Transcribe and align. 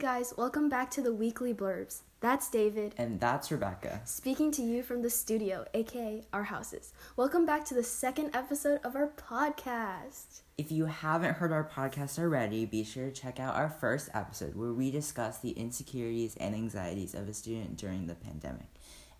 guys, 0.00 0.32
welcome 0.38 0.70
back 0.70 0.90
to 0.90 1.02
the 1.02 1.12
weekly 1.12 1.52
blurbs. 1.52 2.00
That's 2.20 2.48
David. 2.48 2.94
And 2.96 3.20
that's 3.20 3.52
Rebecca. 3.52 4.00
Speaking 4.06 4.50
to 4.52 4.62
you 4.62 4.82
from 4.82 5.02
the 5.02 5.10
studio, 5.10 5.66
aka 5.74 6.24
our 6.32 6.44
houses. 6.44 6.94
Welcome 7.16 7.44
back 7.44 7.66
to 7.66 7.74
the 7.74 7.82
second 7.82 8.34
episode 8.34 8.80
of 8.82 8.96
our 8.96 9.08
podcast. 9.08 10.40
If 10.56 10.72
you 10.72 10.86
haven't 10.86 11.34
heard 11.34 11.52
our 11.52 11.68
podcast 11.68 12.18
already, 12.18 12.64
be 12.64 12.82
sure 12.82 13.10
to 13.10 13.12
check 13.12 13.38
out 13.38 13.56
our 13.56 13.68
first 13.68 14.08
episode 14.14 14.56
where 14.56 14.72
we 14.72 14.90
discuss 14.90 15.38
the 15.38 15.50
insecurities 15.50 16.34
and 16.36 16.54
anxieties 16.54 17.14
of 17.14 17.28
a 17.28 17.34
student 17.34 17.76
during 17.76 18.06
the 18.06 18.14
pandemic. 18.14 18.68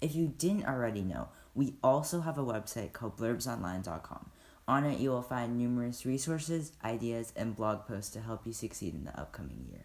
If 0.00 0.14
you 0.14 0.28
didn't 0.28 0.64
already 0.64 1.02
know, 1.02 1.28
we 1.54 1.74
also 1.84 2.22
have 2.22 2.38
a 2.38 2.44
website 2.44 2.94
called 2.94 3.18
blurbsonline.com. 3.18 4.30
On 4.66 4.84
it, 4.86 4.98
you 4.98 5.10
will 5.10 5.20
find 5.20 5.58
numerous 5.58 6.06
resources, 6.06 6.72
ideas, 6.82 7.34
and 7.36 7.54
blog 7.54 7.87
posts 7.87 8.12
to 8.12 8.23
help 8.23 8.47
you 8.47 8.55
succeed 8.55 8.95
in 8.95 9.05
the 9.05 9.20
upcoming 9.20 9.66
year. 9.70 9.84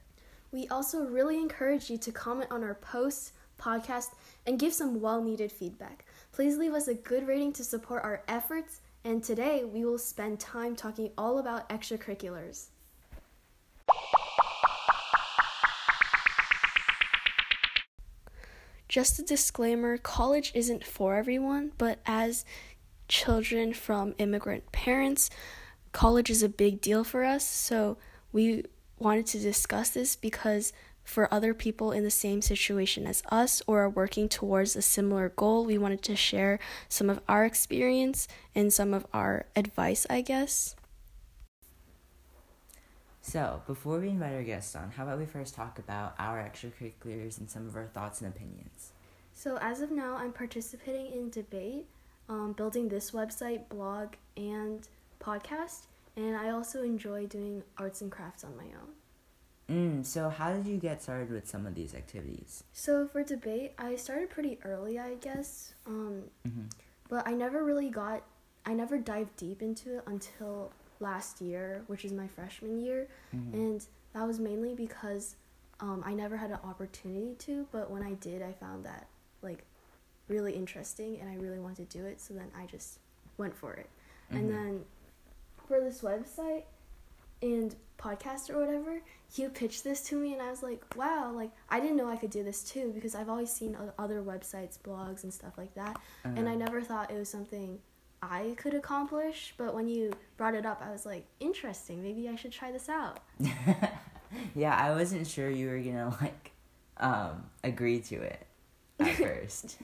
We 0.55 0.69
also 0.69 1.03
really 1.03 1.35
encourage 1.35 1.89
you 1.89 1.97
to 1.97 2.13
comment 2.13 2.49
on 2.49 2.63
our 2.63 2.75
posts, 2.75 3.33
podcast, 3.59 4.15
and 4.47 4.57
give 4.57 4.73
some 4.73 5.01
well 5.01 5.21
needed 5.21 5.51
feedback. 5.51 6.05
Please 6.31 6.57
leave 6.57 6.73
us 6.73 6.87
a 6.87 6.93
good 6.93 7.27
rating 7.27 7.51
to 7.53 7.63
support 7.65 8.05
our 8.05 8.23
efforts, 8.29 8.79
and 9.03 9.21
today 9.21 9.65
we 9.65 9.83
will 9.83 9.97
spend 9.97 10.39
time 10.39 10.73
talking 10.73 11.11
all 11.17 11.39
about 11.39 11.67
extracurriculars. 11.67 12.67
Just 18.87 19.19
a 19.19 19.23
disclaimer 19.23 19.97
college 19.97 20.53
isn't 20.55 20.85
for 20.85 21.17
everyone, 21.17 21.73
but 21.77 21.99
as 22.05 22.45
children 23.09 23.73
from 23.73 24.15
immigrant 24.19 24.71
parents, 24.71 25.29
college 25.91 26.29
is 26.29 26.41
a 26.41 26.47
big 26.47 26.79
deal 26.79 27.03
for 27.03 27.25
us. 27.25 27.45
So 27.45 27.97
we 28.31 28.63
wanted 28.99 29.25
to 29.27 29.39
discuss 29.39 29.89
this 29.89 30.15
because 30.15 30.73
for 31.03 31.31
other 31.31 31.53
people 31.53 31.91
in 31.91 32.03
the 32.03 32.11
same 32.11 32.41
situation 32.41 33.05
as 33.05 33.21
us 33.29 33.61
or 33.67 33.83
are 33.83 33.89
working 33.89 34.27
towards 34.27 34.75
a 34.75 34.81
similar 34.81 35.29
goal, 35.29 35.63
we 35.63 35.77
wanted 35.77 36.01
to 36.03 36.15
share 36.15 36.59
some 36.89 37.09
of 37.09 37.21
our 37.29 37.45
experience 37.45 38.27
and 38.55 38.73
some 38.73 38.93
of 38.93 39.05
our 39.13 39.45
advice, 39.55 40.07
I 40.09 40.21
guess. 40.21 40.75
So, 43.21 43.61
before 43.65 43.99
we 43.99 44.09
invite 44.09 44.33
our 44.35 44.43
guests 44.43 44.75
on, 44.75 44.91
how 44.91 45.03
about 45.03 45.17
we 45.17 45.25
first 45.25 45.55
talk 45.55 45.79
about 45.79 46.13
our 46.19 46.37
extracurriculars 46.37 47.39
and 47.39 47.49
some 47.49 47.67
of 47.67 47.75
our 47.75 47.87
thoughts 47.87 48.21
and 48.21 48.31
opinions? 48.31 48.91
So, 49.33 49.57
as 49.61 49.81
of 49.81 49.89
now, 49.91 50.15
I'm 50.15 50.31
participating 50.31 51.07
in 51.07 51.29
debate, 51.29 51.87
um, 52.29 52.53
building 52.53 52.87
this 52.87 53.11
website, 53.11 53.67
blog, 53.67 54.13
and 54.37 54.87
podcast, 55.19 55.87
and 56.15 56.35
I 56.35 56.49
also 56.49 56.81
enjoy 56.83 57.25
doing 57.27 57.63
arts 57.77 58.01
and 58.01 58.11
crafts 58.11 58.43
on 58.43 58.55
my 58.57 58.63
own. 58.65 58.93
Mm, 59.67 60.05
so, 60.05 60.29
how 60.29 60.53
did 60.53 60.67
you 60.67 60.77
get 60.77 61.01
started 61.01 61.31
with 61.31 61.47
some 61.47 61.65
of 61.65 61.73
these 61.73 61.95
activities? 61.95 62.63
So, 62.71 63.07
for 63.07 63.23
debate, 63.23 63.73
I 63.79 63.95
started 63.95 64.29
pretty 64.29 64.59
early, 64.63 64.99
I 64.99 65.15
guess, 65.15 65.73
um, 65.87 66.23
Mm-hmm. 66.47 66.65
but 67.09 67.27
I 67.27 67.33
never 67.33 67.63
really 67.63 67.89
got, 67.89 68.21
I 68.65 68.73
never 68.73 68.97
dived 68.99 69.35
deep 69.37 69.61
into 69.63 69.97
it 69.97 70.03
until 70.05 70.71
last 70.99 71.41
year, 71.41 71.83
which 71.87 72.05
is 72.05 72.11
my 72.13 72.27
freshman 72.27 72.79
year, 72.79 73.07
Mhm. 73.35 73.53
and 73.53 73.85
that 74.13 74.25
was 74.27 74.39
mainly 74.39 74.75
because 74.75 75.35
um, 75.81 76.01
I 76.05 76.13
never 76.13 76.37
had 76.37 76.51
an 76.51 76.59
opportunity 76.63 77.35
to. 77.39 77.67
But 77.71 77.89
when 77.91 78.01
I 78.03 78.13
did, 78.13 78.41
I 78.41 78.53
found 78.53 78.85
that 78.85 79.07
like 79.41 79.63
really 80.29 80.53
interesting, 80.53 81.19
and 81.19 81.29
I 81.29 81.35
really 81.35 81.59
wanted 81.59 81.89
to 81.89 81.97
do 81.97 82.05
it. 82.05 82.21
So 82.21 82.33
then 82.35 82.49
I 82.57 82.65
just 82.67 82.99
went 83.37 83.55
for 83.55 83.73
it. 83.73 83.89
Mhm. 84.31 84.37
And 84.37 84.49
then 84.49 84.85
for 85.67 85.79
this 85.81 86.01
website 86.01 86.63
and 87.41 87.75
podcast 87.97 88.49
or 88.49 88.59
whatever, 88.59 89.01
you 89.35 89.49
pitched 89.49 89.83
this 89.83 90.01
to 90.03 90.15
me, 90.15 90.33
and 90.33 90.41
I 90.41 90.49
was 90.49 90.61
like, 90.63 90.83
wow, 90.95 91.31
like 91.33 91.51
I 91.69 91.79
didn't 91.79 91.97
know 91.97 92.07
I 92.09 92.17
could 92.17 92.29
do 92.29 92.43
this 92.43 92.63
too 92.63 92.91
because 92.93 93.15
I've 93.15 93.29
always 93.29 93.51
seen 93.51 93.77
other 93.97 94.21
websites, 94.21 94.77
blogs, 94.79 95.23
and 95.23 95.33
stuff 95.33 95.53
like 95.57 95.73
that, 95.75 95.97
and 96.23 96.39
Uh-huh. 96.39 96.49
I 96.49 96.55
never 96.55 96.81
thought 96.81 97.11
it 97.11 97.17
was 97.17 97.29
something. 97.29 97.79
I 98.21 98.55
could 98.57 98.73
accomplish, 98.73 99.53
but 99.57 99.75
when 99.75 99.87
you 99.87 100.11
brought 100.37 100.55
it 100.55 100.65
up, 100.65 100.81
I 100.83 100.91
was 100.91 101.05
like, 101.05 101.25
interesting. 101.39 102.01
Maybe 102.01 102.27
I 102.27 102.35
should 102.35 102.51
try 102.51 102.71
this 102.71 102.89
out. 102.89 103.19
yeah, 104.55 104.75
I 104.75 104.91
wasn't 104.95 105.27
sure 105.27 105.49
you 105.49 105.69
were 105.69 105.79
gonna 105.79 106.15
like 106.21 106.51
um 106.97 107.43
agree 107.63 107.99
to 107.99 108.15
it 108.15 108.45
at 108.99 109.15
first. 109.15 109.77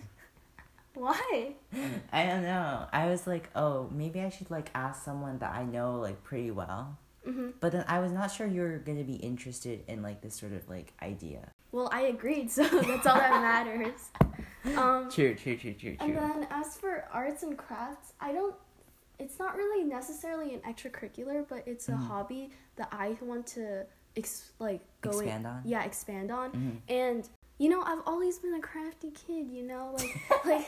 Why? 0.93 1.53
I 2.11 2.25
don't 2.25 2.41
know. 2.43 2.85
I 2.91 3.07
was 3.07 3.25
like, 3.27 3.49
oh, 3.55 3.89
maybe 3.91 4.19
I 4.21 4.29
should 4.29 4.51
like 4.51 4.69
ask 4.75 5.03
someone 5.03 5.39
that 5.39 5.53
I 5.53 5.63
know 5.63 5.99
like 5.99 6.23
pretty 6.23 6.51
well. 6.51 6.97
hmm 7.25 7.49
But 7.59 7.71
then 7.71 7.85
I 7.87 7.99
was 7.99 8.11
not 8.11 8.31
sure 8.31 8.45
you 8.47 8.61
were 8.61 8.77
gonna 8.77 9.03
be 9.03 9.15
interested 9.15 9.83
in 9.87 10.01
like 10.01 10.21
this 10.21 10.35
sort 10.35 10.53
of 10.53 10.67
like 10.69 10.93
idea. 11.01 11.49
Well, 11.71 11.89
I 11.93 12.01
agreed, 12.01 12.51
so 12.51 12.63
that's 12.67 13.07
all 13.07 13.15
that 13.15 13.41
matters. 13.41 14.09
Um, 14.77 15.09
True, 15.09 15.33
true, 15.33 15.57
true, 15.57 15.73
true, 15.73 15.95
and 15.99 16.11
true. 16.11 16.19
then 16.21 16.45
as 16.51 16.77
for 16.77 17.05
arts 17.11 17.41
and 17.41 17.57
crafts, 17.57 18.13
I 18.21 18.31
don't. 18.31 18.53
It's 19.17 19.39
not 19.39 19.55
really 19.55 19.83
necessarily 19.83 20.53
an 20.53 20.59
extracurricular, 20.61 21.45
but 21.49 21.63
it's 21.65 21.89
a 21.89 21.93
Mhm. 21.93 22.07
hobby 22.07 22.51
that 22.75 22.87
I 22.91 23.17
want 23.21 23.47
to 23.57 23.87
ex- 24.15 24.51
like 24.59 24.81
go 25.01 25.09
in- 25.11 25.25
Expand 25.25 25.47
on? 25.47 25.61
Yeah, 25.65 25.83
expand 25.83 26.29
on. 26.31 26.51
Mhm. 26.51 26.77
And 26.93 27.27
you 27.61 27.69
know, 27.69 27.83
I've 27.83 28.01
always 28.07 28.39
been 28.39 28.55
a 28.55 28.59
crafty 28.59 29.11
kid. 29.11 29.47
You 29.51 29.61
know, 29.61 29.95
like 29.95 30.19
like 30.45 30.67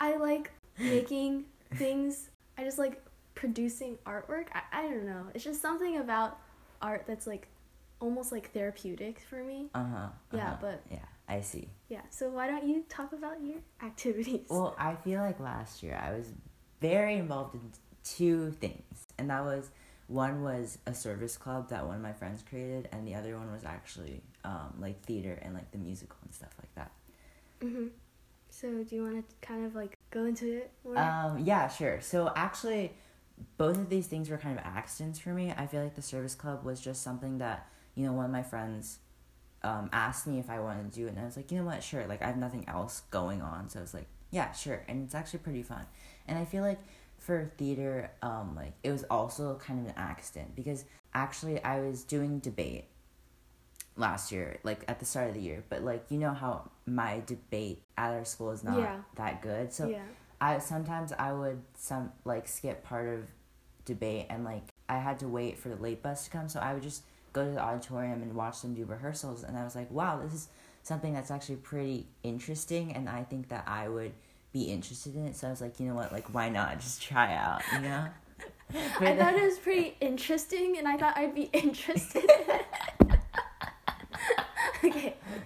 I 0.00 0.16
like 0.16 0.52
making 0.78 1.46
things. 1.74 2.30
I 2.56 2.62
just 2.62 2.78
like 2.78 3.02
producing 3.34 3.98
artwork. 4.06 4.46
I, 4.54 4.62
I 4.72 4.82
don't 4.82 5.04
know. 5.04 5.26
It's 5.34 5.42
just 5.42 5.60
something 5.60 5.98
about 5.98 6.38
art 6.80 7.04
that's 7.08 7.26
like 7.26 7.48
almost 7.98 8.30
like 8.30 8.52
therapeutic 8.52 9.18
for 9.18 9.42
me. 9.42 9.66
Uh 9.74 9.84
huh. 9.84 10.08
Yeah, 10.32 10.56
but- 10.60 10.82
yeah, 10.92 10.98
I 11.28 11.40
see. 11.40 11.68
Yeah. 11.88 12.02
So 12.10 12.28
why 12.30 12.46
don't 12.46 12.68
you 12.68 12.84
talk 12.88 13.12
about 13.12 13.42
your 13.44 13.58
activities? 13.82 14.46
Well, 14.48 14.76
I 14.78 14.94
feel 14.94 15.20
like 15.20 15.40
last 15.40 15.82
year 15.82 16.00
I 16.00 16.12
was 16.16 16.26
very 16.80 17.16
involved 17.16 17.56
in 17.56 17.62
two 18.04 18.52
things, 18.60 19.06
and 19.18 19.28
that 19.30 19.44
was 19.44 19.70
one 20.06 20.44
was 20.44 20.78
a 20.86 20.94
service 20.94 21.36
club 21.36 21.70
that 21.70 21.84
one 21.84 21.96
of 21.96 22.02
my 22.02 22.12
friends 22.12 22.44
created, 22.48 22.88
and 22.92 23.08
the 23.08 23.16
other 23.16 23.36
one 23.36 23.50
was 23.50 23.64
actually 23.64 24.22
um, 24.44 24.74
like 24.80 25.02
theater 25.04 25.38
and 25.42 25.54
like 25.54 25.70
the 25.72 25.78
musical 25.78 26.16
and 26.24 26.34
stuff 26.34 26.54
like 26.60 26.74
that. 26.74 26.90
hmm 27.60 27.86
So 28.50 28.82
do 28.84 28.96
you 28.96 29.02
want 29.02 29.28
to 29.28 29.46
kind 29.46 29.64
of 29.64 29.74
like 29.74 29.96
go 30.10 30.24
into 30.24 30.52
it 30.52 30.70
more? 30.84 30.98
Um, 30.98 31.38
yeah, 31.44 31.68
sure. 31.68 32.00
So 32.00 32.32
actually, 32.36 32.92
both 33.56 33.76
of 33.78 33.88
these 33.88 34.06
things 34.06 34.28
were 34.30 34.38
kind 34.38 34.58
of 34.58 34.64
accidents 34.64 35.18
for 35.18 35.30
me. 35.30 35.52
I 35.56 35.66
feel 35.66 35.82
like 35.82 35.94
the 35.94 36.02
service 36.02 36.34
club 36.34 36.64
was 36.64 36.80
just 36.80 37.02
something 37.02 37.38
that 37.38 37.66
you 37.94 38.04
know 38.06 38.12
one 38.12 38.24
of 38.26 38.30
my 38.30 38.42
friends 38.42 38.98
um, 39.62 39.88
asked 39.92 40.26
me 40.26 40.38
if 40.38 40.50
I 40.50 40.60
wanted 40.60 40.92
to 40.92 40.98
do 40.98 41.06
it, 41.06 41.10
and 41.10 41.20
I 41.20 41.24
was 41.24 41.36
like, 41.36 41.50
you 41.50 41.58
know 41.58 41.64
what, 41.64 41.82
sure. 41.82 42.06
Like 42.06 42.22
I 42.22 42.26
have 42.26 42.36
nothing 42.36 42.64
else 42.68 43.02
going 43.10 43.42
on, 43.42 43.68
so 43.68 43.78
I 43.78 43.82
was 43.82 43.94
like, 43.94 44.06
yeah, 44.30 44.52
sure. 44.52 44.82
And 44.88 45.04
it's 45.04 45.14
actually 45.14 45.40
pretty 45.40 45.62
fun. 45.62 45.86
And 46.26 46.38
I 46.38 46.44
feel 46.44 46.62
like 46.62 46.80
for 47.18 47.52
theater, 47.56 48.10
um, 48.22 48.54
like 48.56 48.72
it 48.82 48.90
was 48.90 49.04
also 49.04 49.54
kind 49.64 49.80
of 49.80 49.86
an 49.86 49.94
accident 49.96 50.56
because 50.56 50.84
actually 51.14 51.62
I 51.62 51.80
was 51.80 52.02
doing 52.02 52.40
debate 52.40 52.86
last 53.96 54.32
year, 54.32 54.58
like 54.62 54.84
at 54.88 54.98
the 54.98 55.04
start 55.04 55.28
of 55.28 55.34
the 55.34 55.40
year, 55.40 55.64
but 55.68 55.82
like 55.82 56.04
you 56.10 56.18
know 56.18 56.32
how 56.32 56.70
my 56.86 57.22
debate 57.26 57.82
at 57.98 58.12
our 58.12 58.24
school 58.24 58.50
is 58.50 58.64
not 58.64 58.78
Yeah. 58.78 58.96
that 59.16 59.42
good, 59.42 59.72
so. 59.72 59.88
yeah. 59.88 60.02
I 60.40 60.58
sometimes 60.58 61.12
I 61.12 61.32
would 61.32 61.62
some 61.76 62.10
like 62.24 62.48
skip 62.48 62.82
part 62.82 63.08
of 63.08 63.20
debate 63.84 64.26
and 64.28 64.44
like 64.44 64.64
I 64.88 64.98
had 64.98 65.20
to 65.20 65.28
wait 65.28 65.56
for 65.56 65.68
the 65.68 65.76
late 65.76 66.02
bus 66.02 66.24
to 66.24 66.30
come, 66.30 66.48
so 66.48 66.58
I 66.58 66.74
would 66.74 66.82
just 66.82 67.04
go 67.32 67.44
to 67.44 67.50
the 67.52 67.60
auditorium 67.60 68.22
and 68.22 68.34
watch 68.34 68.60
them 68.60 68.74
do 68.74 68.84
rehearsals, 68.84 69.44
and 69.44 69.56
I 69.56 69.62
was 69.62 69.76
like, 69.76 69.88
wow, 69.92 70.20
this 70.20 70.34
is 70.34 70.48
something 70.82 71.14
that's 71.14 71.30
actually 71.30 71.56
pretty 71.56 72.08
interesting, 72.24 72.92
and 72.92 73.08
I 73.08 73.22
think 73.22 73.50
that 73.50 73.62
I 73.68 73.88
would 73.88 74.14
be 74.52 74.64
interested 74.64 75.14
in 75.14 75.26
it. 75.26 75.36
So 75.36 75.46
I 75.46 75.50
was 75.50 75.60
like, 75.60 75.78
you 75.78 75.86
know 75.86 75.94
what, 75.94 76.10
like 76.12 76.34
why 76.34 76.48
not 76.48 76.80
just 76.80 77.00
try 77.00 77.34
out, 77.36 77.62
you 77.72 77.80
know? 77.80 78.06
I 79.00 79.14
thought 79.16 79.34
it 79.34 79.42
was 79.46 79.58
pretty 79.60 79.96
interesting, 80.00 80.76
and 80.76 80.88
I 80.88 80.96
thought 80.96 81.16
I'd 81.16 81.36
be 81.36 81.42
interested. 81.52 82.28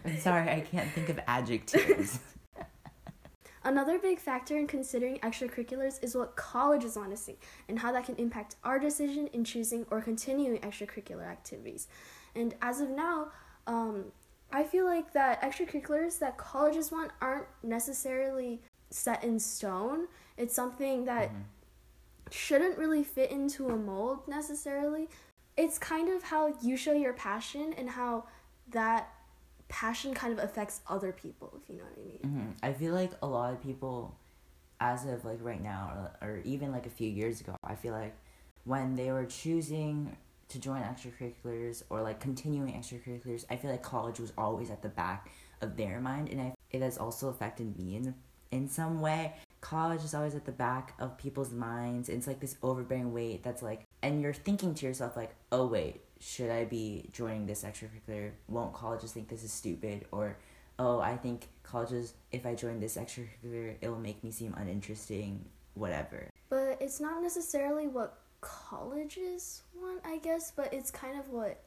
Okay. 0.07 0.15
I'm 0.17 0.21
sorry, 0.21 0.51
I 0.51 0.61
can't 0.61 0.91
think 0.93 1.09
of 1.09 1.21
adjectives. 1.27 2.21
Another 3.65 3.99
big 3.99 4.21
factor 4.21 4.57
in 4.57 4.69
considering 4.69 5.19
extracurriculars 5.19 6.03
is 6.03 6.15
what 6.15 6.37
colleges 6.37 6.97
want 6.97 7.11
to 7.11 7.17
see 7.17 7.37
and 7.69 7.81
how 7.81 7.91
that 7.91 8.05
can 8.05 8.15
impact 8.15 8.55
our 8.63 8.79
decision 8.79 9.27
in 9.33 9.43
choosing 9.43 9.85
or 9.91 10.01
continuing 10.01 10.59
extracurricular 10.61 11.27
activities. 11.27 11.89
And 12.37 12.55
as 12.63 12.81
of 12.81 12.91
now, 12.91 13.33
um, 13.67 14.13
I 14.53 14.63
feel 14.63 14.85
like 14.85 15.13
that 15.15 15.43
extracurriculars 15.43 16.21
that 16.21 16.37
colleges 16.39 16.93
want 16.93 17.11
aren't 17.21 17.47
necessarily 17.65 18.63
set 18.91 19.25
in 19.25 19.41
stone. 19.41 20.07
It's 20.37 20.55
something 20.55 21.05
that 21.07 21.31
Mhm. 21.31 21.43
shouldn't 22.31 22.79
really 22.79 23.03
fit 23.03 23.33
into 23.33 23.69
a 23.71 23.77
mold 23.77 24.29
necessarily. 24.29 25.09
It's 25.57 25.77
kind 25.77 26.09
of 26.09 26.23
how 26.23 26.55
you 26.63 26.77
show 26.77 26.93
your 26.93 27.15
passion 27.15 27.73
and 27.73 27.91
how 27.91 28.27
that 28.69 29.13
passion 29.69 30.15
kind 30.15 30.33
of 30.33 30.43
affects 30.43 30.81
other 30.89 31.13
people, 31.13 31.53
if 31.63 31.69
you 31.69 31.77
know 31.77 31.85
what 31.85 31.99
I 31.99 32.09
mean. 32.09 32.19
hmm 32.23 32.51
I 32.63 32.73
feel 32.73 32.95
like 32.95 33.13
a 33.23 33.27
lot 33.27 33.53
of 33.53 33.63
people, 33.63 34.17
as 34.81 35.07
of 35.07 35.25
like 35.25 35.39
right 35.43 35.63
now, 35.63 36.13
or, 36.23 36.29
or 36.29 36.41
even 36.45 36.73
like 36.73 36.87
a 36.87 36.91
few 36.91 37.09
years 37.09 37.41
ago, 37.41 37.57
I 37.65 37.75
feel 37.75 37.93
like 37.93 38.15
when 38.65 38.97
they 38.97 39.13
were 39.13 39.27
choosing 39.27 40.17
to 40.49 40.59
join 40.61 40.83
extracurriculars 40.83 41.83
or 41.91 42.03
like 42.03 42.21
continuing 42.21 42.73
extracurriculars, 42.73 43.45
I 43.51 43.57
feel 43.57 43.71
like 43.71 43.83
college 43.83 44.21
was 44.21 44.33
always 44.39 44.71
at 44.71 44.83
the 44.83 44.89
back 44.89 45.31
of 45.61 45.77
their 45.77 46.01
mind, 46.01 46.29
and 46.29 46.41
I, 46.41 46.55
it 46.71 46.83
has 46.83 46.99
also 46.99 47.29
affected 47.29 47.79
me 47.79 47.97
in 47.97 48.15
in 48.53 48.69
some 48.69 49.01
way. 49.01 49.35
College 49.61 50.05
is 50.05 50.15
always 50.15 50.35
at 50.37 50.45
the 50.45 50.53
back 50.53 50.95
of 51.01 51.19
people's 51.19 51.51
minds. 51.51 52.09
It's 52.09 52.27
like 52.27 52.39
this 52.41 52.57
overbearing 52.63 53.13
weight 53.13 53.43
that's 53.43 53.63
like, 53.63 53.83
and 54.03 54.23
you're 54.23 54.33
thinking 54.33 54.75
to 54.75 54.87
yourself 54.87 55.17
like, 55.17 55.35
oh 55.51 55.67
wait, 55.67 56.01
should 56.21 56.51
I 56.51 56.65
be 56.65 57.09
joining 57.13 57.47
this 57.47 57.65
extracurricular? 57.65 58.33
Won't 58.49 58.73
colleges 58.73 59.13
think 59.13 59.29
this 59.29 59.45
is 59.45 59.53
stupid? 59.53 60.07
Or, 60.13 60.37
oh, 60.79 61.01
I 61.01 61.17
think 61.17 61.49
colleges, 61.63 62.15
if 62.33 62.47
I 62.47 62.55
join 62.55 62.81
this 62.81 62.97
extracurricular, 62.97 63.77
it 63.81 63.89
will 63.89 63.99
make 63.99 64.23
me 64.25 64.31
seem 64.31 64.55
uninteresting, 64.57 65.45
whatever. 65.75 66.29
But 66.49 66.79
it's 66.81 67.01
not 67.01 67.23
necessarily 67.23 67.87
what 67.87 68.19
colleges 68.41 69.63
want, 69.75 70.01
I 70.05 70.19
guess, 70.19 70.53
but 70.55 70.73
it's 70.73 70.91
kind 70.91 71.19
of 71.19 71.29
what 71.31 71.63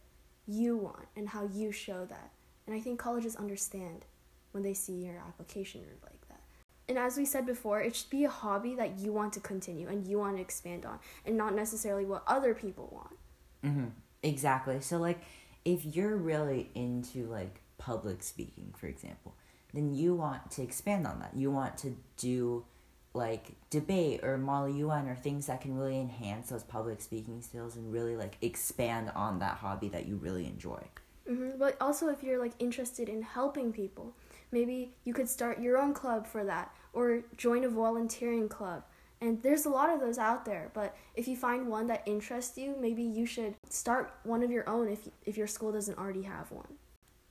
you 0.47 0.77
want 0.77 1.05
and 1.15 1.29
how 1.29 1.49
you 1.53 1.71
show 1.71 2.05
that. 2.05 2.31
And 2.65 2.75
I 2.75 2.79
think 2.79 2.99
colleges 2.99 3.35
understand 3.35 4.05
when 4.51 4.63
they 4.63 4.73
see 4.73 5.05
your 5.05 5.17
application 5.17 5.81
or 5.81 5.95
like 6.03 6.27
that. 6.29 6.41
And 6.87 6.97
as 6.97 7.17
we 7.17 7.25
said 7.25 7.45
before, 7.45 7.81
it 7.81 7.95
should 7.95 8.09
be 8.09 8.23
a 8.23 8.29
hobby 8.29 8.73
that 8.75 8.97
you 8.99 9.13
want 9.13 9.33
to 9.33 9.39
continue 9.39 9.87
and 9.87 10.07
you 10.07 10.17
want 10.17 10.37
to 10.37 10.41
expand 10.41 10.85
on, 10.85 10.99
and 11.25 11.37
not 11.37 11.53
necessarily 11.53 12.05
what 12.05 12.23
other 12.25 12.55
people 12.55 12.89
want. 12.91 13.17
Mm-hmm. 13.63 13.89
Exactly. 14.23 14.81
So, 14.81 14.97
like, 14.97 15.21
if 15.65 15.85
you're 15.85 16.17
really 16.17 16.69
into 16.75 17.27
like 17.27 17.61
public 17.77 18.23
speaking, 18.23 18.73
for 18.77 18.87
example, 18.87 19.35
then 19.73 19.93
you 19.93 20.15
want 20.15 20.51
to 20.51 20.61
expand 20.61 21.05
on 21.05 21.19
that. 21.19 21.31
You 21.35 21.51
want 21.51 21.77
to 21.79 21.95
do 22.17 22.65
like 23.13 23.51
debate 23.69 24.23
or 24.23 24.37
Model 24.37 24.69
UN 24.75 25.07
or 25.07 25.15
things 25.15 25.47
that 25.47 25.61
can 25.61 25.75
really 25.75 25.99
enhance 25.99 26.49
those 26.49 26.63
public 26.63 27.01
speaking 27.01 27.41
skills 27.41 27.75
and 27.75 27.91
really 27.91 28.15
like 28.15 28.37
expand 28.41 29.11
on 29.15 29.39
that 29.39 29.57
hobby 29.57 29.89
that 29.89 30.07
you 30.07 30.15
really 30.15 30.45
enjoy. 30.45 30.81
Mm-hmm. 31.29 31.57
But 31.57 31.77
also, 31.79 32.09
if 32.09 32.23
you're 32.23 32.39
like 32.39 32.53
interested 32.59 33.09
in 33.09 33.21
helping 33.21 33.71
people, 33.71 34.13
maybe 34.51 34.93
you 35.03 35.13
could 35.13 35.29
start 35.29 35.59
your 35.59 35.77
own 35.77 35.93
club 35.93 36.25
for 36.25 36.43
that 36.43 36.73
or 36.93 37.21
join 37.37 37.63
a 37.63 37.69
volunteering 37.69 38.49
club. 38.49 38.83
And 39.21 39.41
there's 39.43 39.65
a 39.65 39.69
lot 39.69 39.89
of 39.89 39.99
those 39.99 40.17
out 40.17 40.45
there, 40.45 40.71
but 40.73 40.95
if 41.13 41.27
you 41.27 41.35
find 41.35 41.67
one 41.67 41.87
that 41.87 42.03
interests 42.05 42.57
you, 42.57 42.75
maybe 42.79 43.03
you 43.03 43.25
should 43.25 43.55
start 43.69 44.13
one 44.23 44.43
of 44.43 44.49
your 44.49 44.67
own 44.69 44.87
if 44.87 45.09
if 45.25 45.37
your 45.37 45.47
school 45.47 45.71
doesn't 45.73 45.97
already 45.97 46.21
have 46.21 46.51
one. 46.51 46.75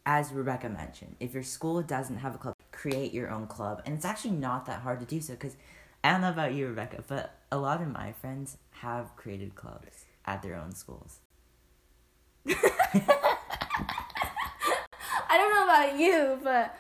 As 0.05 0.33
Rebecca 0.33 0.69
mentioned, 0.69 1.17
if 1.21 1.33
your 1.35 1.43
school 1.43 1.83
doesn't 1.83 2.19
have 2.19 2.35
a 2.35 2.39
club, 2.39 2.55
create 2.73 3.13
your 3.13 3.31
own 3.31 3.47
club. 3.47 3.83
And 3.87 3.95
it's 3.95 4.05
actually 4.05 4.33
not 4.33 4.67
that 4.67 4.81
hard 4.81 5.01
to 5.01 5.07
do 5.07 5.21
so 5.21 5.33
because 5.35 5.57
I 6.05 6.13
don't 6.13 6.21
know 6.21 6.31
about 6.31 6.55
you, 6.55 6.69
Rebecca, 6.69 7.05
but 7.07 7.35
a 7.51 7.59
lot 7.59 7.81
of 7.83 7.89
my 7.89 8.13
friends 8.13 8.57
have 8.71 9.17
created 9.17 9.55
clubs 9.55 10.05
at 10.27 10.43
their 10.43 10.55
own 10.55 10.75
schools. 10.75 11.21
I 15.31 15.37
don't 15.37 15.55
know 15.55 15.65
about 15.65 15.99
you, 15.99 16.39
but 16.43 16.75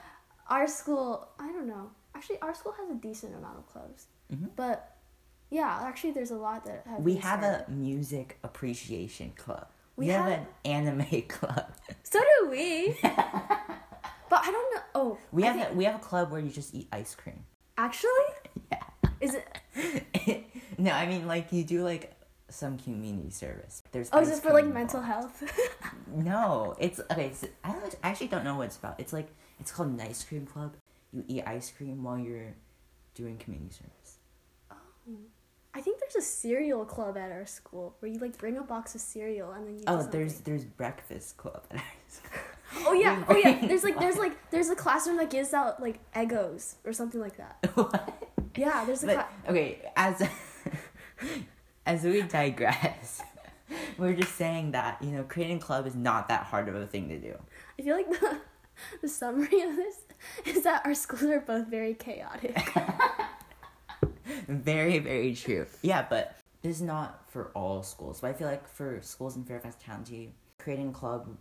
our 0.48 0.66
school, 0.66 1.28
I 1.38 1.50
don't 1.52 1.66
know. 1.66 1.90
Actually, 2.14 2.40
our 2.40 2.54
school 2.54 2.72
has 2.78 2.90
a 2.90 2.94
decent 2.94 3.34
amount 3.34 3.58
of 3.58 3.66
clubs. 3.66 4.06
Mhm. 4.32 4.50
But 4.56 4.97
yeah, 5.50 5.80
actually, 5.82 6.12
there's 6.12 6.30
a 6.30 6.36
lot 6.36 6.64
that 6.66 6.84
have. 6.86 7.00
We 7.00 7.16
have 7.16 7.40
started. 7.42 7.64
a 7.68 7.70
music 7.70 8.38
appreciation 8.44 9.32
club. 9.36 9.66
We 9.96 10.06
We, 10.06 10.12
have, 10.12 10.24
have- 10.26 10.40
an 10.40 10.46
anime 10.64 11.22
club. 11.28 11.72
So 12.04 12.20
do 12.20 12.50
we. 12.50 12.96
but 13.02 13.12
I 14.30 14.50
don't 14.50 14.74
know. 14.74 14.80
Oh, 14.94 15.18
We 15.32 15.42
I 15.42 15.46
have 15.46 15.56
think- 15.56 15.70
a, 15.70 15.74
we 15.74 15.84
have 15.84 15.96
a 15.96 15.98
club 16.04 16.30
where 16.30 16.40
you 16.40 16.50
just 16.50 16.74
eat 16.74 16.88
ice 16.92 17.14
cream. 17.14 17.44
actually. 17.76 18.10
Yeah. 18.72 19.10
Is 19.20 19.34
it? 19.34 20.44
no, 20.78 20.90
I 20.92 21.06
mean 21.06 21.26
like 21.26 21.52
you 21.52 21.64
do 21.64 21.82
like 21.82 22.12
some 22.50 22.78
community 22.78 23.30
service. 23.30 23.82
There's 23.92 24.10
Oh, 24.12 24.20
is 24.20 24.30
it 24.30 24.42
for 24.42 24.52
like 24.52 24.66
mental 24.66 25.00
health? 25.02 25.42
No, 26.06 26.76
it's 26.78 27.00
okay. 27.10 27.32
So 27.34 27.48
I, 27.64 27.72
don't, 27.72 27.94
I 28.04 28.08
actually 28.10 28.28
don't 28.28 28.44
know 28.44 28.56
what 28.56 28.66
it's 28.66 28.76
about. 28.76 28.98
It's 29.00 29.12
like 29.12 29.28
it's 29.60 29.70
called 29.72 29.88
an 29.88 30.00
ice 30.00 30.22
cream 30.24 30.46
club. 30.46 30.76
You 31.12 31.24
eat 31.28 31.42
ice 31.46 31.70
cream 31.76 32.02
while 32.04 32.18
you're 32.18 32.54
doing 33.14 33.38
community 33.38 33.74
service. 33.74 34.18
Oh. 34.70 34.76
I 35.74 35.80
think 35.80 36.00
there's 36.00 36.16
a 36.16 36.26
cereal 36.26 36.84
club 36.84 37.16
at 37.16 37.30
our 37.30 37.46
school 37.46 37.94
where 38.00 38.10
you 38.10 38.18
like 38.18 38.36
bring 38.38 38.56
a 38.56 38.62
box 38.62 38.94
of 38.94 39.00
cereal 39.00 39.52
and 39.52 39.66
then 39.66 39.76
you. 39.78 39.84
Oh, 39.86 40.02
there's 40.02 40.40
there's 40.40 40.64
breakfast 40.64 41.36
club 41.36 41.64
at 41.70 41.76
our 41.76 41.82
school. 42.08 42.30
Oh 42.86 42.92
yeah, 42.92 43.24
oh 43.28 43.36
yeah. 43.36 43.66
There's 43.66 43.84
like 43.84 43.98
there's 43.98 44.16
like 44.16 44.50
there's 44.50 44.70
a 44.70 44.76
classroom 44.76 45.16
that 45.18 45.30
gives 45.30 45.54
out 45.54 45.80
like 45.80 45.98
Eggos 46.12 46.76
or 46.84 46.92
something 46.92 47.20
like 47.20 47.36
that. 47.36 47.58
What? 47.74 48.32
Yeah, 48.56 48.84
there's 48.84 49.04
a. 49.04 49.06
But 49.06 49.14
Cla- 49.14 49.52
okay, 49.52 49.78
as 49.96 50.28
as 51.86 52.02
we 52.02 52.22
digress, 52.22 53.22
we're 53.96 54.14
just 54.14 54.34
saying 54.34 54.72
that 54.72 55.00
you 55.02 55.10
know 55.10 55.22
creating 55.24 55.58
a 55.58 55.60
club 55.60 55.86
is 55.86 55.94
not 55.94 56.28
that 56.28 56.44
hard 56.44 56.68
of 56.68 56.74
a 56.74 56.86
thing 56.86 57.08
to 57.08 57.18
do. 57.18 57.34
I 57.78 57.82
feel 57.82 57.96
like 57.96 58.08
the 58.10 58.38
the 59.02 59.08
summary 59.08 59.60
of 59.62 59.76
this 59.76 59.96
is 60.44 60.64
that 60.64 60.84
our 60.84 60.94
schools 60.94 61.22
are 61.24 61.40
both 61.40 61.68
very 61.68 61.94
chaotic. 61.94 62.56
Very 64.48 64.98
very 64.98 65.34
true. 65.34 65.66
Yeah, 65.82 66.06
but 66.08 66.34
this 66.62 66.76
is 66.76 66.82
not 66.82 67.30
for 67.30 67.50
all 67.54 67.82
schools. 67.82 68.20
But 68.20 68.28
I 68.28 68.32
feel 68.32 68.48
like 68.48 68.66
for 68.68 69.00
schools 69.02 69.36
in 69.36 69.44
Fairfax 69.44 69.76
County, 69.84 70.34
creating 70.58 70.88
a 70.88 70.92
club, 70.92 71.36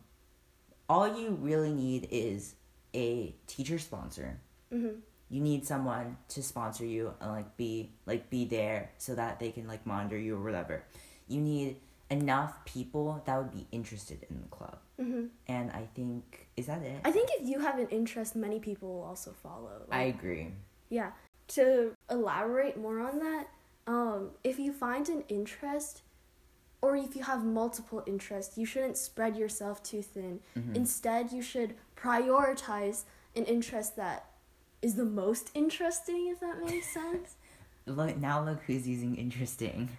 all 0.90 1.08
you 1.20 1.32
really 1.42 1.74
need 1.74 2.08
is 2.12 2.56
a 2.94 3.34
teacher 3.48 3.80
sponsor. 3.80 4.40
hmm 4.72 5.00
You 5.30 5.42
need 5.42 5.66
someone 5.66 6.18
to 6.30 6.44
sponsor 6.44 6.86
you 6.86 7.14
and 7.22 7.32
like 7.32 7.58
be 7.58 7.92
like 8.06 8.30
be 8.30 8.46
there 8.46 8.92
so 8.98 9.16
that 9.16 9.40
they 9.40 9.52
can 9.52 9.68
like 9.68 9.86
monitor 9.86 10.18
you 10.18 10.36
or 10.38 10.44
whatever. 10.44 10.84
You 11.28 11.42
need 11.42 11.78
enough 12.10 12.64
people 12.64 13.22
that 13.26 13.38
would 13.38 13.52
be 13.52 13.68
interested 13.72 14.26
in 14.30 14.42
the 14.42 14.48
club. 14.48 14.78
hmm 15.00 15.26
And 15.48 15.72
I 15.72 15.88
think 15.96 16.48
is 16.56 16.68
that 16.68 16.82
it? 16.82 17.00
I 17.04 17.12
think 17.12 17.30
if 17.40 17.48
you 17.48 17.60
have 17.60 17.80
an 17.80 17.88
interest, 17.90 18.36
many 18.36 18.60
people 18.60 18.88
will 18.94 19.04
also 19.04 19.32
follow. 19.44 19.84
I 19.92 20.04
agree. 20.04 20.52
yeah. 20.90 21.12
To 21.50 21.94
elaborate 22.12 22.78
more 22.78 23.00
on 23.00 23.20
that, 23.20 23.48
um, 23.88 24.32
if 24.44 24.60
you 24.60 24.74
find 24.74 25.08
an 25.10 25.24
interest, 25.30 26.02
or 26.82 26.96
if 26.98 27.16
you 27.16 27.24
have 27.24 27.44
multiple 27.46 28.04
interests, 28.06 28.58
you 28.58 28.66
shouldn't 28.66 28.98
spread 28.98 29.36
yourself 29.38 29.82
too 29.82 30.02
thin. 30.02 30.42
Mhm. 30.58 30.76
Instead, 30.76 31.32
you 31.32 31.42
should 31.42 31.76
prioritize 31.96 33.04
an 33.36 33.46
interest 33.46 33.96
that 33.96 34.26
is 34.82 34.96
the 34.96 35.06
most 35.06 35.50
interesting. 35.54 36.28
If 36.28 36.40
that 36.42 36.64
makes 36.64 36.88
sense. 36.94 37.36
Look 37.86 38.18
now, 38.18 38.44
look 38.44 38.60
who's 38.64 38.86
using 38.88 39.16
interesting. 39.16 39.90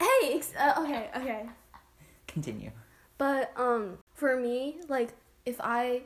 hey, 0.00 0.36
ex- 0.36 0.54
uh, 0.58 0.74
okay, 0.78 1.10
okay. 1.14 1.46
Continue. 2.26 2.70
But 3.18 3.52
um 3.56 3.98
for 4.14 4.36
me, 4.40 4.78
like 4.88 5.10
if 5.44 5.60
I 5.60 6.02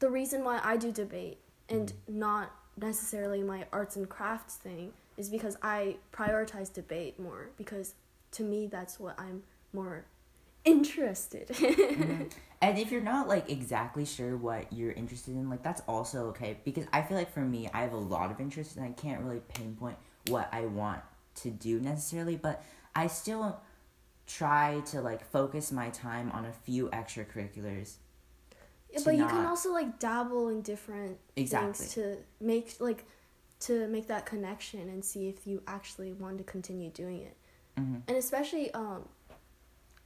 the 0.00 0.10
reason 0.10 0.42
why 0.44 0.60
I 0.62 0.76
do 0.76 0.90
debate 0.90 1.38
and 1.68 1.92
not 2.08 2.50
necessarily 2.76 3.42
my 3.42 3.66
arts 3.72 3.96
and 3.96 4.08
crafts 4.08 4.56
thing 4.56 4.92
is 5.16 5.28
because 5.28 5.56
I 5.62 5.96
prioritize 6.12 6.72
debate 6.72 7.18
more 7.18 7.50
because 7.56 7.94
to 8.32 8.42
me 8.42 8.66
that's 8.66 8.98
what 8.98 9.18
I'm 9.18 9.42
more 9.72 10.04
interested. 10.64 11.48
Mhm. 11.48 12.32
And 12.62 12.78
if 12.78 12.92
you're 12.92 13.00
not 13.00 13.26
like 13.26 13.48
exactly 13.48 14.04
sure 14.04 14.36
what 14.36 14.70
you're 14.70 14.92
interested 14.92 15.34
in, 15.34 15.48
like 15.48 15.62
that's 15.62 15.80
also 15.88 16.26
okay 16.26 16.58
because 16.62 16.84
I 16.92 17.00
feel 17.00 17.16
like 17.16 17.32
for 17.32 17.40
me, 17.40 17.70
I 17.72 17.80
have 17.80 17.94
a 17.94 17.96
lot 17.96 18.30
of 18.30 18.38
interests 18.38 18.76
and 18.76 18.84
I 18.84 18.90
can't 18.90 19.22
really 19.22 19.40
pinpoint 19.48 19.96
what 20.28 20.46
I 20.52 20.66
want 20.66 21.00
to 21.36 21.50
do 21.50 21.80
necessarily, 21.80 22.36
but 22.36 22.62
I 22.94 23.06
still 23.06 23.58
try 24.26 24.80
to 24.86 25.00
like 25.00 25.24
focus 25.30 25.72
my 25.72 25.88
time 25.88 26.30
on 26.32 26.44
a 26.44 26.52
few 26.52 26.88
extracurriculars. 26.90 27.94
Yeah, 28.92 29.00
but 29.04 29.16
you 29.16 29.26
can 29.26 29.46
also 29.46 29.72
like 29.72 29.98
dabble 29.98 30.48
in 30.48 30.62
different 30.62 31.18
Exactly. 31.36 31.86
things 31.86 31.94
to 31.94 32.16
make 32.40 32.74
like 32.80 33.04
to 33.60 33.86
make 33.88 34.06
that 34.08 34.26
connection 34.26 34.88
and 34.88 35.04
see 35.04 35.28
if 35.28 35.46
you 35.46 35.62
actually 35.66 36.12
want 36.12 36.38
to 36.38 36.44
continue 36.44 36.90
doing 36.90 37.20
it. 37.22 37.36
hmm 37.76 37.96
and 38.08 38.16
especially 38.16 38.70
um 38.72 39.08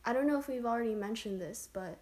i 0.04 0.12
don't 0.12 0.26
know 0.26 0.38
if 0.38 0.48
we've 0.48 0.66
already 0.66 0.94
mentioned 0.94 1.40
this 1.40 1.68
but 1.72 1.98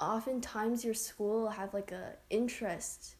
oftentimes 0.00 0.84
your 0.84 0.94
school 0.94 1.42
will 1.42 1.48
have 1.50 1.74
like 1.74 1.92
a 1.92 2.14
interest 2.30 3.16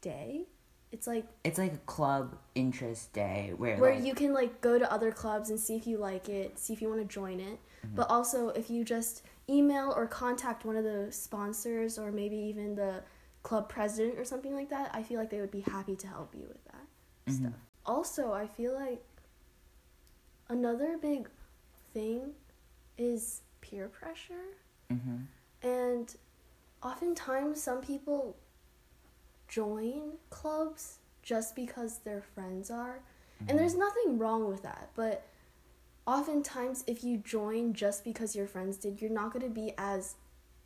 day 0.00 0.42
it's 0.90 1.06
like 1.06 1.26
It's 1.44 1.58
like 1.58 1.74
a 1.74 1.78
club 1.78 2.36
interest 2.54 3.12
day 3.12 3.52
where 3.56 3.76
where 3.78 3.94
like, 3.94 4.04
you 4.04 4.14
can 4.14 4.32
like 4.32 4.60
go 4.60 4.78
to 4.78 4.90
other 4.92 5.12
clubs 5.12 5.50
and 5.50 5.58
see 5.60 5.76
if 5.76 5.86
you 5.86 5.98
like 5.98 6.28
it 6.28 6.58
see 6.58 6.72
if 6.72 6.82
you 6.82 6.88
want 6.88 7.00
to 7.00 7.06
join 7.06 7.40
it 7.40 7.58
but 7.94 8.10
also 8.10 8.48
if 8.50 8.68
you 8.70 8.84
just 8.84 9.22
email 9.48 9.92
or 9.96 10.06
contact 10.06 10.64
one 10.64 10.76
of 10.76 10.84
the 10.84 11.06
sponsors 11.10 11.98
or 11.98 12.12
maybe 12.12 12.36
even 12.36 12.74
the 12.74 13.02
club 13.42 13.68
president 13.68 14.18
or 14.18 14.24
something 14.24 14.54
like 14.54 14.68
that 14.68 14.90
i 14.94 15.02
feel 15.02 15.18
like 15.18 15.30
they 15.30 15.40
would 15.40 15.50
be 15.50 15.60
happy 15.60 15.96
to 15.96 16.06
help 16.06 16.34
you 16.34 16.46
with 16.48 16.62
that 16.64 16.86
Mhm. 17.26 17.32
stuff. 17.40 17.52
Also 17.86 18.32
i 18.32 18.46
feel 18.46 18.74
like 18.74 19.02
another 20.48 20.98
big 20.98 21.28
thing 21.94 22.34
is 22.96 23.42
peer 23.60 23.88
pressure. 23.88 24.56
Hmm 24.90 25.18
and 25.62 26.14
oftentimes 26.84 27.60
some 27.60 27.80
people 27.80 28.36
join 29.48 30.12
clubs 30.30 30.98
just 31.22 31.56
because 31.56 31.98
their 31.98 32.22
friends 32.22 32.70
are. 32.70 33.00
And 33.48 33.58
there's 33.58 33.74
nothing 33.74 34.18
wrong 34.18 34.48
with 34.48 34.62
that 34.62 34.90
but 34.94 35.26
oftentimes 36.08 36.82
if 36.86 37.04
you 37.04 37.18
join 37.18 37.74
just 37.74 38.02
because 38.02 38.34
your 38.34 38.46
friends 38.46 38.78
did, 38.78 39.00
you're 39.00 39.10
not 39.10 39.30
going 39.30 39.44
to 39.44 39.50
be 39.50 39.74
as 39.76 40.14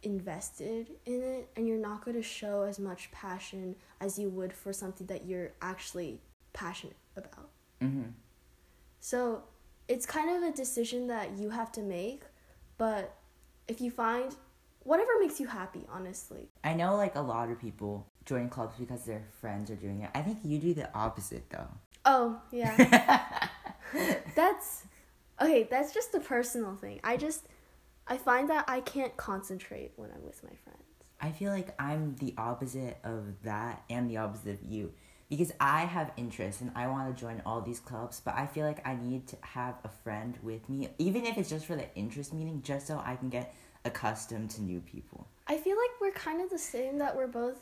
invested 0.05 0.89
in 1.05 1.21
it 1.21 1.49
and 1.57 1.67
you're 1.67 1.77
not 1.77 2.05
going 2.05 2.17
to 2.17 2.23
show 2.23 2.63
as 2.63 2.79
much 2.79 3.11
passion 3.11 3.75
as 4.01 4.19
you 4.19 4.29
would 4.29 4.53
for 4.53 4.73
something 4.73 5.07
that 5.09 5.27
you're 5.27 5.51
actually 5.61 6.21
passionate 6.53 6.97
about. 7.17 7.49
Mm-hmm. 7.83 8.11
So 9.01 9.43
it's 9.89 10.07
kind 10.07 10.31
of 10.37 10.49
a 10.49 10.55
decision 10.55 11.09
that 11.09 11.37
you 11.37 11.51
have 11.51 11.73
to 11.73 11.83
make, 11.83 12.23
but 12.79 13.17
if 13.67 13.81
you 13.81 13.91
find 13.91 14.37
whatever 14.85 15.11
makes 15.21 15.41
you 15.41 15.49
happy, 15.49 15.83
honestly. 15.93 16.49
I 16.63 16.75
know 16.75 16.95
like 16.97 17.17
a 17.17 17.21
lot 17.21 17.51
of 17.51 17.61
people 17.61 18.07
join 18.25 18.49
clubs 18.49 18.77
because 18.79 19.05
their 19.05 19.25
friends 19.41 19.73
are 19.73 19.77
doing 19.77 20.03
it. 20.03 20.11
I 20.15 20.23
think 20.23 20.39
you 20.45 20.61
do 20.61 20.73
the 20.73 20.93
opposite 20.95 21.51
though. 21.51 21.69
Oh, 22.05 22.41
yeah. 22.53 23.49
that's 24.37 24.85
okay, 25.41 25.67
that's 25.71 25.93
just 25.93 26.15
a 26.15 26.21
personal 26.21 26.75
thing. 26.77 27.01
I 27.05 27.17
just 27.17 27.47
I 28.07 28.17
find 28.17 28.49
that 28.51 28.65
I 28.69 28.81
can't 28.81 29.17
concentrate 29.17 29.93
when 29.97 30.11
I'm 30.15 30.25
with 30.25 30.43
my 30.43 30.57
friends. 30.65 30.83
I 31.21 31.31
feel 31.31 31.53
like 31.53 31.73
I'm 31.81 32.17
the 32.17 32.35
opposite 32.37 32.99
of 33.05 33.25
that 33.45 33.83
and 33.89 34.11
the 34.11 34.17
opposite 34.17 34.61
of 34.61 34.62
you 34.65 34.93
because 35.31 35.53
I 35.61 35.83
have 35.83 36.11
interests 36.17 36.61
and 36.61 36.73
I 36.75 36.89
want 36.89 37.15
to 37.15 37.21
join 37.21 37.41
all 37.47 37.61
these 37.61 37.79
clubs, 37.81 38.21
but 38.25 38.35
I 38.35 38.45
feel 38.47 38.67
like 38.67 38.87
I 38.87 38.97
need 39.01 39.29
to 39.29 39.37
have 39.43 39.77
a 39.85 39.89
friend 39.89 40.37
with 40.43 40.69
me, 40.69 40.89
even 40.99 41.25
if 41.25 41.39
it's 41.39 41.49
just 41.49 41.65
for 41.65 41.77
the 41.77 41.87
interest 41.95 42.35
meeting, 42.35 42.61
just 42.62 42.87
so 42.89 43.01
I 43.05 43.15
can 43.17 43.29
get 43.31 43.55
accustomed 43.85 44.51
to 44.51 44.62
new 44.62 44.81
people. 44.81 45.27
I 45.47 45.57
feel 45.59 45.77
like 45.77 45.91
we're 46.01 46.11
kind 46.12 46.43
of 46.43 46.51
the 46.51 46.59
same 46.59 46.99
that 46.99 47.17
we're 47.17 47.27
both 47.29 47.59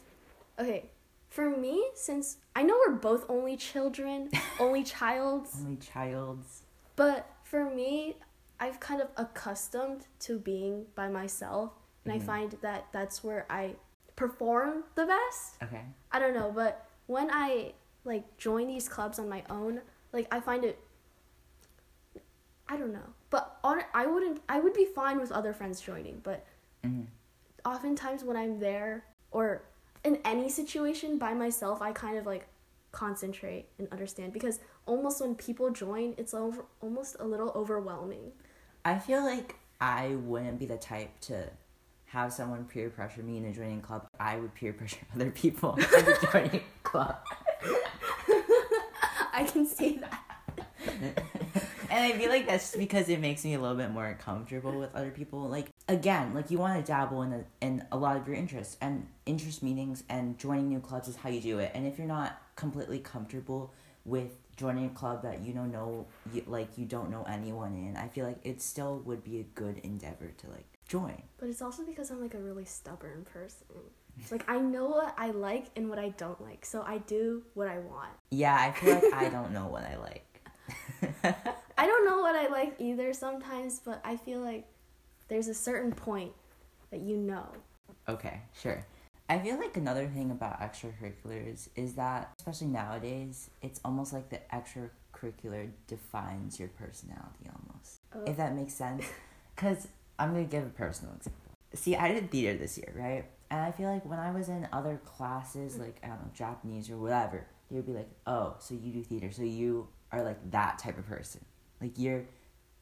okay. 0.59 0.87
For 1.29 1.49
me, 1.49 1.85
since 1.95 2.39
I 2.57 2.65
know 2.65 2.77
we're 2.89 2.97
both 2.97 3.25
only 3.29 3.57
children, 3.57 4.31
only 4.59 4.83
childs, 4.83 5.57
Only 5.61 5.77
childs. 5.77 6.63
but 6.97 7.30
for 7.51 7.69
me, 7.69 8.17
I've 8.61 8.79
kind 8.79 9.01
of 9.03 9.09
accustomed 9.17 10.07
to 10.21 10.39
being 10.39 10.87
by 10.95 11.09
myself, 11.09 11.73
and 12.05 12.15
Mhm. 12.15 12.17
I 12.23 12.25
find 12.25 12.53
that 12.63 12.87
that's 12.93 13.25
where 13.25 13.45
I 13.51 13.75
perform 14.15 14.85
the 14.95 15.07
best. 15.07 15.61
Okay. 15.63 15.85
I 16.13 16.21
don't 16.21 16.35
know, 16.35 16.53
but 16.53 16.87
when 17.07 17.29
I 17.33 17.75
like 18.05 18.37
join 18.39 18.69
these 18.69 18.89
clubs 18.89 19.19
on 19.19 19.29
my 19.29 19.43
own, 19.51 19.83
like 20.13 20.33
I 20.33 20.41
find 20.41 20.65
it 20.65 20.79
I 22.69 22.77
don't 22.77 22.93
know. 22.93 23.15
But 23.31 23.59
on 23.65 23.83
I 23.93 24.07
wouldn't 24.07 24.43
I 24.49 24.61
would 24.61 24.75
be 24.75 24.85
fine 24.85 25.19
with 25.21 25.33
other 25.33 25.53
friends 25.53 25.81
joining, 25.81 26.21
but 26.21 26.47
hmm 26.85 27.03
oftentimes 27.65 28.23
when 28.25 28.37
I'm 28.37 28.61
there 28.61 29.05
or 29.33 29.65
in 30.05 30.17
any 30.25 30.49
situation 30.49 31.19
by 31.19 31.35
myself, 31.35 31.83
I 31.83 31.91
kind 31.93 32.17
of 32.17 32.27
like 32.27 32.47
concentrate 32.93 33.67
and 33.79 33.89
understand 33.91 34.33
because 34.33 34.61
almost 34.87 35.21
when 35.21 35.35
people 35.35 35.71
join, 35.71 36.15
it's 36.19 36.35
over, 36.35 36.65
almost 36.81 37.17
a 37.21 37.25
little 37.25 37.51
overwhelming. 37.55 38.33
I 38.85 38.99
feel 38.99 39.25
like 39.25 39.57
I 39.81 40.09
wouldn't 40.09 40.59
be 40.59 40.67
the 40.67 40.77
type 40.77 41.21
to 41.23 41.49
have 42.07 42.33
someone 42.33 42.65
peer 42.65 42.91
pressure 42.91 43.23
me 43.23 43.37
into 43.37 43.53
joining 43.53 43.79
a 43.79 43.83
club. 43.83 44.07
I 44.19 44.37
would 44.37 44.55
peer 44.55 44.73
pressure 44.73 44.99
other 45.15 45.31
people 45.31 45.75
into 45.77 46.19
joining 46.33 46.57
a 46.57 46.63
club. 46.83 47.17
I 49.33 49.45
can 49.45 49.65
see 49.67 50.01
that. 50.01 50.25
and 51.91 52.05
I 52.05 52.13
feel 52.13 52.29
like 52.31 52.47
that's 52.47 52.65
just 52.65 52.79
because 52.79 53.09
it 53.09 53.21
makes 53.21 53.45
me 53.45 53.55
a 53.55 53.61
little 53.61 53.77
bit 53.77 53.91
more 53.91 54.17
comfortable 54.21 54.79
with 54.79 54.95
other 54.95 55.11
people. 55.11 55.49
Like 55.49 55.69
again, 55.89 56.35
like 56.35 56.51
you 56.51 56.59
want 56.59 56.79
to 56.79 56.93
dabble 56.93 57.23
in 57.23 57.33
a, 57.33 57.45
in 57.61 57.85
a 57.93 57.97
lot 57.97 58.17
of 58.17 58.27
your 58.27 58.37
interests 58.37 58.77
and 58.81 59.07
interest 59.27 59.63
meetings 59.63 60.05
and 60.09 60.39
joining 60.39 60.69
new 60.69 60.81
clubs 60.81 61.09
is 61.09 61.17
how 61.17 61.29
you 61.29 61.41
do 61.41 61.59
it. 61.59 61.71
And 61.75 61.87
if 61.87 61.99
you're 61.99 62.07
not 62.07 62.41
completely 62.57 62.99
comfortable 62.99 63.73
with 64.05 64.33
joining 64.61 64.85
a 64.85 64.91
club 64.91 65.23
that 65.23 65.41
you 65.41 65.55
don't 65.55 65.73
know, 65.73 66.07
you, 66.35 66.45
like 66.47 66.77
you 66.77 66.85
don't 66.85 67.11
know 67.11 67.25
anyone 67.27 67.75
in, 67.75 67.97
I 67.97 68.09
feel 68.09 68.27
like 68.27 68.37
it 68.45 68.61
still 68.61 68.99
would 69.07 69.25
be 69.25 69.41
a 69.41 69.43
good 69.43 69.79
endeavor 69.79 70.31
to 70.37 70.51
like 70.51 70.67
join. 70.87 71.23
But 71.39 71.49
it's 71.49 71.63
also 71.63 71.83
because 71.83 72.11
I'm 72.11 72.21
like 72.21 72.35
a 72.35 72.39
really 72.39 72.67
stubborn 72.67 73.25
person. 73.25 73.67
Like 74.31 74.45
I 74.51 74.59
know 74.59 74.87
what 74.87 75.15
I 75.17 75.31
like 75.31 75.69
and 75.77 75.89
what 75.89 75.99
I 75.99 76.11
don't 76.11 76.39
like, 76.43 76.67
so 76.67 76.83
I 76.83 76.99
do 76.99 77.43
what 77.55 77.69
I 77.69 77.79
want. 77.79 78.11
Yeah, 78.31 78.55
I 78.55 78.71
feel 78.73 78.97
like 78.97 79.15
I 79.15 79.31
don't 79.31 79.53
know 79.53 79.67
what 79.67 79.83
I 79.85 79.97
like. 79.97 80.27
I 81.79 81.87
don't 81.87 82.05
know 82.05 82.19
what 82.19 82.35
I 82.35 82.49
like 82.49 82.75
either 82.79 83.15
sometimes, 83.15 83.81
but 83.83 84.03
I 84.05 84.17
feel 84.17 84.41
like 84.41 84.67
there's 85.29 85.49
a 85.49 85.55
certain 85.55 85.93
point 85.93 86.33
that 86.91 87.01
you 87.01 87.17
know. 87.17 87.49
Okay, 88.11 88.43
sure. 88.61 88.85
I 89.31 89.39
feel 89.39 89.57
like 89.59 89.77
another 89.77 90.07
thing 90.09 90.33
about 90.33 90.61
extracurriculars 90.61 91.69
is 91.77 91.95
that, 91.95 92.33
especially 92.39 92.67
nowadays, 92.67 93.49
it's 93.63 93.81
almost 93.85 94.13
like 94.13 94.29
the 94.29 94.41
extracurricular 94.53 95.71
defines 95.87 96.59
your 96.59 96.69
personality 96.71 97.47
almost. 97.47 98.01
Uh, 98.13 98.29
If 98.31 98.37
that 98.39 98.55
makes 98.55 98.75
sense. 98.75 99.05
Because 99.55 99.89
I'm 100.19 100.33
going 100.33 100.47
to 100.47 100.51
give 100.51 100.65
a 100.65 100.71
personal 100.71 101.15
example. 101.15 101.39
See, 101.75 101.95
I 101.95 102.13
did 102.13 102.31
theater 102.31 102.57
this 102.59 102.79
year, 102.79 102.93
right? 102.97 103.25
And 103.51 103.61
I 103.61 103.73
feel 103.73 103.89
like 103.91 104.07
when 104.07 104.19
I 104.19 104.31
was 104.31 104.49
in 104.49 104.67
other 104.73 105.01
classes, 105.05 105.77
like, 105.77 105.99
I 106.03 106.07
don't 106.09 106.23
know, 106.23 106.31
Japanese 106.33 106.89
or 106.89 106.97
whatever, 106.97 107.47
they 107.69 107.77
would 107.77 107.85
be 107.87 107.93
like, 107.93 108.09
oh, 108.27 108.55
so 108.59 108.75
you 108.75 108.91
do 108.91 109.03
theater, 109.05 109.31
so 109.31 109.43
you 109.43 109.87
are 110.13 110.23
like 110.25 110.51
that 110.51 110.79
type 110.79 110.97
of 110.99 111.07
person. 111.07 111.45
Like, 111.81 111.93
you're 111.99 112.25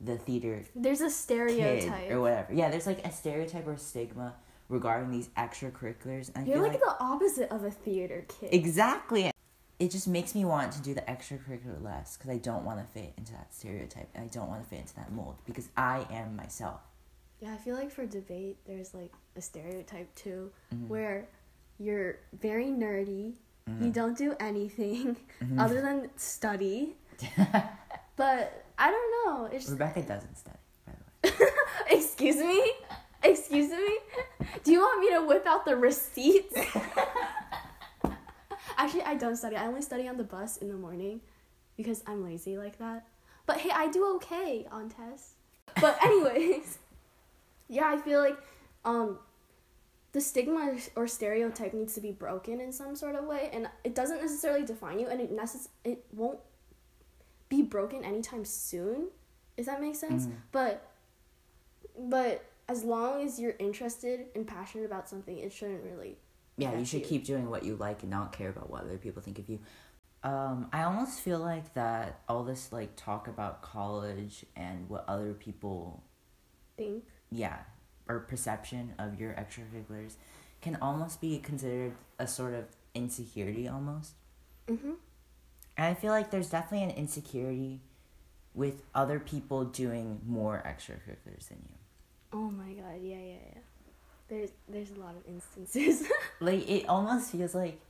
the 0.00 0.16
theater 0.16 0.62
there's 0.76 1.00
a 1.00 1.10
stereotype. 1.10 2.10
or 2.12 2.20
whatever. 2.20 2.52
Yeah, 2.54 2.70
there's 2.70 2.86
like 2.86 3.04
a 3.04 3.10
stereotype 3.10 3.66
or 3.66 3.76
stigma 3.76 4.34
regarding 4.68 5.10
these 5.10 5.28
extracurriculars. 5.36 6.30
And 6.34 6.46
You're 6.46 6.60
like, 6.62 6.72
like, 6.72 6.80
the 6.80 6.96
opposite 7.00 7.50
of 7.50 7.64
a 7.64 7.70
theater 7.70 8.24
kid. 8.28 8.52
exactly. 8.52 9.30
It 9.78 9.90
just 9.92 10.08
makes 10.08 10.34
me 10.34 10.44
want 10.44 10.72
to 10.72 10.82
do 10.82 10.92
the 10.92 11.02
extracurricular 11.02 11.80
less 11.82 12.16
because 12.16 12.30
I 12.30 12.38
don't 12.38 12.64
want 12.64 12.80
to 12.80 12.86
fit 12.92 13.12
into 13.16 13.32
that 13.32 13.54
stereotype 13.54 14.08
and 14.14 14.24
I 14.24 14.26
don't 14.26 14.48
want 14.48 14.62
to 14.62 14.68
fit 14.68 14.80
into 14.80 14.94
that 14.96 15.12
mold 15.12 15.36
because 15.46 15.68
I 15.76 16.04
am 16.10 16.34
myself. 16.34 16.80
Yeah, 17.40 17.52
I 17.54 17.56
feel 17.58 17.76
like 17.76 17.92
for 17.92 18.04
debate, 18.04 18.56
there's 18.66 18.92
like 18.92 19.12
a 19.36 19.40
stereotype 19.40 20.12
too, 20.16 20.50
Mhm. 20.74 20.88
where 20.88 21.28
you're 21.78 22.18
very 22.32 22.66
nerdy, 22.66 23.34
you 23.68 23.90
Mhm. 23.90 23.92
don't 23.92 24.18
do 24.18 24.34
anything 24.40 25.16
Mhm. 25.40 25.60
other 25.64 25.80
than 25.80 26.10
study. 26.16 26.96
But 28.16 28.64
I 28.76 28.90
don't 28.90 29.10
know. 29.26 29.44
It's 29.44 29.68
Rebecca 29.68 30.02
doesn't 30.02 30.36
study, 30.36 30.58
by 30.84 30.92
the 31.22 31.28
way. 31.28 31.50
excuse 31.98 32.34
me, 32.36 32.72
excuse 33.22 33.70
me. 33.70 33.98
Do 34.64 34.72
you 34.72 34.80
want 34.80 35.00
me 35.00 35.10
to 35.10 35.24
whip 35.26 35.46
out 35.46 35.64
the 35.64 35.76
receipts? 35.76 36.54
Actually, 38.76 39.02
I 39.02 39.14
don't 39.16 39.36
study. 39.36 39.56
I 39.56 39.66
only 39.66 39.82
study 39.82 40.08
on 40.08 40.16
the 40.16 40.24
bus 40.24 40.56
in 40.58 40.68
the 40.68 40.74
morning 40.76 41.20
because 41.76 42.02
I'm 42.06 42.24
lazy 42.24 42.56
like 42.56 42.78
that. 42.78 43.06
But 43.46 43.58
hey, 43.58 43.70
I 43.74 43.88
do 43.88 44.14
okay 44.16 44.66
on 44.70 44.88
tests. 44.88 45.32
But 45.80 45.98
anyways, 46.04 46.78
yeah, 47.68 47.86
I 47.86 47.98
feel 47.98 48.20
like 48.20 48.36
um 48.84 49.18
the 50.12 50.20
stigma 50.20 50.76
or 50.96 51.06
stereotype 51.06 51.74
needs 51.74 51.94
to 51.94 52.00
be 52.00 52.12
broken 52.12 52.60
in 52.60 52.72
some 52.72 52.96
sort 52.96 53.14
of 53.14 53.24
way 53.24 53.50
and 53.52 53.68
it 53.84 53.94
doesn't 53.94 54.22
necessarily 54.22 54.64
define 54.64 54.98
you 54.98 55.06
and 55.06 55.20
it 55.20 55.30
necess- 55.36 55.68
it 55.84 56.02
won't 56.14 56.38
be 57.50 57.62
broken 57.62 58.04
anytime 58.04 58.44
soon. 58.44 59.08
If 59.56 59.66
that 59.66 59.80
makes 59.80 59.98
sense? 59.98 60.26
Mhm. 60.26 60.32
But 60.52 60.86
but 61.98 62.44
as 62.68 62.84
long 62.84 63.24
as 63.24 63.40
you're 63.40 63.56
interested 63.58 64.26
and 64.34 64.46
passionate 64.46 64.84
about 64.84 65.08
something, 65.08 65.38
it 65.38 65.52
shouldn't 65.52 65.82
really 65.82 66.16
Yeah, 66.56 66.78
you 66.78 66.84
should 66.84 67.04
keep 67.04 67.24
doing 67.24 67.48
what 67.48 67.64
you 67.64 67.76
like 67.76 68.02
and 68.02 68.10
not 68.10 68.32
care 68.32 68.50
about 68.50 68.70
what 68.70 68.82
other 68.82 68.98
people 68.98 69.22
think 69.22 69.38
of 69.38 69.48
you. 69.48 69.60
Um, 70.22 70.68
I 70.72 70.82
almost 70.82 71.20
feel 71.20 71.38
like 71.38 71.74
that 71.74 72.20
all 72.28 72.42
this 72.42 72.72
like 72.72 72.96
talk 72.96 73.28
about 73.28 73.62
college 73.62 74.44
and 74.56 74.88
what 74.88 75.04
other 75.08 75.32
people 75.32 76.02
think. 76.76 77.04
yeah, 77.30 77.58
or 78.08 78.20
perception 78.20 78.94
of 78.98 79.20
your 79.20 79.32
extracurriculars 79.34 80.14
can 80.60 80.76
almost 80.82 81.20
be 81.20 81.38
considered 81.38 81.92
a 82.18 82.26
sort 82.26 82.54
of 82.54 82.64
insecurity 82.94 83.68
almost. 83.68 84.14
Mm-hmm. 84.66 84.92
And 85.76 85.86
I 85.86 85.94
feel 85.94 86.10
like 86.10 86.30
there's 86.30 86.50
definitely 86.50 86.90
an 86.90 86.96
insecurity 86.96 87.80
with 88.54 88.82
other 88.94 89.20
people 89.20 89.64
doing 89.64 90.20
more 90.26 90.62
extracurriculars 90.66 91.48
than 91.48 91.58
you. 91.70 91.77
Oh 92.32 92.50
my 92.50 92.72
god, 92.72 93.00
yeah, 93.02 93.16
yeah, 93.16 93.34
yeah. 93.54 93.60
There's 94.28 94.50
there's 94.68 94.90
a 94.90 95.00
lot 95.00 95.14
of 95.16 95.22
instances. 95.26 96.06
Like 96.40 96.68
it 96.68 96.88
almost 96.88 97.32
feels 97.32 97.54
like 97.54 97.80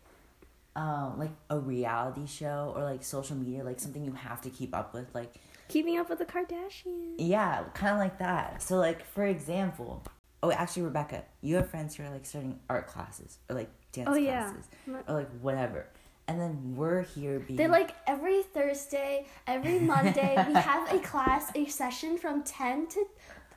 um 0.76 1.18
like 1.18 1.30
a 1.50 1.59
reality 1.59 2.26
show 2.26 2.73
or 2.76 2.83
like 2.85 3.02
social 3.02 3.37
media, 3.37 3.64
like 3.64 3.80
something 3.80 4.04
you 4.04 4.12
have 4.12 4.40
to 4.42 4.50
keep 4.50 4.75
up 4.75 4.95
with. 4.95 5.14
Like 5.14 5.35
Keeping 5.68 5.99
up 5.99 6.09
with 6.09 6.18
the 6.18 6.25
Kardashians. 6.25 7.16
yeah, 7.18 7.64
kind 7.75 7.92
of 7.92 7.99
like 7.99 8.18
that. 8.21 8.62
So 8.62 8.76
like 8.76 9.04
for 9.04 9.25
example, 9.26 10.02
oh 10.42 10.50
actually 10.52 10.83
Rebecca, 10.83 11.25
you 11.42 11.57
have 11.57 11.68
friends 11.68 11.97
who 11.97 12.04
are 12.04 12.11
like 12.11 12.25
starting 12.25 12.59
art 12.71 12.87
classes 12.87 13.38
or 13.50 13.57
like 13.57 13.68
dance 13.92 14.09
Oh, 14.11 14.14
yeah. 14.14 14.45
classes 14.50 14.68
or 15.09 15.14
like 15.14 15.30
whatever. 15.40 15.87
And 16.28 16.38
then 16.40 16.75
we're 16.76 17.02
here 17.02 17.38
being 17.40 17.57
They're 17.57 17.68
like 17.68 17.95
every 18.07 18.42
Thursday, 18.42 19.26
every 19.47 19.78
Monday, 19.95 20.42
we 20.47 20.54
have 20.54 20.92
a 20.92 20.99
class, 21.11 21.50
a 21.54 21.64
session 21.66 22.16
from 22.18 22.42
10 22.45 22.87
to, 22.88 23.07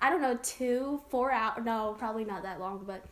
I 0.02 0.10
don't 0.10 0.22
know, 0.22 0.38
2, 0.42 1.02
4 1.10 1.32
hours. 1.32 1.64
No, 1.64 1.96
probably 1.98 2.26
not 2.26 2.44
that 2.44 2.60
long, 2.60 2.84
but. 2.86 3.04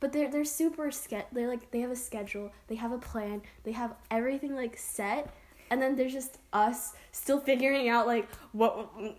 But 0.00 0.12
they're 0.12 0.30
they're 0.30 0.44
super 0.44 0.90
ske- 0.90 1.30
they're 1.32 1.48
like 1.48 1.70
they 1.70 1.80
have 1.80 1.90
a 1.90 1.96
schedule, 1.96 2.52
they 2.66 2.74
have 2.74 2.92
a 2.92 2.98
plan, 2.98 3.40
they 3.62 3.72
have 3.72 3.94
everything 4.10 4.54
like 4.54 4.76
set, 4.76 5.32
and 5.70 5.80
then 5.80 5.96
there's 5.96 6.12
just 6.12 6.38
us 6.52 6.92
still 7.12 7.40
figuring 7.40 7.88
out 7.88 8.06
like 8.06 8.28
what 8.52 8.72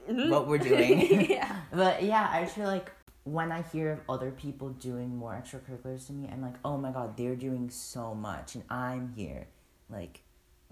hmm? 0.06 0.30
what 0.30 0.48
we're 0.48 0.60
doing. 0.60 1.26
yeah. 1.30 1.62
But 1.74 2.04
yeah, 2.04 2.30
I 2.32 2.46
feel 2.46 2.68
like 2.68 2.92
when 3.24 3.52
I 3.52 3.64
hear 3.64 3.94
of 3.94 4.02
other 4.08 4.30
people 4.30 4.70
doing 4.70 5.18
more 5.18 5.34
extracurriculars 5.34 6.06
than 6.08 6.22
me, 6.22 6.30
I'm 6.32 6.44
like, 6.44 6.56
oh 6.64 6.78
my 6.78 6.92
god, 6.92 7.18
they're 7.18 7.36
doing 7.36 7.72
so 7.72 8.14
much, 8.14 8.54
and 8.54 8.64
I'm 8.70 9.14
here, 9.16 9.48
like 9.90 10.22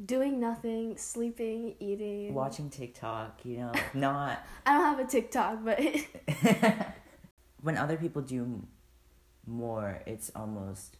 Doing 0.03 0.39
nothing, 0.39 0.97
sleeping, 0.97 1.75
eating. 1.79 2.33
watching 2.33 2.69
TikTok. 2.69 3.41
You 3.45 3.57
know, 3.57 3.71
not 3.93 4.39
I 4.65 4.73
don't 4.73 4.85
have 4.85 4.99
a 4.99 5.05
TikTok, 5.05 5.59
but 5.63 5.79
when 7.61 7.77
other 7.77 7.97
people 7.97 8.21
do 8.21 8.65
more, 9.45 10.01
it's 10.05 10.31
almost 10.35 10.97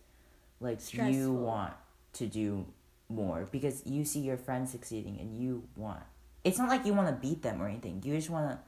like 0.60 0.80
you 0.94 1.34
want 1.34 1.74
to 2.14 2.28
do 2.28 2.66
more 3.10 3.48
because 3.52 3.86
you 3.86 4.06
see 4.06 4.20
your 4.20 4.38
friends 4.38 4.72
succeeding 4.72 5.20
and 5.20 5.36
you 5.36 5.64
want. 5.76 6.04
It's 6.44 6.58
not 6.58 6.70
like 6.70 6.86
you 6.86 6.94
want 6.94 7.08
to 7.10 7.16
beat 7.16 7.42
them 7.42 7.62
or 7.62 7.68
anything. 7.68 8.02
You 8.06 8.16
just 8.16 8.30
want 8.30 8.52
to 8.52 8.60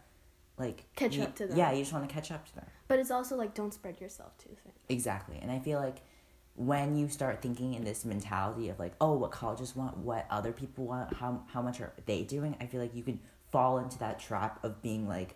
like 0.57 0.85
Catch 0.95 1.15
you- 1.17 1.23
up 1.23 1.35
to 1.35 1.47
them. 1.47 1.57
Yeah, 1.57 1.71
you 1.71 1.79
just 1.79 1.93
want 1.93 2.07
to 2.07 2.13
catch 2.13 2.31
up 2.31 2.45
to 2.47 2.55
them. 2.55 2.65
but 2.87 2.99
it's 2.99 3.11
also 3.11 3.35
like 3.35 3.53
don't 3.53 3.73
spread 3.73 4.01
yourself 4.01 4.37
too 4.37 4.49
thin. 4.63 4.73
Exactly. 4.89 5.37
And 5.41 5.51
I 5.51 5.59
feel 5.59 5.79
like 5.79 5.97
when 6.55 6.95
you 6.97 7.09
start 7.09 7.41
thinking 7.41 7.73
in 7.73 7.83
this 7.83 8.05
mentality 8.05 8.69
of 8.69 8.79
like, 8.79 8.93
oh, 9.01 9.13
what 9.13 9.31
colleges 9.31 9.75
want, 9.75 9.97
what 9.97 10.25
other 10.29 10.51
people 10.51 10.85
want, 10.85 11.13
how 11.13 11.41
how 11.47 11.61
much 11.61 11.81
are 11.81 11.91
they 12.05 12.23
doing? 12.23 12.55
I 12.61 12.65
feel 12.65 12.81
like 12.81 12.95
you 12.95 13.03
can 13.03 13.19
fall 13.51 13.77
into 13.79 13.97
that 13.99 14.19
trap 14.19 14.63
of 14.63 14.81
being 14.81 15.07
like, 15.07 15.35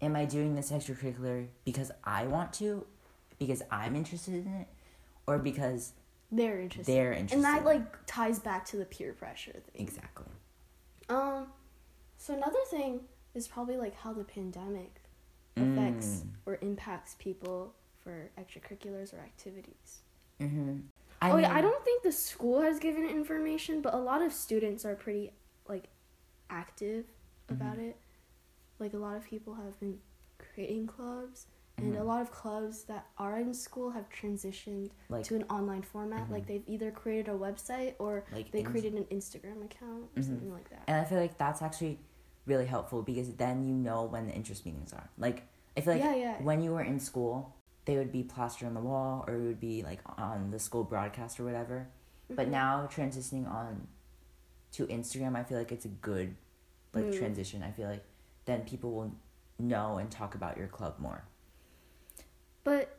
am 0.00 0.14
I 0.16 0.24
doing 0.26 0.54
this 0.54 0.70
extracurricular 0.70 1.46
because 1.64 1.90
I 2.04 2.26
want 2.26 2.52
to, 2.54 2.84
because 3.38 3.62
I'm 3.70 3.96
interested 3.96 4.34
in 4.34 4.46
it, 4.52 4.66
or 5.26 5.38
because 5.38 5.92
They're 6.30 6.60
interested. 6.60 6.92
they're 6.94 7.12
interested? 7.12 7.36
and 7.36 7.44
that 7.44 7.64
like 7.64 7.82
ties 8.06 8.38
back 8.38 8.64
to 8.66 8.76
the 8.76 8.84
peer 8.84 9.12
pressure 9.14 9.52
thing. 9.52 9.82
exactly. 9.82 10.26
Um, 11.08 11.46
so 12.18 12.34
another 12.34 12.60
thing 12.70 13.00
is 13.34 13.48
probably 13.48 13.76
like 13.76 13.94
how 13.94 14.12
the 14.12 14.24
pandemic 14.24 15.00
affects 15.56 16.20
Mm. 16.24 16.28
or 16.46 16.58
impacts 16.62 17.16
people 17.18 17.74
for 18.02 18.30
extracurriculars 18.38 19.12
or 19.14 19.18
activities. 19.18 20.00
Mm-hmm. 20.42 20.76
oh 21.22 21.36
yeah, 21.38 21.54
I 21.54 21.60
don't 21.60 21.84
think 21.84 22.02
the 22.02 22.12
school 22.12 22.60
has 22.62 22.78
given 22.78 23.04
information, 23.08 23.80
but 23.80 23.94
a 23.94 23.98
lot 23.98 24.22
of 24.22 24.32
students 24.32 24.84
are 24.84 24.94
pretty 24.94 25.32
like 25.68 25.88
active 26.50 27.04
about 27.48 27.74
Mm-hmm. 27.76 27.88
it. 27.90 27.96
Like 28.78 28.94
a 28.94 28.98
lot 28.98 29.16
of 29.16 29.24
people 29.24 29.54
have 29.54 29.78
been 29.80 29.98
creating 30.38 30.86
clubs, 30.86 31.46
and 31.78 31.92
Mm-hmm. 31.92 32.02
a 32.02 32.04
lot 32.04 32.20
of 32.20 32.30
clubs 32.30 32.84
that 32.84 33.06
are 33.18 33.38
in 33.38 33.54
school 33.54 33.90
have 33.90 34.06
transitioned 34.10 34.90
Like- 35.08 35.24
to 35.24 35.36
an 35.36 35.44
online 35.44 35.82
format. 35.82 36.30
Like 36.30 36.46
they've 36.46 36.64
either 36.66 36.90
created 36.90 37.28
a 37.28 37.36
website 37.36 37.94
or 37.98 38.24
Like 38.32 38.50
they 38.50 38.62
created 38.62 38.94
an 38.94 39.04
Instagram 39.04 39.64
account 39.64 40.04
or 40.16 40.20
Mhm. 40.20 40.24
something 40.26 40.52
like 40.52 40.68
that. 40.70 40.82
And 40.88 40.96
I 41.00 41.04
feel 41.04 41.18
like 41.18 41.38
that's 41.38 41.62
actually 41.62 41.98
really 42.46 42.66
helpful 42.66 43.02
because 43.02 43.32
then 43.36 43.64
you 43.68 43.74
know 43.74 44.04
when 44.04 44.26
the 44.26 44.32
interest 44.34 44.66
meetings 44.66 44.92
are. 44.92 45.08
Like 45.16 45.44
I 45.76 45.80
feel 45.80 45.94
like 45.94 46.02
Yeah, 46.02 46.14
yeah. 46.16 46.42
when 46.42 46.60
you 46.62 46.72
were 46.72 46.82
in 46.82 46.98
school, 47.00 47.54
they 47.84 47.96
would 47.96 48.12
be 48.12 48.22
plastered 48.22 48.68
on 48.68 48.74
the 48.74 48.80
wall 48.80 49.24
or 49.26 49.34
it 49.34 49.42
would 49.42 49.60
be 49.60 49.82
like 49.82 50.00
on 50.18 50.50
the 50.50 50.58
school 50.58 50.84
broadcast 50.84 51.38
or 51.40 51.44
whatever. 51.44 51.88
But 52.28 52.42
Mm-hmm. 52.44 52.52
now 52.52 52.88
transitioning 52.92 53.50
on 53.50 53.88
to 54.72 54.86
Instagram, 54.86 55.36
I 55.36 55.42
feel 55.42 55.58
like 55.58 55.72
it's 55.72 55.84
a 55.84 55.88
good 55.88 56.36
like 56.94 57.06
Move. 57.06 57.18
transition. 57.18 57.62
I 57.62 57.70
feel 57.72 57.88
like 57.88 58.04
then 58.44 58.62
people 58.62 58.92
will 58.92 59.12
know 59.58 59.96
and 59.98 60.10
talk 60.10 60.34
about 60.34 60.56
your 60.56 60.66
club 60.68 60.94
more. 60.98 61.24
But 62.64 62.96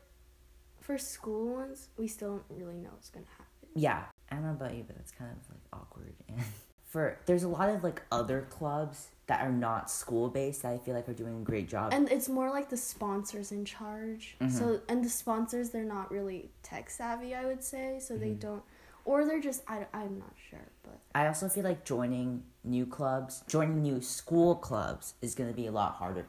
for 0.82 0.98
school 0.98 1.54
ones, 1.56 1.88
we 1.98 2.08
still 2.08 2.30
don't 2.48 2.60
really 2.60 2.78
know 2.78 2.90
what's 2.92 3.10
gonna 3.10 3.26
happen. 3.38 3.70
Yeah, 3.76 4.04
I 4.30 4.36
don't 4.36 4.44
know 4.46 4.52
about 4.52 4.76
you, 4.76 4.84
but 4.86 4.98
that's 4.98 5.12
kind 5.12 5.32
of 5.32 5.38
like 5.50 5.62
awkward. 5.72 6.14
And 6.28 6.42
for 6.86 7.18
there's 7.26 7.44
a 7.44 7.48
lot 7.48 7.70
of 7.70 7.84
like 7.84 8.02
other 8.12 8.46
clubs 8.50 9.08
that 9.28 9.42
are 9.42 9.52
not 9.52 9.90
school 9.90 10.28
based 10.30 10.64
that 10.64 10.74
I 10.74 10.78
feel 10.78 10.94
like 10.96 11.08
are 11.08 11.14
doing 11.14 11.38
a 11.42 11.44
great 11.44 11.70
job. 11.70 11.94
And 11.94 12.12
it's 12.12 12.28
more 12.28 12.50
like 12.50 12.70
the 12.70 12.78
sponsors 12.78 13.52
in 13.54 13.64
charge. 13.66 14.36
Mm-hmm. 14.42 14.58
So 14.58 14.82
and 14.90 15.04
the 15.04 15.10
sponsors 15.10 15.70
they're 15.70 15.86
not 15.86 16.12
really 16.12 16.52
tech 16.62 16.90
savvy, 16.90 17.34
I 17.34 17.46
would 17.46 17.64
say. 17.64 18.00
So 18.00 18.14
Mm-hmm. 18.16 18.24
they 18.24 18.32
don't, 18.32 18.64
or 19.06 19.26
they're 19.26 19.40
just 19.42 19.64
I 19.68 19.86
I'm 19.94 20.20
not 20.20 20.34
sure, 20.50 20.68
but 20.84 21.00
I 21.16 21.28
also 21.28 21.48
feel 21.48 21.64
like 21.64 21.86
joining 21.86 22.44
new 22.66 22.86
clubs, 22.86 23.44
joining 23.48 23.82
new 23.82 24.02
school 24.02 24.56
clubs 24.56 25.14
is 25.22 25.36
going 25.36 25.50
to 25.50 25.56
be 25.56 25.68
a 25.68 25.72
lot 25.72 25.94
harder. 25.96 26.26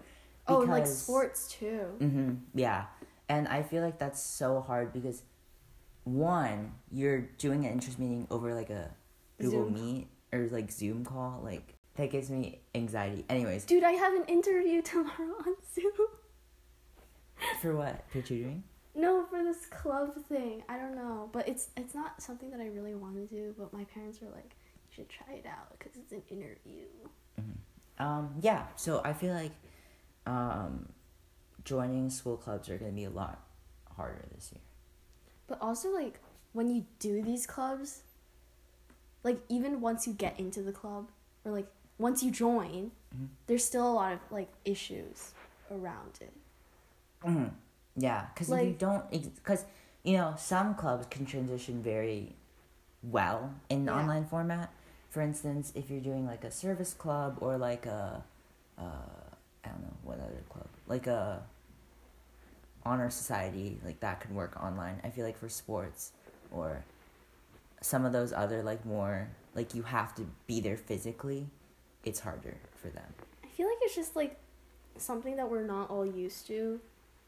oh, 0.47 0.63
and 0.63 0.71
like 0.71 0.87
sports 0.87 1.49
too. 1.49 1.87
hmm 1.99 2.35
yeah. 2.55 2.85
And 3.29 3.49
I 3.49 3.63
feel 3.63 3.83
like 3.83 3.99
that's 3.99 4.21
so 4.23 4.61
hard 4.61 4.93
because 4.93 5.23
one, 6.05 6.73
you're 6.93 7.21
doing 7.39 7.65
an 7.65 7.73
interest 7.73 7.99
meeting 7.99 8.27
over 8.31 8.55
like 8.55 8.71
a 8.71 8.91
Google 9.41 9.65
Zoom. 9.65 9.75
Meet 9.75 10.09
or 10.33 10.49
like 10.51 10.71
Zoom 10.71 11.05
call, 11.05 11.41
like 11.43 11.74
that 11.97 12.11
gives 12.11 12.31
me 12.31 12.61
anxiety. 12.75 13.25
Anyways, 13.29 13.65
Dude, 13.65 13.85
I 13.85 13.93
have 13.93 14.15
an 14.15 14.25
interview 14.27 14.83
tomorrow 14.93 15.35
on 15.47 15.55
Zoom. 15.75 15.93
for 17.61 17.77
what? 17.77 18.05
For 18.09 18.21
tutoring? 18.21 18.65
No, 18.97 19.25
for 19.29 19.43
this 19.43 19.67
club 19.67 20.15
thing. 20.29 20.63
I 20.69 20.77
don't 20.77 20.95
know, 20.95 21.29
but 21.33 21.49
it's 21.49 21.69
it's 21.77 21.95
not 21.95 22.23
something 22.23 22.51
that 22.51 22.61
I 22.61 22.67
really 22.67 22.95
want 22.95 23.17
to 23.17 23.27
do. 23.35 23.55
But 23.59 23.73
my 23.73 23.85
parents 23.85 24.21
were 24.21 24.29
like, 24.29 24.55
"You 24.89 24.95
should 24.95 25.09
try 25.09 25.35
it 25.35 25.47
out 25.47 25.77
because 25.77 25.97
it's 25.97 26.13
an 26.13 26.23
interview." 26.31 26.85
Um, 27.99 28.35
yeah, 28.41 28.65
so 28.77 29.01
I 29.05 29.13
feel 29.13 29.35
like 29.35 29.53
um, 30.27 30.89
joining 31.65 32.11
school 32.11 32.37
clubs 32.37 32.69
are 32.69 32.77
going 32.79 32.91
to 32.91 32.95
be 32.95 33.05
a 33.05 33.11
lot 33.11 33.41
harder 33.97 34.25
this 34.35 34.51
year. 34.53 34.61
But 35.47 35.59
also, 35.61 35.91
like, 35.91 36.19
when 36.53 36.69
you 36.75 36.87
do 36.99 37.23
these 37.23 37.47
clubs, 37.47 38.03
like, 39.23 39.39
even 39.49 39.81
once 39.81 40.07
you 40.07 40.13
get 40.13 40.39
into 40.41 40.63
the 40.63 40.73
club, 40.73 41.11
or 41.45 41.53
like, 41.53 41.67
once 41.99 42.23
you 42.23 42.31
join, 42.31 42.91
Mm-hmm. 43.15 43.27
there's 43.47 43.65
still 43.65 43.87
a 43.89 43.95
lot 43.95 44.13
of, 44.13 44.19
like, 44.31 44.49
issues 44.65 45.33
around 45.71 46.19
it. 46.21 46.33
Mhm. 47.25 47.53
Yeah, 47.97 48.27
because 48.35 48.51
you 48.51 48.73
don't 48.77 49.09
because 49.11 49.65
you 50.03 50.17
know 50.17 50.35
some 50.37 50.75
clubs 50.75 51.07
can 51.11 51.25
transition 51.25 51.81
very 51.83 52.35
well 53.05 53.55
in 53.71 53.87
Yeah. 53.87 53.95
online 54.01 54.27
format. 54.27 54.71
For 55.11 55.21
instance, 55.23 55.71
if 55.77 55.91
you're 55.91 56.01
doing 56.01 56.27
like 56.27 56.43
a 56.43 56.51
service 56.51 56.93
club 56.93 57.39
or 57.41 57.57
like 57.57 57.87
a, 57.87 58.25
uh, 58.77 58.83
I 59.65 59.69
don't 59.69 59.83
know 59.83 59.97
what 60.03 60.19
other 60.19 60.43
club, 60.49 60.67
like 60.89 61.07
a 61.07 61.47
honor 62.85 63.11
society, 63.11 63.81
like 63.85 64.01
that 64.01 64.21
could 64.21 64.35
work 64.35 64.61
online. 64.63 65.01
I 65.05 65.11
feel 65.11 65.25
like 65.25 65.39
for 65.39 65.49
sports 65.49 66.13
or 66.51 66.85
some 67.81 68.05
of 68.05 68.13
those 68.13 68.33
other 68.33 68.63
like 68.63 68.85
more 68.85 69.29
like 69.55 69.73
you 69.75 69.83
have 69.85 70.15
to 70.17 70.27
be 70.49 70.61
there 70.61 70.77
physically, 70.77 71.47
it's 72.07 72.21
harder 72.21 72.57
for 72.77 72.89
them. 72.89 73.15
I 73.43 73.49
feel 73.49 73.67
like 73.69 73.79
it's 73.83 73.95
just, 73.95 74.15
like, 74.17 74.39
something 74.97 75.37
that 75.37 75.51
we're 75.51 75.65
not 75.67 75.91
all 75.91 76.07
used 76.07 76.47
to. 76.49 76.81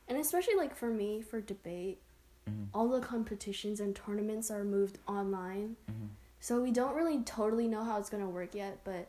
And 0.09 0.19
especially, 0.19 0.55
like, 0.55 0.77
for 0.77 0.89
me, 0.89 1.21
for 1.23 1.41
debate, 1.41 2.01
Mhm. 2.49 2.69
all 2.73 2.89
the 2.89 3.01
competitions 3.01 3.81
and 3.81 3.95
tournaments 3.97 4.51
are 4.51 4.63
moved 4.65 4.99
online. 5.09 5.77
Mhm. 5.91 6.09
So 6.41 6.61
we 6.61 6.71
don't 6.71 6.95
really 6.95 7.23
totally 7.25 7.67
know 7.67 7.83
how 7.83 7.99
it's 7.99 8.09
going 8.11 8.23
to 8.23 8.29
work 8.29 8.55
yet, 8.55 8.79
but 8.85 9.09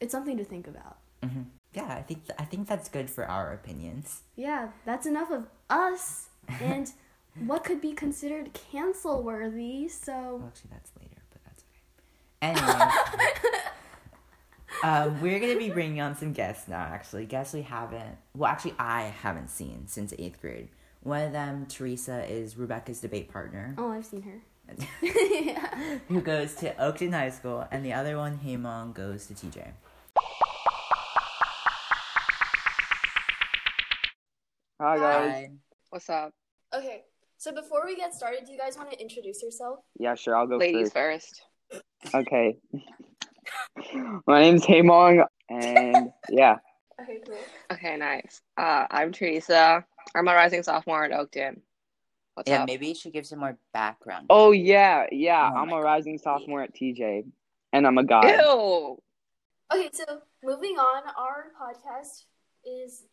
it's 0.00 0.12
something 0.12 0.36
to 0.38 0.44
think 0.44 0.66
about. 0.66 0.98
hmm 1.22 1.42
Yeah, 1.72 1.92
I 1.96 2.02
think 2.02 2.26
th- 2.26 2.38
I 2.38 2.44
think 2.44 2.68
that's 2.68 2.88
good 2.88 3.10
for 3.10 3.26
our 3.26 3.52
opinions. 3.52 4.22
Yeah, 4.36 4.70
that's 4.84 5.06
enough 5.06 5.30
of 5.32 5.48
us 5.68 6.28
and 6.60 6.92
what 7.46 7.64
could 7.64 7.80
be 7.80 7.92
considered 7.92 8.52
cancel 8.54 9.22
worthy. 9.22 9.88
So, 9.88 10.36
Well, 10.36 10.46
actually, 10.48 10.70
that's 10.70 10.92
later, 11.00 11.20
but 11.30 11.42
that's 11.44 11.64
okay. 11.64 11.82
Anyway, 12.42 12.90
um, 14.84 15.20
we're 15.22 15.40
gonna 15.40 15.56
be 15.56 15.70
bringing 15.70 16.00
on 16.02 16.14
some 16.14 16.32
guests 16.32 16.68
now. 16.68 16.80
Actually, 16.82 17.24
guests 17.24 17.54
we 17.54 17.62
haven't. 17.62 18.18
Well, 18.36 18.50
actually, 18.50 18.74
I 18.78 19.04
haven't 19.22 19.48
seen 19.48 19.86
since 19.86 20.12
eighth 20.18 20.40
grade. 20.42 20.68
One 21.02 21.22
of 21.22 21.32
them, 21.32 21.66
Teresa, 21.66 22.30
is 22.30 22.58
Rebecca's 22.58 23.00
debate 23.00 23.30
partner, 23.30 23.74
oh, 23.78 23.90
I've 23.90 24.04
seen 24.04 24.22
her. 24.22 24.42
who 26.08 26.20
goes 26.20 26.54
to 26.56 26.74
Oakton 26.74 27.12
High 27.12 27.30
School, 27.30 27.66
and 27.70 27.84
the 27.84 27.94
other 27.94 28.16
one, 28.18 28.38
Hemang, 28.38 28.94
goes 28.94 29.26
to 29.26 29.34
TJ. 29.34 29.72
Hi 34.80 34.98
guys. 34.98 35.30
Hi. 35.30 35.50
What's 35.90 36.10
up? 36.10 36.30
Okay, 36.74 37.04
so 37.38 37.52
before 37.52 37.84
we 37.86 37.96
get 37.96 38.12
started, 38.12 38.40
do 38.44 38.52
you 38.52 38.58
guys 38.58 38.76
want 38.76 38.90
to 38.90 39.00
introduce 39.00 39.42
yourself? 39.42 39.78
Yeah, 39.98 40.14
sure. 40.14 40.36
I'll 40.36 40.46
go 40.46 40.56
Ladies 40.56 40.92
first. 40.92 41.42
first. 41.72 42.14
Okay. 42.14 42.56
My 44.26 44.40
name's 44.40 44.64
Hemang, 44.64 45.24
and 45.48 46.12
yeah. 46.30 46.56
Okay, 47.00 47.18
cool. 47.26 47.36
Okay, 47.72 47.96
nice. 47.96 48.40
Uh, 48.56 48.86
I'm 48.90 49.12
Teresa. 49.12 49.84
I'm 50.14 50.28
a 50.28 50.34
rising 50.34 50.62
sophomore 50.62 51.04
at 51.04 51.10
Oakton. 51.10 51.60
What's 52.34 52.50
Yeah, 52.50 52.62
up? 52.62 52.66
maybe 52.66 52.88
you 52.88 52.94
should 52.94 53.12
give 53.12 53.26
some 53.26 53.40
more 53.40 53.56
background. 53.72 54.26
Oh 54.30 54.52
yeah, 54.52 55.06
yeah. 55.10 55.50
Oh 55.52 55.58
I'm 55.58 55.68
my 55.68 55.78
a 55.78 55.82
God. 55.82 55.86
rising 55.86 56.18
sophomore 56.18 56.62
at 56.62 56.74
TJ, 56.74 57.24
and 57.72 57.86
I'm 57.86 57.98
a 57.98 58.04
guy. 58.04 58.36
Ew. 58.40 59.00
Okay, 59.72 59.90
so 59.92 60.20
moving 60.42 60.76
on, 60.78 61.02
our 61.16 61.46
podcast 61.60 62.24
is, 62.64 63.04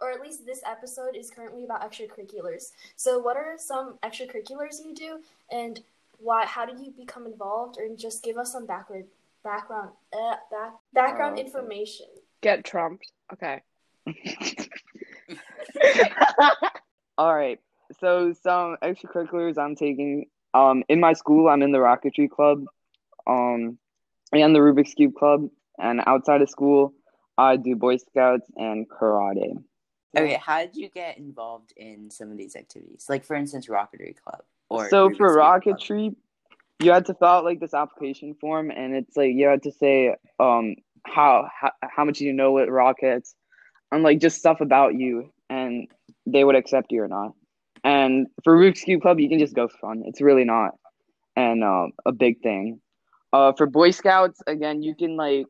or 0.00 0.12
at 0.12 0.20
least 0.20 0.46
this 0.46 0.62
episode 0.66 1.14
is 1.16 1.30
currently 1.30 1.64
about 1.64 1.82
extracurriculars. 1.82 2.70
So, 2.96 3.18
what 3.18 3.36
are 3.36 3.54
some 3.58 3.98
extracurriculars 4.02 4.84
you 4.84 4.94
do, 4.94 5.20
and 5.50 5.80
why? 6.18 6.46
How 6.46 6.64
did 6.64 6.80
you 6.80 6.90
become 6.96 7.26
involved, 7.26 7.76
or 7.78 7.94
just 7.96 8.22
give 8.22 8.38
us 8.38 8.52
some 8.52 8.66
backward 8.66 9.04
background 9.46 9.90
uh, 10.12 10.34
back 10.50 10.72
background 10.92 11.36
Oh, 11.38 11.40
okay. 11.40 11.46
information. 11.46 12.06
Get 12.42 12.64
trumped. 12.64 13.10
Okay. 13.32 13.62
All 17.18 17.34
right. 17.34 17.58
So 18.00 18.32
some 18.42 18.76
extracurriculars 18.82 19.56
I'm 19.58 19.76
taking. 19.76 20.26
Um, 20.52 20.82
in 20.88 21.00
my 21.00 21.12
school, 21.12 21.48
I'm 21.48 21.62
in 21.62 21.72
the 21.72 21.78
rocketry 21.78 22.28
club, 22.30 22.64
um, 23.26 23.78
and 24.32 24.54
the 24.54 24.60
Rubik's 24.60 24.94
cube 24.94 25.14
club. 25.14 25.48
And 25.78 26.02
outside 26.06 26.40
of 26.42 26.48
school, 26.50 26.94
I 27.36 27.56
do 27.56 27.76
Boy 27.76 27.98
Scouts 27.98 28.50
and 28.56 28.88
karate. 28.88 29.62
Okay, 30.16 30.40
how 30.42 30.60
did 30.60 30.76
you 30.76 30.88
get 30.88 31.18
involved 31.18 31.72
in 31.76 32.10
some 32.10 32.30
of 32.30 32.38
these 32.38 32.56
activities? 32.56 33.04
Like, 33.08 33.24
for 33.24 33.36
instance, 33.36 33.66
Rocketry 33.66 34.16
Club. 34.16 34.42
Or 34.70 34.88
so 34.88 35.08
Rubik's 35.08 35.18
for 35.18 35.28
Cube 35.28 35.36
Club. 35.76 36.16
You 36.80 36.92
had 36.92 37.06
to 37.06 37.14
fill 37.14 37.28
out 37.28 37.44
like 37.44 37.60
this 37.60 37.74
application 37.74 38.34
form, 38.40 38.70
and 38.70 38.94
it's 38.94 39.16
like 39.16 39.32
you 39.34 39.46
had 39.46 39.62
to 39.62 39.72
say 39.72 40.14
um 40.38 40.76
how 41.06 41.48
how, 41.60 41.70
how 41.82 42.04
much 42.04 42.20
you 42.20 42.32
know 42.32 42.52
with 42.52 42.68
rockets, 42.68 43.34
and 43.90 44.02
like 44.02 44.20
just 44.20 44.38
stuff 44.38 44.60
about 44.60 44.94
you, 44.94 45.32
and 45.48 45.88
they 46.26 46.44
would 46.44 46.56
accept 46.56 46.92
you 46.92 47.02
or 47.02 47.08
not. 47.08 47.32
And 47.84 48.26
for 48.42 48.56
Rubik's 48.56 48.80
Cube 48.80 49.02
Club, 49.02 49.20
you 49.20 49.28
can 49.28 49.38
just 49.38 49.54
go 49.54 49.68
for 49.68 49.78
fun. 49.78 50.02
It's 50.06 50.20
really 50.20 50.44
not, 50.44 50.72
and 51.34 51.64
um 51.64 51.92
a 52.04 52.12
big 52.12 52.42
thing. 52.42 52.80
Uh, 53.32 53.52
for 53.52 53.66
Boy 53.66 53.90
Scouts, 53.90 54.40
again, 54.46 54.82
you 54.82 54.94
can 54.94 55.16
like 55.16 55.46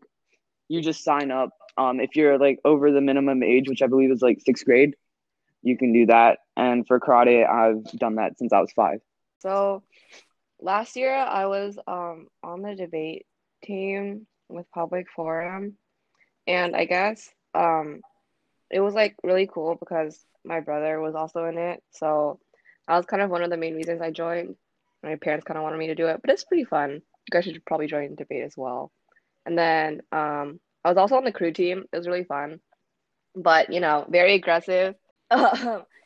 you 0.69 0.81
just 0.81 1.05
sign 1.05 1.31
up. 1.31 1.51
Um, 1.79 2.01
if 2.01 2.17
you're 2.17 2.39
like 2.39 2.59
over 2.65 2.91
the 2.91 3.01
minimum 3.01 3.43
age, 3.43 3.69
which 3.69 3.83
I 3.83 3.87
believe 3.87 4.11
is 4.11 4.23
like 4.23 4.41
sixth 4.41 4.65
grade, 4.65 4.95
you 5.63 5.77
can 5.77 5.93
do 5.93 6.07
that. 6.07 6.39
And 6.57 6.87
for 6.87 6.99
karate, 6.99 7.47
I've 7.49 7.85
done 7.99 8.15
that 8.17 8.39
since 8.39 8.53
I 8.53 8.61
was 8.61 8.73
five. 8.73 9.01
So 9.41 9.83
last 10.67 10.97
year 10.97 11.15
I 11.15 11.47
was 11.47 11.79
um 11.87 12.27
on 12.43 12.61
the 12.61 12.75
debate 12.75 13.25
team 13.65 14.27
with 14.49 14.71
Public 14.73 15.07
Forum 15.15 15.77
and 16.47 16.75
I 16.75 16.85
guess 16.85 17.31
um 17.55 18.01
it 18.71 18.81
was 18.81 18.95
like 18.95 19.15
really 19.23 19.47
cool 19.47 19.77
because 19.77 20.25
my 20.45 20.61
brother 20.61 21.01
was 21.01 21.15
also 21.15 21.45
in 21.45 21.57
it. 21.57 21.83
So 21.93 22.41
that 22.89 22.97
was 22.97 23.07
kind 23.07 23.23
of 23.23 23.31
one 23.31 23.43
of 23.45 23.51
the 23.51 23.57
main 23.57 23.77
reasons 23.77 24.01
I 24.01 24.11
joined. 24.11 24.57
My 25.05 25.15
parents 25.17 25.45
kind 25.45 25.57
of 25.57 25.63
wanted 25.63 25.79
me 25.79 25.87
to 25.89 25.95
do 25.95 26.09
it, 26.09 26.21
but 26.21 26.31
it's 26.31 26.45
pretty 26.45 26.65
fun. 26.65 26.91
You 26.95 27.31
guys 27.31 27.45
should 27.45 27.65
probably 27.65 27.87
join 27.87 28.17
debate 28.17 28.43
as 28.45 28.57
well. 28.57 28.91
And 29.47 29.57
then 29.57 30.03
um 30.11 30.59
I 30.85 30.89
was 30.89 30.99
also 30.99 31.17
on 31.17 31.25
the 31.25 31.33
crew 31.33 31.53
team. 31.53 31.85
It 31.93 31.97
was 31.97 32.09
really 32.09 32.25
fun. 32.25 32.61
But, 33.37 33.73
you 33.73 33.81
know, 33.81 34.05
very 34.09 34.35
aggressive. 34.35 34.95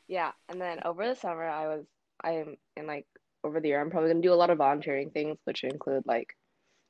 yeah, 0.09 0.33
and 0.49 0.61
then 0.61 0.81
over 0.85 1.07
the 1.07 1.14
summer 1.14 1.49
I 1.49 1.68
was 1.68 1.87
I'm 2.23 2.57
in 2.77 2.87
like 2.87 3.07
over 3.44 3.61
the 3.61 3.68
year, 3.68 3.81
I'm 3.81 3.90
probably 3.90 4.11
gonna 4.11 4.20
do 4.22 4.33
a 4.33 4.35
lot 4.35 4.50
of 4.50 4.59
volunteering 4.59 5.11
things, 5.11 5.38
which 5.44 5.64
include 5.64 6.05
like 6.07 6.37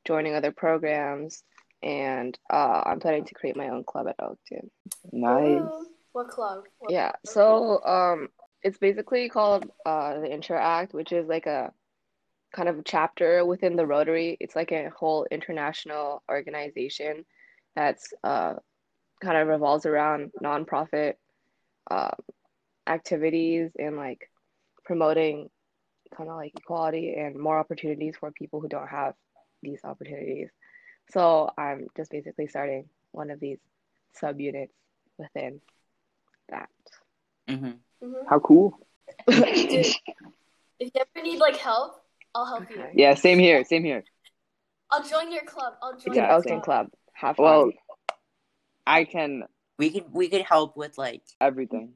joining 0.04 0.34
other 0.34 0.52
programs, 0.52 1.42
and 1.82 2.38
uh, 2.52 2.82
I'm 2.86 3.00
planning 3.00 3.24
to 3.26 3.34
create 3.34 3.56
my 3.56 3.68
own 3.68 3.84
club 3.84 4.06
at 4.08 4.18
Oakton. 4.18 4.68
Nice. 5.12 5.60
Ooh. 5.60 5.86
What 6.12 6.28
club? 6.28 6.64
What 6.78 6.92
Yeah, 6.92 7.12
club? 7.12 7.20
so 7.24 7.84
um, 7.84 8.28
it's 8.62 8.78
basically 8.78 9.28
called 9.28 9.70
uh 9.86 10.20
the 10.20 10.30
Interact, 10.30 10.92
which 10.92 11.12
is 11.12 11.28
like 11.28 11.46
a 11.46 11.72
kind 12.54 12.68
of 12.68 12.82
chapter 12.84 13.44
within 13.44 13.76
the 13.76 13.86
Rotary. 13.86 14.36
It's 14.40 14.56
like 14.56 14.72
a 14.72 14.90
whole 14.90 15.26
international 15.30 16.22
organization 16.28 17.24
that's 17.76 18.12
uh 18.24 18.54
kind 19.22 19.36
of 19.36 19.46
revolves 19.48 19.86
around 19.86 20.32
nonprofit 20.42 21.14
um 21.90 22.14
activities 22.88 23.70
and 23.78 23.96
like 23.96 24.28
promoting 24.84 25.48
kind 26.16 26.28
of 26.30 26.36
like 26.36 26.52
equality 26.56 27.14
and 27.14 27.36
more 27.36 27.58
opportunities 27.58 28.14
for 28.18 28.30
people 28.32 28.60
who 28.60 28.68
don't 28.68 28.88
have 28.88 29.14
these 29.62 29.80
opportunities. 29.84 30.48
So 31.10 31.50
I'm 31.58 31.86
just 31.96 32.10
basically 32.10 32.46
starting 32.48 32.88
one 33.12 33.30
of 33.30 33.40
these 33.40 33.58
subunits 34.20 34.70
within 35.18 35.60
that. 36.48 36.68
hmm 37.48 37.72
Mhm. 38.02 38.24
How 38.28 38.38
cool. 38.40 38.78
If 40.82 40.94
you 40.94 41.00
ever 41.14 41.26
need 41.26 41.38
like 41.38 41.56
help, 41.56 42.02
I'll 42.34 42.46
help 42.46 42.70
you. 42.70 42.82
Yeah, 42.94 43.14
same 43.14 43.38
here. 43.38 43.62
Same 43.64 43.84
here. 43.84 44.02
I'll 44.90 45.02
join 45.06 45.30
your 45.30 45.42
club. 45.42 45.74
I'll 45.82 45.92
join 45.92 46.14
It's 46.14 46.16
Yeah, 46.16 46.32
Oakton 46.34 46.62
club. 46.62 46.64
club. 46.64 46.86
Have 47.12 47.36
fun. 47.36 47.44
Well, 47.44 47.70
I 48.86 49.04
can 49.04 49.44
We 49.78 49.90
could 49.90 50.10
we 50.10 50.28
could 50.30 50.42
help 50.42 50.78
with 50.78 50.96
like 50.96 51.22
everything. 51.38 51.92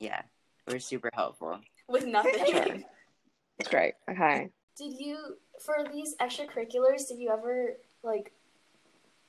yeah, 0.00 0.22
we're 0.66 0.80
super 0.80 1.10
helpful. 1.14 1.60
with 1.88 2.06
nothing. 2.06 2.84
Sure. 3.54 3.60
It's 3.60 3.68
great. 3.68 3.94
Okay. 4.10 4.50
Did 4.76 4.98
you 4.98 5.36
for 5.60 5.84
these 5.92 6.16
extracurriculars? 6.16 7.08
Did 7.08 7.18
you 7.18 7.30
ever 7.30 7.74
like? 8.02 8.32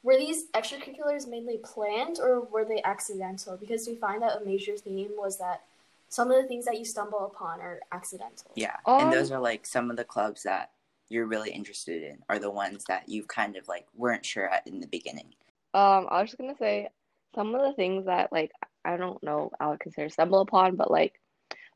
Were 0.03 0.17
these 0.17 0.49
extracurriculars 0.51 1.27
mainly 1.27 1.57
planned 1.63 2.19
or 2.19 2.41
were 2.41 2.63
they 2.65 2.81
accidental? 2.83 3.57
Because 3.57 3.87
we 3.87 3.95
find 3.95 4.21
that 4.21 4.39
a 4.39 4.45
major 4.45 4.77
theme 4.77 5.11
was 5.17 5.37
that 5.39 5.63
some 6.09 6.29
of 6.29 6.41
the 6.41 6.47
things 6.47 6.65
that 6.65 6.77
you 6.77 6.85
stumble 6.85 7.25
upon 7.25 7.59
are 7.59 7.79
accidental. 7.91 8.51
Yeah, 8.55 8.75
Um, 8.85 9.01
and 9.01 9.13
those 9.13 9.31
are 9.31 9.39
like 9.39 9.65
some 9.65 9.89
of 9.89 9.97
the 9.97 10.03
clubs 10.03 10.43
that 10.43 10.71
you're 11.09 11.25
really 11.25 11.49
interested 11.49 12.03
in 12.03 12.19
are 12.29 12.37
the 12.39 12.51
ones 12.51 12.85
that 12.85 13.09
you 13.09 13.23
kind 13.23 13.55
of 13.55 13.67
like 13.67 13.87
weren't 13.95 14.25
sure 14.25 14.47
at 14.47 14.65
in 14.67 14.79
the 14.79 14.87
beginning. 14.87 15.33
Um, 15.73 16.07
I 16.09 16.21
was 16.21 16.29
just 16.29 16.37
gonna 16.37 16.55
say 16.57 16.89
some 17.33 17.53
of 17.55 17.61
the 17.61 17.73
things 17.73 18.05
that 18.05 18.31
like 18.31 18.51
I 18.83 18.97
don't 18.97 19.21
know 19.23 19.51
I 19.59 19.67
would 19.69 19.79
consider 19.79 20.09
stumble 20.09 20.41
upon, 20.41 20.75
but 20.75 20.91
like 20.91 21.19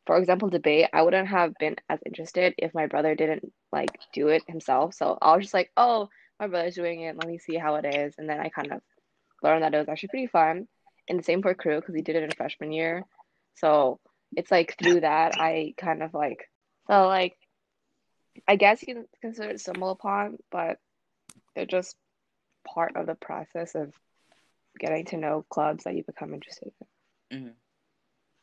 for 0.10 0.18
example, 0.18 0.50
debate, 0.50 0.88
I 0.92 1.04
wouldn't 1.04 1.28
have 1.28 1.54
been 1.60 1.76
as 1.88 2.00
interested 2.04 2.56
if 2.58 2.74
my 2.74 2.88
brother 2.88 3.14
didn't 3.14 3.54
like 3.72 3.92
do 4.12 4.30
it 4.30 4.42
himself. 4.48 4.96
So 4.96 5.20
I 5.22 5.36
was 5.36 5.44
just 5.44 5.54
like, 5.54 5.70
oh, 5.78 6.10
my 6.40 6.48
brother's 6.48 6.74
doing 6.74 7.02
it. 7.02 7.16
Let 7.16 7.28
me 7.28 7.38
see 7.38 7.58
how 7.58 7.76
it 7.76 7.86
is, 7.86 8.16
and 8.18 8.28
then 8.28 8.40
I 8.40 8.50
kind 8.50 8.72
of 8.72 8.82
learned 9.44 9.62
that 9.62 9.76
it 9.76 9.78
was 9.78 9.88
actually 9.88 10.10
pretty 10.10 10.26
fun. 10.26 10.68
And 11.08 11.20
the 11.20 11.24
same 11.24 11.44
for 11.44 11.54
crew 11.54 11.76
because 11.76 11.94
he 11.94 12.02
did 12.02 12.16
it 12.16 12.24
in 12.24 12.32
freshman 12.32 12.72
year. 12.72 13.04
So 13.54 14.00
it's 14.36 14.50
like 14.50 14.76
through 14.80 15.02
that 15.02 15.40
I 15.40 15.76
kind 15.78 16.02
of 16.02 16.16
like 16.16 16.50
so 16.88 17.06
like 17.06 17.36
I 18.48 18.56
guess 18.56 18.82
you 18.82 18.96
can 18.96 19.06
consider 19.22 19.52
it 19.52 19.62
stumble 19.62 19.92
upon, 19.92 20.38
but 20.52 20.80
they're 21.56 21.68
just 21.68 21.96
part 22.68 22.96
of 22.96 23.06
the 23.06 23.14
process 23.14 23.76
of 23.76 23.94
getting 24.80 25.06
to 25.06 25.18
know 25.18 25.46
clubs 25.52 25.84
that 25.84 25.96
you 25.96 26.04
become 26.04 26.34
interested 26.34 26.72
in. 27.30 27.38
Mm-hmm. 27.38 27.50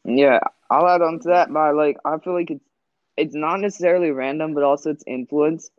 Yeah, 0.07 0.41
I'll 0.71 0.89
add 0.89 1.03
on 1.03 1.21
to 1.21 1.29
that 1.31 1.53
by 1.53 1.73
like 1.73 1.99
I 2.05 2.19
feel 2.19 2.35
like 2.35 2.51
it's 2.51 2.65
it's 3.17 3.35
not 3.35 3.61
necessarily 3.61 4.13
random, 4.13 4.55
but 4.55 4.65
also 4.65 4.91
it's 4.91 5.05
influence. 5.07 5.71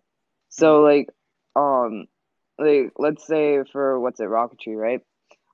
So 0.49 0.81
like 0.81 1.09
um 1.55 2.07
like 2.59 2.93
let's 2.97 3.25
say 3.27 3.63
for 3.71 3.99
what's 3.99 4.19
it 4.19 4.25
rocketry, 4.29 4.75
right? 4.77 5.01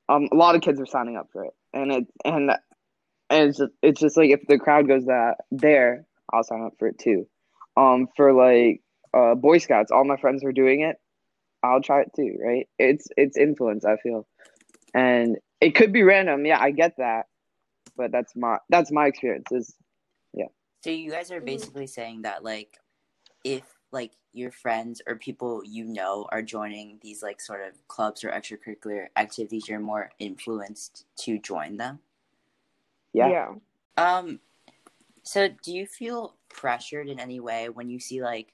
Um, 0.09 0.29
a 0.31 0.36
lot 0.36 0.55
of 0.55 0.62
kids 0.62 0.81
are 0.81 0.88
signing 0.88 1.17
up 1.17 1.29
for 1.33 1.45
it, 1.45 1.53
and 1.73 1.91
it 1.91 2.07
and 2.25 2.51
and 3.29 3.49
it's 3.49 3.59
just 3.59 3.73
it's 3.83 4.01
just 4.01 4.17
like 4.17 4.31
if 4.31 4.47
the 4.47 4.59
crowd 4.59 4.88
goes 4.88 5.05
that 5.05 5.38
there, 5.51 6.05
I'll 6.33 6.43
sign 6.43 6.63
up 6.63 6.75
for 6.79 6.89
it 6.89 6.99
too. 6.99 7.27
Um, 7.77 8.07
for 8.17 8.33
like 8.33 8.81
uh 9.13 9.36
Boy 9.36 9.59
Scouts, 9.59 9.91
all 9.91 10.05
my 10.05 10.17
friends 10.17 10.43
are 10.45 10.53
doing 10.53 10.81
it. 10.81 10.97
I'll 11.63 11.81
try 11.81 12.01
it 12.01 12.12
too, 12.15 12.38
right? 12.43 12.67
It's 12.79 13.07
it's 13.17 13.38
influence, 13.38 13.86
I 13.86 13.97
feel, 13.97 14.27
and 14.93 15.38
it 15.62 15.75
could 15.75 15.93
be 15.93 16.03
random. 16.03 16.45
Yeah, 16.45 16.59
I 16.62 16.71
get 16.71 16.97
that, 16.97 17.27
but 17.95 18.12
that's 18.12 18.36
my 18.36 18.58
that's 18.69 18.91
my 18.91 19.08
experience. 19.08 19.51
Is 19.51 19.75
So 20.84 20.89
you 20.89 21.12
guys 21.12 21.32
are 21.32 21.39
Mhm. 21.41 21.45
basically 21.45 21.88
saying 21.88 22.23
that 22.23 22.43
like 22.43 22.77
if 23.43 23.63
like 23.91 24.12
your 24.34 24.51
friends 24.51 25.01
or 25.08 25.15
people 25.15 25.63
you 25.63 25.86
know 25.86 26.27
are 26.32 26.41
joining 26.41 26.99
these 27.01 27.23
like 27.23 27.39
sort 27.39 27.62
of 27.62 27.88
clubs 27.88 28.23
or 28.23 28.32
extracurricular 28.32 29.08
activities, 29.15 29.69
you're 29.69 29.79
more 29.79 30.12
influenced 30.19 31.06
to 31.17 31.38
join 31.39 31.77
them. 31.77 31.99
yeah. 33.13 33.56
Um 33.95 34.41
so 35.23 35.47
do 35.47 35.73
you 35.73 35.88
feel 35.88 36.36
pressured 36.49 37.08
in 37.08 37.19
any 37.19 37.39
way 37.39 37.69
when 37.69 37.89
you 37.89 37.99
see 37.99 38.21
like 38.21 38.53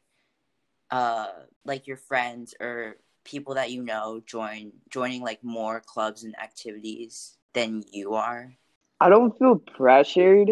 uh 0.92 1.32
like 1.66 1.88
your 1.88 1.98
friends 1.98 2.54
or 2.60 2.98
people 3.24 3.56
that 3.56 3.72
you 3.72 3.82
know 3.82 4.22
join 4.26 4.72
joining 4.90 5.24
like 5.24 5.44
more 5.44 5.80
clubs 5.80 6.24
and 6.24 6.38
activities 6.40 7.38
than 7.54 7.84
you 7.92 8.14
are? 8.14 8.56
I 9.00 9.10
don't 9.10 9.38
feel 9.38 9.56
pressured. 9.58 10.50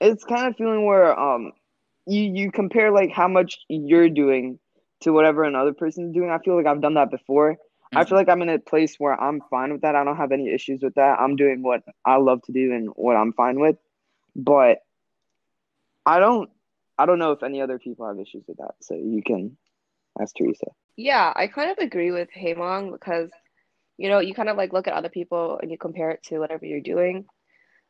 It's 0.00 0.24
kind 0.24 0.48
of 0.48 0.56
feeling 0.56 0.86
where 0.86 1.18
um 1.18 1.52
you 2.06 2.22
you 2.22 2.50
compare 2.50 2.90
like 2.90 3.10
how 3.10 3.28
much 3.28 3.58
you're 3.68 4.08
doing 4.08 4.58
to 5.00 5.12
whatever 5.12 5.44
another 5.44 5.72
person's 5.72 6.14
doing. 6.14 6.30
I 6.30 6.38
feel 6.38 6.56
like 6.56 6.66
I've 6.66 6.82
done 6.82 6.94
that 6.94 7.10
before. 7.10 7.56
I 7.94 8.04
feel 8.04 8.16
like 8.16 8.30
I'm 8.30 8.40
in 8.40 8.48
a 8.48 8.58
place 8.58 8.94
where 8.98 9.20
I'm 9.20 9.42
fine 9.50 9.72
with 9.72 9.82
that. 9.82 9.94
I 9.94 10.04
don't 10.04 10.16
have 10.16 10.32
any 10.32 10.48
issues 10.48 10.80
with 10.82 10.94
that. 10.94 11.18
I'm 11.20 11.36
doing 11.36 11.62
what 11.62 11.82
I 12.06 12.16
love 12.16 12.40
to 12.44 12.52
do 12.52 12.72
and 12.72 12.88
what 12.94 13.16
I'm 13.16 13.34
fine 13.34 13.60
with. 13.60 13.76
But 14.34 14.78
I 16.06 16.18
don't 16.18 16.48
I 16.98 17.06
don't 17.06 17.18
know 17.18 17.32
if 17.32 17.42
any 17.42 17.60
other 17.60 17.78
people 17.78 18.06
have 18.06 18.18
issues 18.18 18.44
with 18.48 18.58
that. 18.58 18.74
So 18.80 18.94
you 18.94 19.22
can 19.24 19.56
ask 20.20 20.34
Teresa. 20.34 20.66
Yeah, 20.96 21.32
I 21.34 21.46
kind 21.48 21.70
of 21.70 21.78
agree 21.78 22.12
with 22.12 22.28
Hemang 22.36 22.92
because, 22.92 23.30
you 23.98 24.08
know, 24.08 24.20
you 24.20 24.34
kind 24.34 24.48
of 24.48 24.56
like 24.56 24.72
look 24.72 24.88
at 24.88 24.94
other 24.94 25.08
people 25.08 25.58
and 25.60 25.70
you 25.70 25.78
compare 25.78 26.10
it 26.10 26.22
to 26.24 26.38
whatever 26.38 26.64
you're 26.64 26.80
doing. 26.80 27.26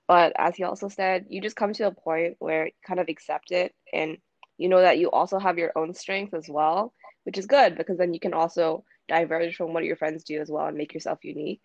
But 0.09 0.33
as 0.37 0.57
he 0.57 0.65
also 0.65 0.89
said, 0.89 1.27
you 1.29 1.41
just 1.41 1.57
come 1.57 1.73
to 1.75 1.87
a 1.87 1.93
point 1.93 2.37
where 2.39 2.67
you 2.67 2.73
kind 2.87 3.01
of 3.01 3.09
accept 3.09 3.53
it 3.53 3.75
and 3.93 4.19
you 4.59 4.69
know 4.69 4.81
that 4.81 4.99
you 4.99 5.11
also 5.11 5.39
have 5.39 5.59
your 5.59 5.73
own 5.77 5.95
strength 5.95 6.35
as 6.35 6.49
well. 6.49 6.93
which 7.25 7.39
is 7.39 7.47
good 7.47 7.77
because 7.77 7.99
then 7.99 8.15
you 8.15 8.21
can 8.21 8.35
also 8.35 8.85
diverge 9.09 9.57
from 9.57 9.73
what 9.73 9.85
your 9.85 9.97
friends 9.97 10.25
do 10.25 10.41
as 10.41 10.51
well 10.51 10.67
and 10.67 10.77
make 10.77 10.95
yourself 10.95 11.19
unique. 11.23 11.65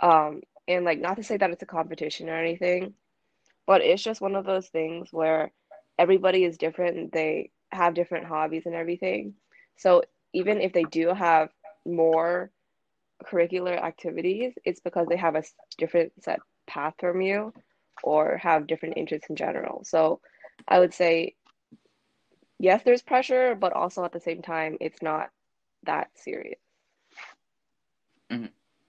Um, 0.00 0.42
and 0.68 0.84
like 0.84 1.00
not 1.00 1.16
to 1.16 1.22
say 1.22 1.36
that 1.36 1.50
it's 1.50 1.62
a 1.62 1.66
competition 1.66 2.28
or 2.28 2.36
anything, 2.36 2.94
but 3.66 3.82
it's 3.82 4.02
just 4.02 4.20
one 4.20 4.34
of 4.36 4.44
those 4.46 4.68
things 4.68 5.08
where 5.12 5.52
everybody 5.98 6.44
is 6.44 6.58
different 6.58 6.96
and 6.96 7.12
they 7.12 7.50
have 7.70 7.94
different 7.94 8.26
hobbies 8.26 8.66
and 8.66 8.74
everything. 8.74 9.34
So 9.76 10.02
even 10.32 10.60
if 10.60 10.72
they 10.72 10.84
do 10.84 11.08
have 11.08 11.50
more 11.86 12.50
curricular 13.24 13.80
activities, 13.82 14.54
it's 14.64 14.80
because 14.80 15.06
they 15.08 15.16
have 15.16 15.36
a 15.36 15.42
different 15.78 16.12
set 16.22 16.40
path 16.72 16.94
from 16.98 17.20
you 17.20 17.52
or 18.02 18.38
have 18.38 18.66
different 18.66 18.96
interests 18.96 19.28
in 19.28 19.36
general. 19.36 19.84
So 19.84 20.20
I 20.66 20.78
would 20.78 20.94
say 20.94 21.34
yes, 22.62 22.82
there's 22.84 23.02
pressure, 23.02 23.56
but 23.56 23.72
also 23.72 24.04
at 24.04 24.12
the 24.12 24.20
same 24.20 24.40
time, 24.40 24.76
it's 24.80 25.02
not 25.02 25.30
that 25.82 26.08
serious. 26.14 26.60
Mm-hmm. 28.30 28.46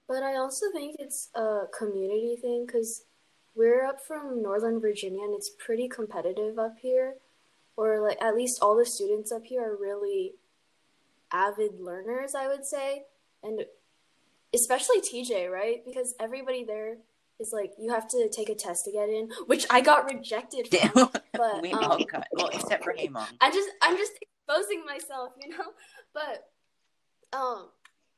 But 0.07 0.21
I 0.21 0.37
also 0.37 0.67
think 0.71 0.97
it's 0.99 1.29
a 1.33 1.63
community 1.77 2.37
thing 2.39 2.65
because 2.65 3.05
we're 3.55 3.83
up 3.83 3.99
from 4.07 4.43
Northern 4.43 4.79
Virginia 4.79 5.23
and 5.23 5.33
it's 5.33 5.49
pretty 5.57 5.89
competitive 5.89 6.59
up 6.59 6.75
here. 6.79 7.15
Or, 7.75 7.99
like, 8.07 8.21
at 8.21 8.35
least 8.35 8.61
all 8.61 8.77
the 8.77 8.85
students 8.85 9.31
up 9.31 9.45
here 9.45 9.63
are 9.63 9.75
really 9.75 10.33
avid 11.31 11.79
learners, 11.79 12.35
I 12.35 12.47
would 12.47 12.65
say. 12.65 13.05
And 13.41 13.65
especially 14.53 15.01
TJ, 15.01 15.49
right? 15.49 15.83
Because 15.83 16.13
everybody 16.19 16.63
there 16.63 16.97
is 17.43 17.53
like, 17.53 17.73
you 17.77 17.91
have 17.91 18.08
to 18.10 18.29
take 18.29 18.49
a 18.49 18.56
test 18.56 18.86
to 18.86 18.91
get 18.91 19.10
in, 19.10 19.29
which 19.45 19.65
I 19.69 19.82
got 19.82 20.06
rejected 20.06 20.67
from. 20.67 21.10
But 21.34 21.62
we 21.62 21.73
um, 21.73 21.84
all 21.84 21.97
got 22.06 22.27
well, 22.34 22.49
except 22.53 22.84
for 22.84 22.93
Hemang. 22.93 23.27
I 23.41 23.49
just 23.51 23.69
I'm 23.82 23.97
just 23.97 24.13
exposing 24.21 24.86
myself, 24.86 25.34
you 25.41 25.49
know. 25.49 25.73
But 26.13 26.47
um, 27.36 27.69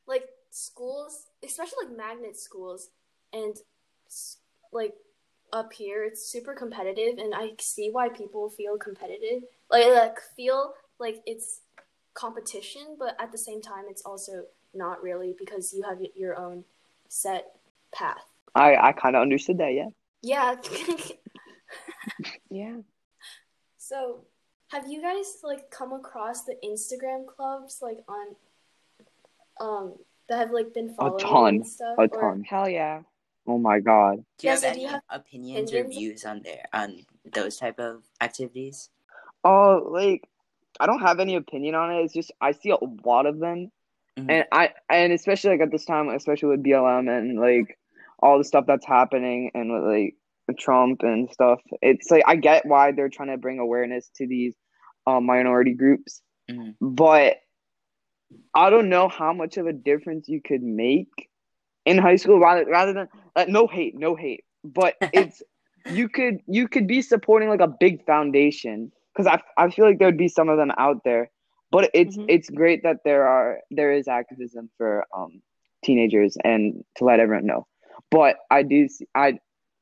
like 0.06 0.28
schools, 0.50 1.26
especially 1.42 1.86
like 1.86 1.96
magnet 1.96 2.36
schools, 2.38 2.90
and 3.32 3.56
like 4.70 4.94
up 5.52 5.72
here, 5.72 6.04
it's 6.04 6.30
super 6.30 6.54
competitive, 6.54 7.18
and 7.18 7.34
I 7.34 7.52
see 7.58 7.88
why 7.90 8.10
people 8.10 8.50
feel 8.50 8.76
competitive, 8.76 9.44
like 9.70 9.86
like 9.86 10.20
feel 10.36 10.74
like 10.98 11.22
it's 11.24 11.60
competition, 12.12 12.96
but 12.98 13.16
at 13.20 13.32
the 13.32 13.38
same 13.38 13.62
time, 13.62 13.84
it's 13.88 14.02
also 14.02 14.44
not 14.74 15.02
really 15.02 15.34
because 15.38 15.72
you 15.72 15.82
have 15.82 15.98
your 16.14 16.38
own 16.38 16.64
set 17.08 17.56
path. 17.94 18.24
I 18.56 18.88
I 18.88 18.92
kind 18.92 19.14
of 19.16 19.22
understood 19.22 19.58
that. 19.58 19.72
Yeah. 19.72 19.90
Yeah. 20.22 20.56
Yeah. 22.50 22.76
So, 23.78 24.24
have 24.72 24.88
you 24.88 25.00
guys 25.00 25.38
like 25.44 25.70
come 25.70 25.92
across 25.92 26.42
the 26.42 26.56
Instagram 26.64 27.24
clubs 27.24 27.78
like 27.80 27.98
on 28.08 28.34
um 29.60 29.94
that 30.28 30.38
have 30.38 30.50
like 30.50 30.74
been 30.74 30.92
following 30.92 31.20
a 31.22 31.24
ton, 31.24 31.54
and 31.56 31.66
stuff? 31.66 31.94
A 31.98 32.02
Or- 32.02 32.08
ton. 32.08 32.42
Hell 32.42 32.68
yeah. 32.68 33.02
Oh 33.46 33.58
my 33.58 33.78
god. 33.78 34.16
Do 34.38 34.46
you 34.48 34.50
Yes, 34.50 34.64
have 34.64 34.72
I 34.72 34.74
do 34.74 34.80
any 34.80 34.90
have 34.90 35.02
opinions 35.08 35.72
or 35.72 35.84
views 35.86 36.24
on 36.24 36.42
there 36.42 36.64
on 36.72 37.06
those 37.32 37.58
type 37.58 37.78
of 37.78 38.02
activities? 38.20 38.90
Oh, 39.44 39.86
like 39.88 40.24
I 40.80 40.86
don't 40.86 40.98
have 41.00 41.20
any 41.20 41.36
opinion 41.36 41.76
on 41.76 41.92
it. 41.94 42.02
It's 42.02 42.12
just 42.14 42.32
I 42.40 42.50
see 42.52 42.70
a 42.70 42.78
lot 43.04 43.26
of 43.26 43.38
them, 43.38 43.70
Mhm. 44.18 44.26
and 44.32 44.44
I 44.50 44.70
and 44.90 45.12
especially 45.12 45.50
like 45.50 45.60
at 45.60 45.70
this 45.70 45.84
time, 45.84 46.08
especially 46.08 46.48
with 46.48 46.64
BLM 46.64 47.08
and 47.08 47.38
like 47.38 47.78
all 48.20 48.38
the 48.38 48.44
stuff 48.44 48.64
that's 48.66 48.86
happening 48.86 49.50
and 49.54 49.72
with 49.72 49.84
like 49.84 50.14
Trump 50.58 51.02
and 51.02 51.30
stuff. 51.30 51.60
It's 51.82 52.10
like 52.10 52.22
I 52.26 52.36
get 52.36 52.66
why 52.66 52.92
they're 52.92 53.08
trying 53.08 53.28
to 53.30 53.36
bring 53.36 53.58
awareness 53.58 54.10
to 54.16 54.26
these 54.26 54.54
um, 55.06 55.26
minority 55.26 55.74
groups, 55.74 56.22
Mhm. 56.50 56.76
but 56.80 57.36
I 58.54 58.70
don't 58.70 58.88
know 58.88 59.08
how 59.08 59.32
much 59.32 59.56
of 59.56 59.66
a 59.66 59.72
difference 59.72 60.28
you 60.28 60.40
could 60.42 60.62
make 60.62 61.28
in 61.84 61.98
high 61.98 62.16
school 62.16 62.40
rather 62.40 62.64
rather 62.64 62.92
than 62.92 63.08
uh, 63.36 63.44
no 63.48 63.66
hate, 63.66 63.94
no 63.96 64.16
hate, 64.16 64.44
but 64.64 64.94
it's 65.12 65.42
you 65.84 66.08
could 66.08 66.38
you 66.46 66.68
could 66.68 66.86
be 66.86 67.02
supporting 67.02 67.48
like 67.48 67.60
a 67.60 67.68
big 67.68 68.04
foundation 68.04 68.90
because 69.14 69.26
I 69.26 69.40
I 69.62 69.70
feel 69.70 69.84
like 69.84 69.98
there'd 69.98 70.16
be 70.18 70.28
some 70.28 70.48
of 70.48 70.56
them 70.58 70.72
out 70.78 71.02
there, 71.04 71.30
but 71.70 71.90
it's 71.94 72.16
Mhm. 72.16 72.26
it's 72.28 72.50
great 72.50 72.82
that 72.82 72.98
there 73.04 73.26
are 73.28 73.58
there 73.70 73.92
is 73.92 74.08
activism 74.08 74.70
for 74.76 75.04
um 75.16 75.42
teenagers 75.84 76.36
and 76.42 76.82
to 76.96 77.04
let 77.04 77.20
everyone 77.20 77.46
know, 77.46 77.66
but 78.10 78.36
I 78.50 78.62
do 78.62 78.88
see, 78.88 79.06
I 79.14 79.38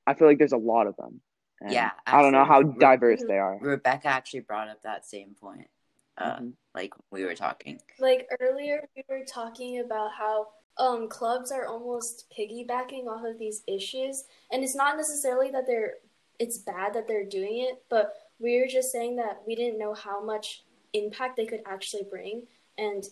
I 0.07 0.15
feel 0.15 0.29
like 0.29 0.39
there's 0.39 0.53
a 0.53 0.57
lot 0.59 0.87
of 0.87 0.97
them. 0.97 1.21
and 1.61 1.73
Yeah, 1.73 1.91
I 2.07 2.21
don't 2.23 2.33
know 2.33 2.45
how 2.45 2.59
actually, 2.61 2.75
Re- 2.75 2.79
diverse 2.81 3.23
they 3.27 3.39
are. 3.39 3.59
Rebecca 3.61 4.09
actually 4.09 4.41
brought 4.41 4.69
up 4.69 4.83
that 4.83 5.07
same 5.07 5.35
point. 5.41 5.69
Uh, 6.17 6.37
Mhm. 6.37 6.53
like 6.75 6.93
we 7.11 7.25
were 7.25 7.35
talking. 7.35 7.81
like 7.99 8.29
earlier 8.41 8.83
we 8.97 9.03
were 9.09 9.25
talking 9.25 9.81
about 9.81 10.13
how 10.13 10.49
um 10.79 11.09
clubs 11.09 11.51
are 11.53 11.67
almost 11.67 12.33
piggybacking 12.37 13.07
off 13.07 13.25
of 13.25 13.39
these 13.39 13.63
issues 13.69 14.25
and 14.51 14.63
it's 14.65 14.75
not 14.75 14.97
necessarily 14.97 15.51
that 15.51 15.67
they're 15.67 15.95
it's 16.41 16.59
bad 16.59 16.93
that 16.95 17.07
they're 17.07 17.25
doing 17.25 17.59
it 17.61 17.83
but 17.89 18.15
we 18.41 18.59
were 18.61 18.67
just 18.67 18.91
saying 18.91 19.15
that 19.17 19.41
we 19.47 19.55
didn't 19.55 19.79
know 19.79 19.95
how 19.95 20.21
much 20.25 20.65
impact 20.93 21.37
they 21.37 21.47
could 21.47 21.63
actually 21.67 22.03
bring 22.11 22.43
and 22.79 23.05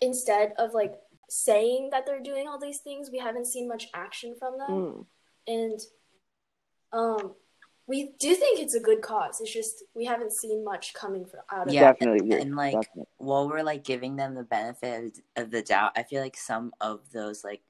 instead 0.00 0.52
of 0.58 0.74
like 0.74 0.94
saying 1.28 1.90
that 1.90 2.06
they're 2.06 2.22
doing 2.22 2.48
all 2.48 2.58
these 2.58 2.78
things 2.78 3.10
we 3.10 3.18
haven't 3.18 3.46
seen 3.46 3.68
much 3.68 3.88
action 3.94 4.34
from 4.38 4.58
them 4.58 4.68
Mm. 4.70 5.06
and 5.46 5.80
um 6.92 7.34
we 7.86 8.12
do 8.20 8.34
think 8.34 8.60
it's 8.60 8.74
a 8.74 8.80
good 8.80 9.00
cause 9.00 9.40
it's 9.40 9.52
just 9.52 9.84
we 9.94 10.04
haven't 10.04 10.32
seen 10.32 10.62
much 10.64 10.92
coming 10.94 11.24
from 11.24 11.40
out 11.50 11.68
of 11.68 11.72
Yeah, 11.74 11.90
it 11.90 11.98
Definitely, 11.98 12.40
and, 12.40 12.54
like 12.54 12.74
definitely. 12.74 13.06
while 13.16 13.48
we're 13.48 13.62
like 13.62 13.82
giving 13.84 14.16
them 14.16 14.34
the 14.34 14.42
benefit 14.42 15.18
of, 15.36 15.44
of 15.44 15.50
the 15.50 15.62
doubt, 15.62 15.92
I 15.96 16.02
feel 16.02 16.22
like 16.22 16.36
some 16.36 16.72
of 16.80 17.00
those 17.12 17.44
like 17.44 17.62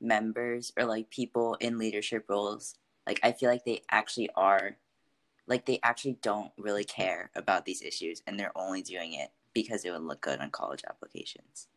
members 0.00 0.72
or 0.76 0.84
like 0.84 1.08
people 1.10 1.54
in 1.60 1.78
leadership 1.78 2.26
roles, 2.28 2.74
like 3.06 3.20
I 3.22 3.32
feel 3.32 3.48
like 3.50 3.64
they 3.64 3.82
actually 3.90 4.28
are, 4.36 4.76
like 5.46 5.64
they 5.64 5.80
actually 5.82 6.18
don't 6.22 6.52
really 6.58 6.84
care 6.84 7.30
about 7.34 7.64
these 7.64 7.82
issues, 7.82 8.22
and 8.26 8.38
they're 8.38 8.56
only 8.56 8.82
doing 8.82 9.14
it 9.14 9.30
because 9.54 9.84
it 9.84 9.90
would 9.90 10.02
look 10.02 10.20
good 10.20 10.40
on 10.40 10.50
college 10.50 10.82
applications. 10.88 11.68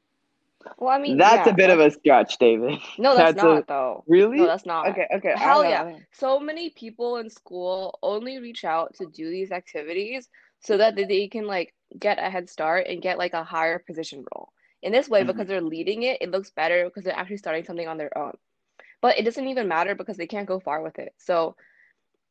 Well, 0.78 0.90
I 0.90 1.00
mean, 1.00 1.18
That's 1.18 1.48
yeah, 1.48 1.54
a 1.54 1.56
bit 1.56 1.70
of 1.70 1.80
a 1.80 1.92
stretch, 1.92 2.38
David. 2.38 2.80
No, 2.98 3.16
that's, 3.16 3.36
that's 3.36 3.44
a- 3.44 3.48
not 3.56 3.68
though. 3.68 4.04
Really? 4.08 4.38
No, 4.38 4.48
that's 4.48 4.66
not. 4.66 4.88
Okay, 4.90 5.08
okay. 5.16 5.34
Hell 5.36 5.64
yeah. 5.64 5.98
So 6.12 6.40
many 6.40 6.70
people 6.70 7.18
in 7.18 7.30
school 7.30 8.00
only 8.02 8.40
reach 8.40 8.64
out 8.66 8.96
to 8.96 9.06
do 9.06 9.30
these 9.30 9.52
activities 9.52 10.30
so 10.60 10.78
that 10.78 10.96
they 10.96 11.28
can 11.28 11.46
like 11.46 11.74
get 11.98 12.18
a 12.20 12.30
head 12.30 12.50
start 12.50 12.88
and 12.88 13.02
get 13.02 13.18
like 13.18 13.34
a 13.34 13.44
higher 13.44 13.80
position 13.80 14.26
role. 14.34 14.50
In 14.82 14.92
this 14.92 15.10
way, 15.10 15.24
Mhm. 15.24 15.28
because 15.28 15.48
they're 15.48 15.62
leading 15.62 16.04
it, 16.04 16.22
it 16.22 16.30
looks 16.32 16.52
better 16.52 16.86
because 16.86 17.04
they're 17.04 17.18
actually 17.18 17.38
starting 17.38 17.64
something 17.64 17.88
on 17.88 17.98
their 17.98 18.16
own. 18.18 18.38
But 19.02 19.18
it 19.18 19.24
doesn't 19.24 19.48
even 19.48 19.68
matter 19.68 19.96
because 19.96 20.18
they 20.18 20.28
can't 20.28 20.48
go 20.48 20.60
far 20.60 20.82
with 20.82 21.00
it. 21.00 21.14
So 21.18 21.56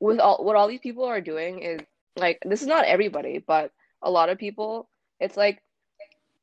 with 0.01 0.19
all 0.21 0.45
what 0.45 0.57
all 0.57 0.69
these 0.69 0.81
people 0.81 1.05
are 1.05 1.21
doing 1.21 1.63
is 1.63 1.81
like 2.17 2.39
this 2.45 2.63
is 2.63 2.69
not 2.69 2.85
everybody, 2.85 3.39
but 3.39 3.73
a 4.03 4.11
lot 4.11 4.29
of 4.29 4.39
people, 4.39 4.89
it's 5.21 5.37
like 5.37 5.63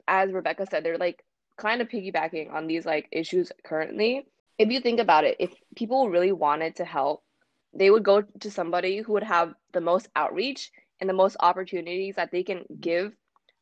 as 0.08 0.32
Rebecca 0.32 0.65
said, 0.69 0.84
they're 0.84 0.97
like 0.97 1.23
kind 1.58 1.82
of 1.82 1.88
piggybacking 1.90 2.52
on 2.52 2.68
these 2.68 2.86
like 2.86 3.08
issues 3.12 3.52
currently. 3.64 4.28
If 4.58 4.70
you 4.70 4.80
think 4.80 5.00
about 5.00 5.24
it, 5.26 5.38
if 5.40 5.54
people 5.76 6.10
really 6.10 6.32
wanted 6.32 6.76
to 6.78 6.86
help, 6.86 7.24
they 7.74 7.90
would 7.90 8.04
go 8.04 8.22
to 8.22 8.52
somebody 8.52 9.00
who 9.00 9.14
would 9.14 9.24
have 9.24 9.54
the 9.74 9.82
most 9.82 10.10
outreach 10.16 10.72
and 11.00 11.10
the 11.10 11.14
most 11.14 11.38
opportunities 11.40 12.16
that 12.16 12.32
they 12.32 12.44
can 12.44 12.66
give 12.80 13.14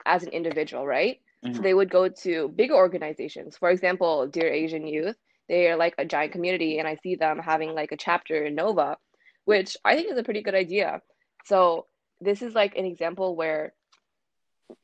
as 0.06 0.24
an 0.24 0.30
individual, 0.30 0.86
right? 0.86 1.20
So 1.52 1.62
Mhm. 1.62 1.64
they 1.64 1.74
would 1.74 1.90
go 1.90 2.10
to 2.10 2.50
bigger 2.50 2.76
organizations. 2.76 3.58
For 3.58 3.70
example, 3.70 4.28
Dear 4.28 4.48
Asian 4.50 4.88
Youth, 4.88 5.16
they 5.48 5.68
are 5.70 5.78
like 5.78 5.96
a 5.98 6.06
giant 6.06 6.32
community, 6.32 6.80
and 6.80 6.88
I 6.88 6.96
see 6.96 7.16
them 7.16 7.40
having 7.40 7.74
like 7.74 7.92
a 7.92 7.98
chapter 7.98 8.46
in 8.46 8.56
Nova, 8.56 8.98
which 9.46 9.78
I 9.84 9.96
think 9.96 10.12
is 10.12 10.18
a 10.18 10.24
pretty 10.24 10.42
good 10.42 10.56
idea. 10.56 11.02
So 11.46 11.88
this 12.22 12.42
is 12.42 12.54
like 12.56 12.76
an 12.78 12.86
example 12.86 13.36
where 13.36 13.74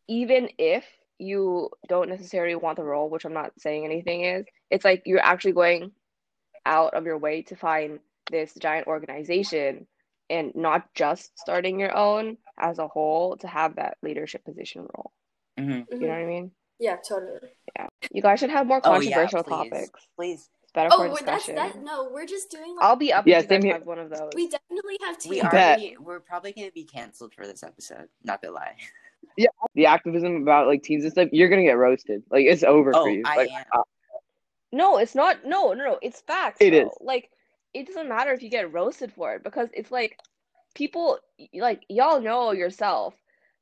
even 0.07 0.49
if 0.57 0.85
you 1.17 1.69
don't 1.87 2.09
necessarily 2.09 2.55
want 2.55 2.77
the 2.77 2.83
role, 2.83 3.09
which 3.09 3.25
I'm 3.25 3.33
not 3.33 3.51
saying 3.59 3.85
anything 3.85 4.23
is, 4.25 4.45
it's 4.69 4.85
like 4.85 5.03
you're 5.05 5.19
actually 5.23 5.53
going 5.53 5.91
out 6.65 6.93
of 6.93 7.05
your 7.05 7.17
way 7.17 7.43
to 7.43 7.55
find 7.55 7.99
this 8.31 8.53
giant 8.55 8.87
organization 8.87 9.87
and 10.29 10.51
not 10.55 10.93
just 10.95 11.37
starting 11.37 11.79
your 11.79 11.95
own 11.95 12.37
as 12.59 12.79
a 12.79 12.87
whole 12.87 13.37
to 13.37 13.47
have 13.47 13.75
that 13.75 13.97
leadership 14.01 14.43
position 14.43 14.81
role. 14.95 15.11
hmm 15.57 15.81
You 15.91 16.01
know 16.01 16.07
what 16.07 16.15
I 16.17 16.25
mean? 16.25 16.51
yeah 16.79 16.97
totally 16.97 17.39
Yeah, 17.77 17.87
You 18.11 18.21
guys 18.21 18.39
should 18.39 18.49
have 18.49 18.67
more 18.67 18.81
Oh 18.83 18.99
yeah, 18.99 19.27
controversial 19.27 19.43
please, 19.43 19.69
topics. 19.71 20.07
please. 20.15 20.49
It's 20.63 20.71
better 20.73 20.89
Oh, 20.91 20.97
for 20.97 21.03
we're, 21.09 21.21
that's 21.21 21.45
discussion. 21.45 21.55
that. 21.55 21.83
No, 21.83 22.09
we're 22.11 22.25
just 22.25 22.49
doing. 22.49 22.75
Like, 22.75 22.83
I'll 22.85 22.95
be 22.95 23.13
up 23.13 23.27
Yeah, 23.27 23.37
if 23.39 23.43
you 23.43 23.49
same 23.49 23.61
guys 23.61 23.73
have 23.73 23.85
one 23.85 23.99
of 23.99 24.09
those. 24.09 24.31
we 24.33 24.49
definitely 24.49 24.97
have 25.01 25.17
to. 25.19 25.29
We 25.29 25.41
are. 25.41 25.77
We're 25.99 26.19
probably 26.19 26.51
gonna 26.51 26.71
be 26.71 26.83
canceled 26.83 27.33
for 27.33 27.45
this 27.45 27.63
episode. 27.63 28.09
Not 28.23 28.41
gonna 28.41 28.55
lie. 28.55 28.75
Yeah, 29.37 29.47
the 29.73 29.85
activism 29.87 30.41
about 30.41 30.67
like 30.67 30.83
teens 30.83 31.03
and 31.03 31.11
stuff, 31.11 31.29
you're 31.31 31.49
gonna 31.49 31.63
get 31.63 31.77
roasted. 31.77 32.23
Like 32.29 32.45
it's 32.45 32.63
over 32.63 32.91
Oh, 32.93 33.03
for 33.03 33.09
you. 33.09 33.23
I 33.25 33.37
like 33.37 33.51
am. 33.51 33.65
uh, 33.73 33.81
No, 34.71 34.97
it's 34.97 35.15
not. 35.15 35.45
No, 35.45 35.73
no, 35.73 35.83
no. 35.85 35.99
It's 36.01 36.21
facts. 36.21 36.59
It 36.61 36.71
though. 36.71 36.87
is. 36.87 36.93
Like, 37.01 37.29
it 37.73 37.87
doesn't 37.87 38.09
matter 38.09 38.31
if 38.31 38.41
you 38.43 38.49
get 38.49 38.73
roasted 38.73 39.11
for 39.11 39.35
it 39.35 39.43
because 39.43 39.69
it's 39.73 39.91
like 39.91 40.17
people, 40.73 41.19
like 41.53 41.83
y'all 41.89 42.21
know 42.21 42.51
yourself 42.51 43.13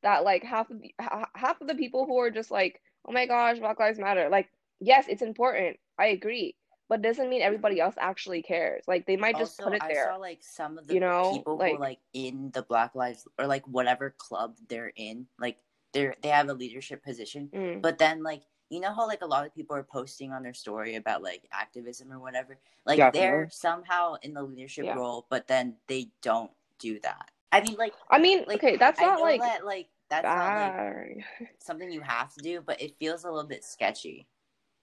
that 0.03 0.23
like 0.23 0.43
half 0.43 0.69
of 0.69 0.81
the, 0.81 0.93
half 1.35 1.61
of 1.61 1.67
the 1.67 1.75
people 1.75 2.05
who 2.05 2.17
are 2.19 2.31
just 2.31 2.51
like 2.51 2.81
oh 3.05 3.11
my 3.11 3.25
gosh, 3.25 3.59
Black 3.59 3.79
Lives 3.79 3.99
Matter. 3.99 4.29
Like, 4.29 4.49
yes, 4.79 5.05
it's 5.09 5.21
important. 5.21 5.77
I 5.99 6.07
agree. 6.07 6.55
But 6.89 7.01
doesn't 7.01 7.29
mean 7.29 7.41
everybody 7.41 7.79
else 7.79 7.95
actually 7.97 8.41
cares. 8.43 8.83
Like 8.87 9.05
they 9.05 9.15
might 9.17 9.37
just 9.37 9.59
Also, 9.59 9.71
put 9.71 9.77
it 9.77 9.83
I 9.83 9.87
there. 9.93 10.09
saw 10.11 10.17
like 10.17 10.43
some 10.43 10.77
of 10.77 10.85
the 10.87 10.93
you 10.93 10.99
know, 10.99 11.31
people 11.33 11.57
like- 11.57 11.73
who 11.75 11.79
like 11.79 11.99
in 12.13 12.51
the 12.53 12.61
Black 12.63 12.93
Lives 12.95 13.27
or 13.39 13.47
like 13.47 13.65
whatever 13.67 14.13
club 14.17 14.57
they're 14.67 14.91
in, 14.95 15.25
like 15.39 15.57
they're 15.93 16.15
they 16.21 16.29
have 16.29 16.49
a 16.49 16.53
leadership 16.53 17.03
position. 17.03 17.49
Mm. 17.53 17.81
But 17.81 17.97
then 17.97 18.21
like 18.23 18.43
you 18.69 18.79
know 18.79 18.93
how 18.93 19.07
like 19.07 19.21
a 19.21 19.25
lot 19.27 19.45
of 19.45 19.53
people 19.55 19.75
are 19.75 19.83
posting 19.83 20.31
on 20.31 20.43
their 20.43 20.53
story 20.53 20.95
about 20.95 21.21
like 21.23 21.43
activism 21.51 22.11
or 22.11 22.19
whatever. 22.19 22.57
Like 22.85 22.97
Definitely. 22.97 23.19
they're 23.21 23.49
somehow 23.51 24.15
in 24.21 24.33
the 24.33 24.43
leadership 24.43 24.85
Yeah. 24.85 24.95
role, 24.95 25.25
but 25.29 25.47
then 25.47 25.75
they 25.87 26.09
don't 26.21 26.51
do 26.79 26.99
that. 27.01 27.29
I 27.51 27.61
mean, 27.61 27.75
like 27.77 27.93
I 28.09 28.19
mean, 28.19 28.43
like, 28.47 28.57
okay, 28.63 28.75
that's 28.77 28.99
I 28.99 29.05
not 29.05 29.21
like 29.21 29.41
that 29.41 29.65
like 29.65 29.89
that's 30.09 30.25
not 30.25 30.75
like 30.75 31.23
something 31.59 31.91
you 31.91 32.01
have 32.01 32.33
to 32.33 32.43
do, 32.43 32.61
but 32.61 32.81
it 32.81 32.97
feels 32.99 33.23
a 33.23 33.31
little 33.31 33.47
bit 33.47 33.63
sketchy. 33.63 34.27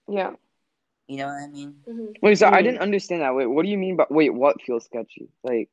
yeah. 0.08 0.32
You 1.10 1.16
know 1.16 1.26
what 1.26 1.42
I 1.42 1.48
mean? 1.48 1.74
hmm 1.84 2.06
Wait, 2.22 2.38
so 2.38 2.46
I 2.46 2.60
Mm. 2.60 2.64
didn't 2.64 2.78
understand 2.82 3.22
that. 3.22 3.34
Wait, 3.34 3.46
what 3.46 3.64
do 3.64 3.68
you 3.68 3.76
mean 3.78 3.96
by 3.96 4.06
wait? 4.10 4.30
What 4.32 4.62
feels 4.62 4.84
sketchy? 4.84 5.28
Like, 5.42 5.68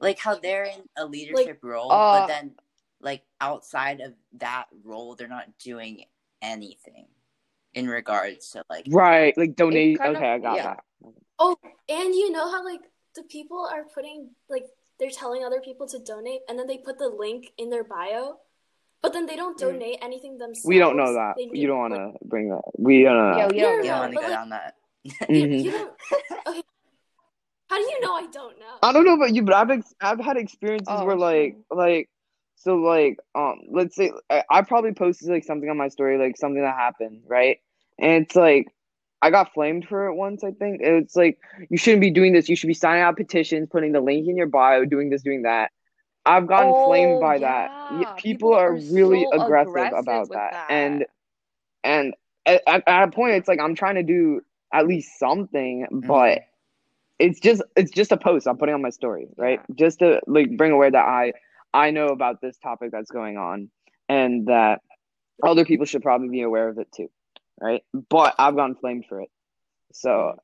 Like 0.00 0.18
how 0.18 0.36
they're 0.36 0.64
in 0.64 0.88
a 0.96 1.04
leadership 1.04 1.58
role, 1.62 1.92
uh, 1.92 2.20
but 2.20 2.26
then 2.26 2.54
like 2.98 3.22
outside 3.38 4.00
of 4.00 4.14
that 4.38 4.64
role, 4.82 5.14
they're 5.14 5.28
not 5.28 5.58
doing 5.58 6.06
anything 6.40 7.06
in 7.74 7.86
regards 7.86 8.48
to 8.52 8.64
like 8.70 8.86
right? 8.88 9.36
Like 9.36 9.56
donate. 9.56 9.98
kind 9.98 10.16
of- 10.16 10.22
okay, 10.22 10.32
I 10.32 10.38
got 10.38 10.56
yeah. 10.56 10.62
that. 10.62 10.84
Oh, 11.38 11.58
and 11.90 12.14
you 12.14 12.30
know 12.30 12.50
how 12.50 12.64
like 12.64 12.80
the 13.14 13.24
people 13.24 13.68
are 13.70 13.84
putting 13.84 14.30
like 14.48 14.64
they're 14.98 15.10
telling 15.10 15.44
other 15.44 15.60
people 15.60 15.86
to 15.88 15.98
donate, 15.98 16.40
and 16.48 16.58
then 16.58 16.66
they 16.66 16.78
put 16.78 16.98
the 16.98 17.08
link 17.08 17.52
in 17.58 17.68
their 17.68 17.84
bio, 17.84 18.38
but 19.02 19.12
then 19.12 19.26
they 19.26 19.36
don't 19.36 19.56
Mm. 19.56 19.60
donate 19.60 19.98
anything 20.02 20.38
themselves. 20.38 20.64
We 20.66 20.78
don't 20.78 20.96
know 20.96 21.12
that. 21.14 21.34
They 21.36 21.44
You 21.44 21.50
do, 21.52 21.66
don't 21.68 21.78
want 21.78 21.92
like, 21.94 22.12
to 22.20 22.24
bring 22.24 22.48
that. 22.50 22.62
We 22.78 23.02
don't 23.02 23.16
know. 23.16 23.36
Yeah, 23.38 23.46
we 23.48 23.58
don't 23.60 23.84
Yeah, 23.84 23.90
don't 23.92 24.00
want 24.00 24.12
to 24.12 24.14
but, 24.16 24.20
go 24.22 24.26
like- 24.28 24.36
down 24.36 24.48
that. 24.50 24.74
You, 25.28 25.46
you 25.46 25.70
don't. 25.72 25.92
Okay. 26.48 26.62
How 27.70 27.76
do 27.76 27.82
you 27.82 28.00
know 28.00 28.14
I 28.14 28.26
don't 28.32 28.58
know? 28.58 28.76
I 28.82 28.92
don't 28.92 29.04
know 29.04 29.14
about 29.14 29.34
you, 29.34 29.42
but 29.42 29.54
I've 29.54 29.70
ex- 29.70 29.94
I've 30.00 30.18
had 30.20 30.36
experiences 30.38 30.86
Oh, 30.88 31.04
where 31.04 31.16
like 31.16 31.56
like 31.70 32.08
so 32.56 32.76
like 32.76 33.18
um 33.34 33.60
let's 33.70 33.94
say 33.94 34.10
I, 34.30 34.42
I 34.50 34.62
probably 34.62 34.92
posted 34.94 35.28
like 35.28 35.44
something 35.44 35.68
on 35.68 35.76
my 35.76 35.88
story 35.88 36.16
like 36.18 36.36
something 36.38 36.62
that 36.62 36.74
happened 36.74 37.22
right, 37.26 37.58
and 37.98 38.24
it's 38.24 38.34
like 38.34 38.68
I 39.20 39.30
got 39.30 39.52
flamed 39.52 39.86
for 39.86 40.06
it 40.06 40.14
once 40.14 40.42
I 40.44 40.52
think 40.52 40.80
it's 40.82 41.14
like 41.14 41.38
you 41.68 41.76
shouldn't 41.76 42.00
be 42.00 42.10
doing 42.10 42.32
this. 42.32 42.48
You 42.48 42.56
should 42.56 42.68
be 42.68 42.74
signing 42.74 43.02
out 43.02 43.16
petitions, 43.18 43.68
putting 43.70 43.92
the 43.92 44.00
link 44.00 44.26
in 44.28 44.36
your 44.36 44.46
bio, 44.46 44.86
doing 44.86 45.10
this, 45.10 45.22
doing 45.22 45.42
that. 45.42 45.70
I've 46.28 46.46
gotten 46.46 46.72
flamed 46.84 47.16
Oh, 47.16 47.20
by 47.20 47.38
that. 47.38 47.70
Y- 47.92 48.00
yeah. 48.02 48.12
People, 48.12 48.52
are, 48.52 48.74
really 48.74 49.26
so 49.32 49.42
aggressive, 49.42 49.70
aggressive 49.70 49.98
about 49.98 50.20
with 50.28 50.38
that. 50.38 50.66
and 50.68 51.06
and 51.82 52.14
at, 52.44 52.62
at 52.66 53.08
a 53.08 53.10
point 53.10 53.34
it's 53.34 53.48
like 53.48 53.60
I'm 53.60 53.74
trying 53.74 53.94
to 53.94 54.02
do 54.02 54.42
at 54.72 54.86
least 54.86 55.18
something, 55.18 55.86
mm-hmm. 55.90 56.06
but 56.06 56.40
it's 57.18 57.40
just 57.40 57.62
it's 57.76 57.90
just 57.90 58.12
a 58.12 58.16
post 58.16 58.46
I'm 58.46 58.58
putting 58.58 58.74
on 58.74 58.82
my 58.82 58.90
story, 58.90 59.28
right? 59.36 59.60
Just 59.74 60.00
to 60.00 60.20
like 60.26 60.56
bring 60.56 60.72
aware 60.72 60.90
that 60.90 61.04
I 61.04 61.32
I 61.72 61.90
know 61.90 62.08
about 62.08 62.40
this 62.40 62.58
topic 62.58 62.90
that's 62.92 63.10
going 63.10 63.38
on 63.38 63.70
and 64.08 64.46
that 64.48 64.82
other 65.42 65.64
people 65.64 65.86
should 65.86 66.02
probably 66.02 66.28
be 66.28 66.42
aware 66.42 66.68
of 66.68 66.78
it 66.78 66.92
too, 66.92 67.10
right? 67.60 67.82
But 68.10 68.34
I've 68.38 68.54
gotten 68.54 68.74
flamed 68.74 69.06
for 69.08 69.22
it. 69.22 69.30
So 69.92 70.10
mm-hmm. 70.10 70.38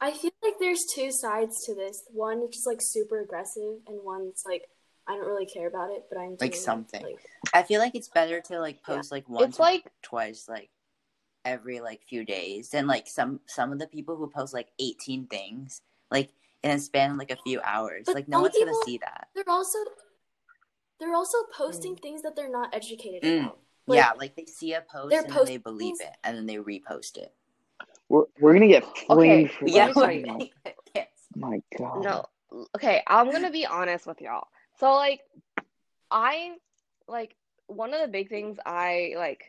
I 0.00 0.10
feel 0.10 0.32
like 0.42 0.54
there's 0.60 0.84
two 0.94 1.10
sides 1.10 1.64
to 1.64 1.74
this. 1.74 2.02
One 2.12 2.42
which 2.42 2.50
is 2.50 2.56
just 2.56 2.66
like 2.66 2.78
super 2.80 3.20
aggressive, 3.20 3.78
and 3.86 4.00
one's 4.02 4.42
like 4.44 4.64
I 5.06 5.16
don't 5.16 5.26
really 5.26 5.46
care 5.46 5.66
about 5.68 5.90
it, 5.90 6.04
but 6.10 6.18
I'm 6.18 6.36
doing 6.36 6.52
it, 6.52 6.56
something. 6.56 7.02
Like, 7.02 7.18
I 7.52 7.62
feel 7.62 7.80
like 7.80 7.94
it's 7.94 8.08
better 8.08 8.40
to 8.42 8.58
like 8.60 8.82
post 8.82 9.12
like 9.12 9.28
once 9.28 9.50
it's 9.50 9.60
or 9.60 9.62
like 9.64 9.84
twice 10.02 10.48
like 10.48 10.70
every 11.44 11.80
like 11.80 12.00
few 12.08 12.24
days 12.24 12.70
than 12.70 12.86
like 12.86 13.06
some 13.06 13.40
some 13.46 13.70
of 13.72 13.78
the 13.78 13.86
people 13.86 14.16
who 14.16 14.28
post 14.30 14.54
like 14.54 14.68
18 14.78 15.26
things 15.26 15.82
like 16.10 16.30
in 16.62 16.70
a 16.70 16.78
span 16.78 17.12
of 17.12 17.16
like 17.18 17.30
a 17.30 17.36
few 17.44 17.60
hours. 17.62 18.04
But 18.06 18.14
like 18.14 18.28
no 18.28 18.40
one's 18.40 18.54
people- 18.56 18.72
gonna 18.72 18.84
see 18.86 18.98
that. 18.98 19.28
they're 19.34 19.44
also 19.48 19.78
they're 21.00 21.14
also 21.14 21.38
posting 21.52 21.96
things 21.96 22.22
that 22.22 22.34
they're 22.36 22.50
not 22.50 22.74
educated 22.74 23.22
Mm. 23.22 23.40
about. 23.44 23.58
Like, 23.86 23.96
yeah, 23.98 24.12
like 24.16 24.36
they 24.36 24.46
see 24.46 24.72
a 24.72 24.80
post 24.80 25.10
they're 25.10 25.22
and 25.24 25.30
then 25.30 25.44
they 25.44 25.56
believe 25.58 25.98
things- 25.98 26.00
it 26.00 26.16
and 26.24 26.36
then 26.38 26.46
they 26.46 26.56
repost 26.56 27.18
it. 27.18 27.34
we're 28.08 28.24
we're 28.40 28.54
gonna 28.54 28.68
get 28.68 28.84
flamed 29.06 29.50
for 29.50 29.66
Yeah, 29.68 29.88
that. 29.88 29.94
sorry. 29.94 30.24
Oh 30.66 30.70
yes. 30.94 31.08
my 31.36 31.60
god. 31.76 32.02
no. 32.02 32.24
Okay, 32.76 33.02
I'm 33.06 33.30
gonna 33.32 33.50
be 33.50 33.66
honest 33.66 34.06
with 34.06 34.20
y'all. 34.22 34.46
So 34.78 34.92
like, 34.94 35.20
I 36.10 36.56
like 37.08 37.34
one 37.66 37.94
of 37.94 38.00
the 38.00 38.08
big 38.08 38.28
things 38.28 38.58
I 38.64 39.14
like 39.16 39.44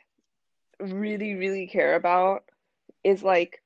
really 0.80 1.36
really 1.36 1.68
care 1.68 1.96
about 1.96 2.44
is 3.04 3.24
like 3.24 3.62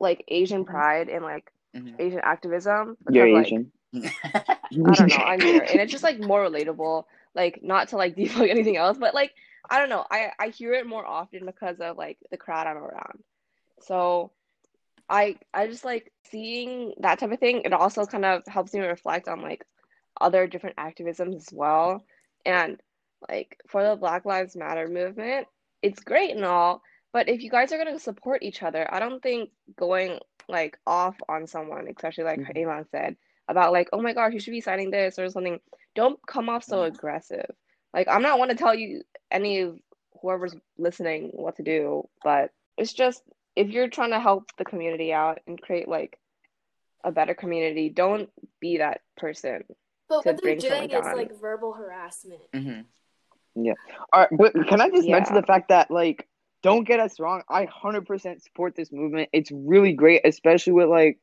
like 0.00 0.24
Asian 0.28 0.64
pride 0.64 1.08
and 1.08 1.24
like 1.24 1.50
Mhm. 1.74 2.00
Asian 2.00 2.20
activism. 2.22 2.96
You're 3.10 3.26
because, 3.26 3.34
like, 3.34 3.46
Asian. 3.46 3.72
I 3.94 4.94
don't 4.94 5.08
know. 5.10 5.16
I'm 5.16 5.40
here, 5.40 5.60
and 5.68 5.80
it's 5.80 5.92
just 5.92 6.04
like 6.04 6.18
more 6.18 6.42
relatable. 6.44 7.04
Like 7.34 7.60
not 7.62 7.88
to 7.88 7.96
like 7.96 8.16
debunk 8.16 8.48
anything 8.48 8.76
else, 8.76 8.96
but 8.98 9.14
like 9.14 9.32
I 9.68 9.78
don't 9.78 9.90
know. 9.90 10.04
I 10.10 10.30
I 10.38 10.48
hear 10.48 10.72
it 10.72 10.86
more 10.86 11.04
often 11.04 11.44
because 11.44 11.80
of 11.80 11.96
like 11.98 12.18
the 12.30 12.36
crowd 12.36 12.66
I'm 12.66 12.78
around. 12.78 13.22
So 13.80 14.32
I 15.08 15.36
I 15.52 15.66
just 15.66 15.84
like 15.84 16.12
seeing 16.30 16.94
that 17.00 17.18
type 17.18 17.32
of 17.32 17.38
thing. 17.40 17.62
It 17.64 17.72
also 17.72 18.06
kind 18.06 18.24
of 18.24 18.42
helps 18.46 18.72
me 18.72 18.80
reflect 18.80 19.28
on 19.28 19.42
like 19.42 19.64
other 20.20 20.46
different 20.46 20.76
activisms 20.76 21.36
as 21.36 21.48
well. 21.52 22.04
And 22.44 22.80
like 23.28 23.60
for 23.68 23.82
the 23.82 23.96
Black 23.96 24.24
Lives 24.24 24.56
Matter 24.56 24.88
movement, 24.88 25.46
it's 25.82 26.00
great 26.00 26.34
and 26.34 26.44
all, 26.44 26.82
but 27.12 27.28
if 27.28 27.42
you 27.42 27.50
guys 27.50 27.72
are 27.72 27.78
gonna 27.78 27.98
support 27.98 28.42
each 28.42 28.62
other, 28.62 28.86
I 28.92 28.98
don't 28.98 29.22
think 29.22 29.50
going 29.76 30.20
like 30.48 30.78
off 30.86 31.16
on 31.28 31.46
someone, 31.46 31.88
especially 31.88 32.24
like 32.24 32.40
Mhm. 32.40 32.62
Elon 32.62 32.86
said, 32.90 33.16
about 33.48 33.72
like, 33.72 33.88
oh 33.92 34.00
my 34.00 34.12
gosh, 34.12 34.32
you 34.32 34.40
should 34.40 34.50
be 34.52 34.60
signing 34.60 34.90
this 34.90 35.18
or 35.18 35.28
something. 35.30 35.60
Don't 35.94 36.18
come 36.26 36.48
off 36.48 36.64
so 36.64 36.82
aggressive. 36.82 37.50
Like 37.94 38.08
I'm 38.08 38.22
not 38.22 38.38
want 38.38 38.50
to 38.50 38.56
tell 38.56 38.74
you 38.74 39.02
any 39.30 39.60
of 39.60 39.78
whoever's 40.20 40.54
listening 40.78 41.30
what 41.32 41.56
to 41.56 41.62
do, 41.62 42.08
but 42.22 42.50
it's 42.76 42.92
just 42.92 43.22
if 43.54 43.70
you're 43.70 43.88
trying 43.88 44.10
to 44.10 44.20
help 44.20 44.50
the 44.58 44.64
community 44.64 45.12
out 45.12 45.40
and 45.46 45.60
create 45.60 45.88
like 45.88 46.18
a 47.04 47.10
better 47.10 47.34
community, 47.34 47.88
don't 47.88 48.30
be 48.60 48.78
that 48.78 49.00
person. 49.16 49.64
But 50.08 50.24
what 50.24 50.42
they're 50.42 50.56
doing 50.56 50.90
is 50.90 50.90
down. 50.90 51.16
like 51.16 51.32
verbal 51.40 51.72
harassment. 51.72 52.40
Mhm. 52.52 52.84
All 54.12 54.20
right, 54.20 54.28
but 54.32 54.52
can 54.68 54.80
I 54.80 54.90
just 54.90 55.08
mention 55.08 55.34
the 55.34 55.42
fact 55.42 55.68
that 55.68 55.90
like 55.90 56.28
don't 56.62 56.84
get 56.84 57.00
us 57.00 57.20
wrong, 57.20 57.42
I 57.48 57.66
100% 57.66 58.42
support 58.42 58.74
this 58.74 58.90
movement. 58.90 59.28
It's 59.32 59.50
really 59.52 59.92
great, 59.92 60.22
especially 60.24 60.72
with 60.72 60.88
like 60.88 61.18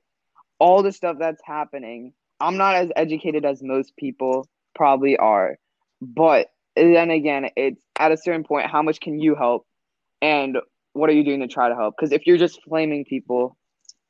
all 0.59 0.83
the 0.83 0.91
stuff 0.91 1.17
that's 1.19 1.41
happening. 1.43 2.13
I'm 2.39 2.57
not 2.57 2.75
as 2.75 2.91
educated 2.95 3.45
as 3.45 3.61
most 3.61 3.95
people 3.97 4.47
probably 4.75 5.17
are, 5.17 5.57
but 6.01 6.47
then 6.75 7.11
again, 7.11 7.49
it's 7.55 7.83
at 7.99 8.11
a 8.11 8.17
certain 8.17 8.43
point 8.43 8.69
how 8.69 8.81
much 8.81 8.99
can 8.99 9.19
you 9.19 9.35
help 9.35 9.65
and 10.21 10.57
what 10.93 11.09
are 11.09 11.13
you 11.13 11.23
doing 11.23 11.41
to 11.41 11.47
try 11.47 11.69
to 11.69 11.75
help? 11.75 11.95
Cuz 11.97 12.11
if 12.11 12.25
you're 12.25 12.37
just 12.37 12.63
flaming 12.63 13.05
people 13.05 13.57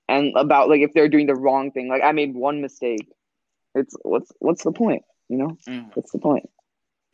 and 0.07 0.33
about 0.35 0.69
like 0.69 0.81
if 0.81 0.93
they're 0.93 1.09
doing 1.09 1.27
the 1.27 1.35
wrong 1.35 1.71
thing, 1.71 1.87
like 1.89 2.03
I 2.03 2.11
made 2.11 2.33
one 2.33 2.61
mistake, 2.61 3.07
it's 3.75 3.95
what's 4.03 4.31
what's 4.39 4.63
the 4.63 4.71
point, 4.71 5.03
you 5.29 5.37
know? 5.37 5.57
Mhm. 5.67 5.95
What's 5.95 6.11
the 6.11 6.19
point? 6.19 6.49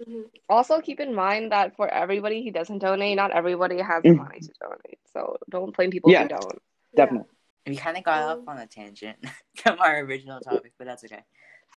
hmm 0.06 0.22
Also 0.48 0.80
keep 0.82 1.00
in 1.00 1.14
mind 1.14 1.52
that 1.52 1.76
for 1.76 1.88
everybody 1.88 2.44
who 2.44 2.52
doesn't 2.52 2.80
donate, 2.80 3.16
not 3.16 3.32
everybody 3.32 3.80
has 3.80 4.04
the 4.04 4.10
Mhm. 4.10 4.18
money 4.18 4.40
to 4.40 4.54
donate. 4.62 5.00
So 5.14 5.38
don't 5.50 5.76
blame 5.76 5.92
people 5.92 6.12
Yeah. 6.12 6.24
who 6.24 6.30
don't. 6.30 6.62
Definitely. 6.96 7.30
We 7.68 7.76
kind 7.76 7.98
of 7.98 8.04
got 8.04 8.24
Um, 8.24 8.40
off 8.42 8.48
on 8.48 8.58
a 8.58 8.68
tangent 8.68 9.18
from 9.58 9.80
our 9.80 10.00
original 10.00 10.40
topic, 10.42 10.74
but 10.78 10.86
that's 10.86 11.04
okay. 11.04 11.24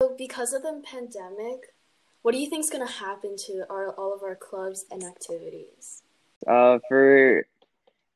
So 0.01 0.15
because 0.17 0.53
of 0.53 0.63
the 0.63 0.83
pandemic, 0.85 1.75
what 2.23 2.33
do 2.33 2.39
you 2.39 2.49
think 2.49 2.65
is 2.65 2.71
going 2.71 2.87
to 2.87 2.93
happen 2.93 3.37
to 3.49 3.67
our 3.71 3.93
all 3.95 4.13
of 4.15 4.23
our 4.23 4.37
clubs 4.37 4.85
and 4.91 5.03
activities? 5.05 6.03
uh 6.47 6.79
for 6.89 7.47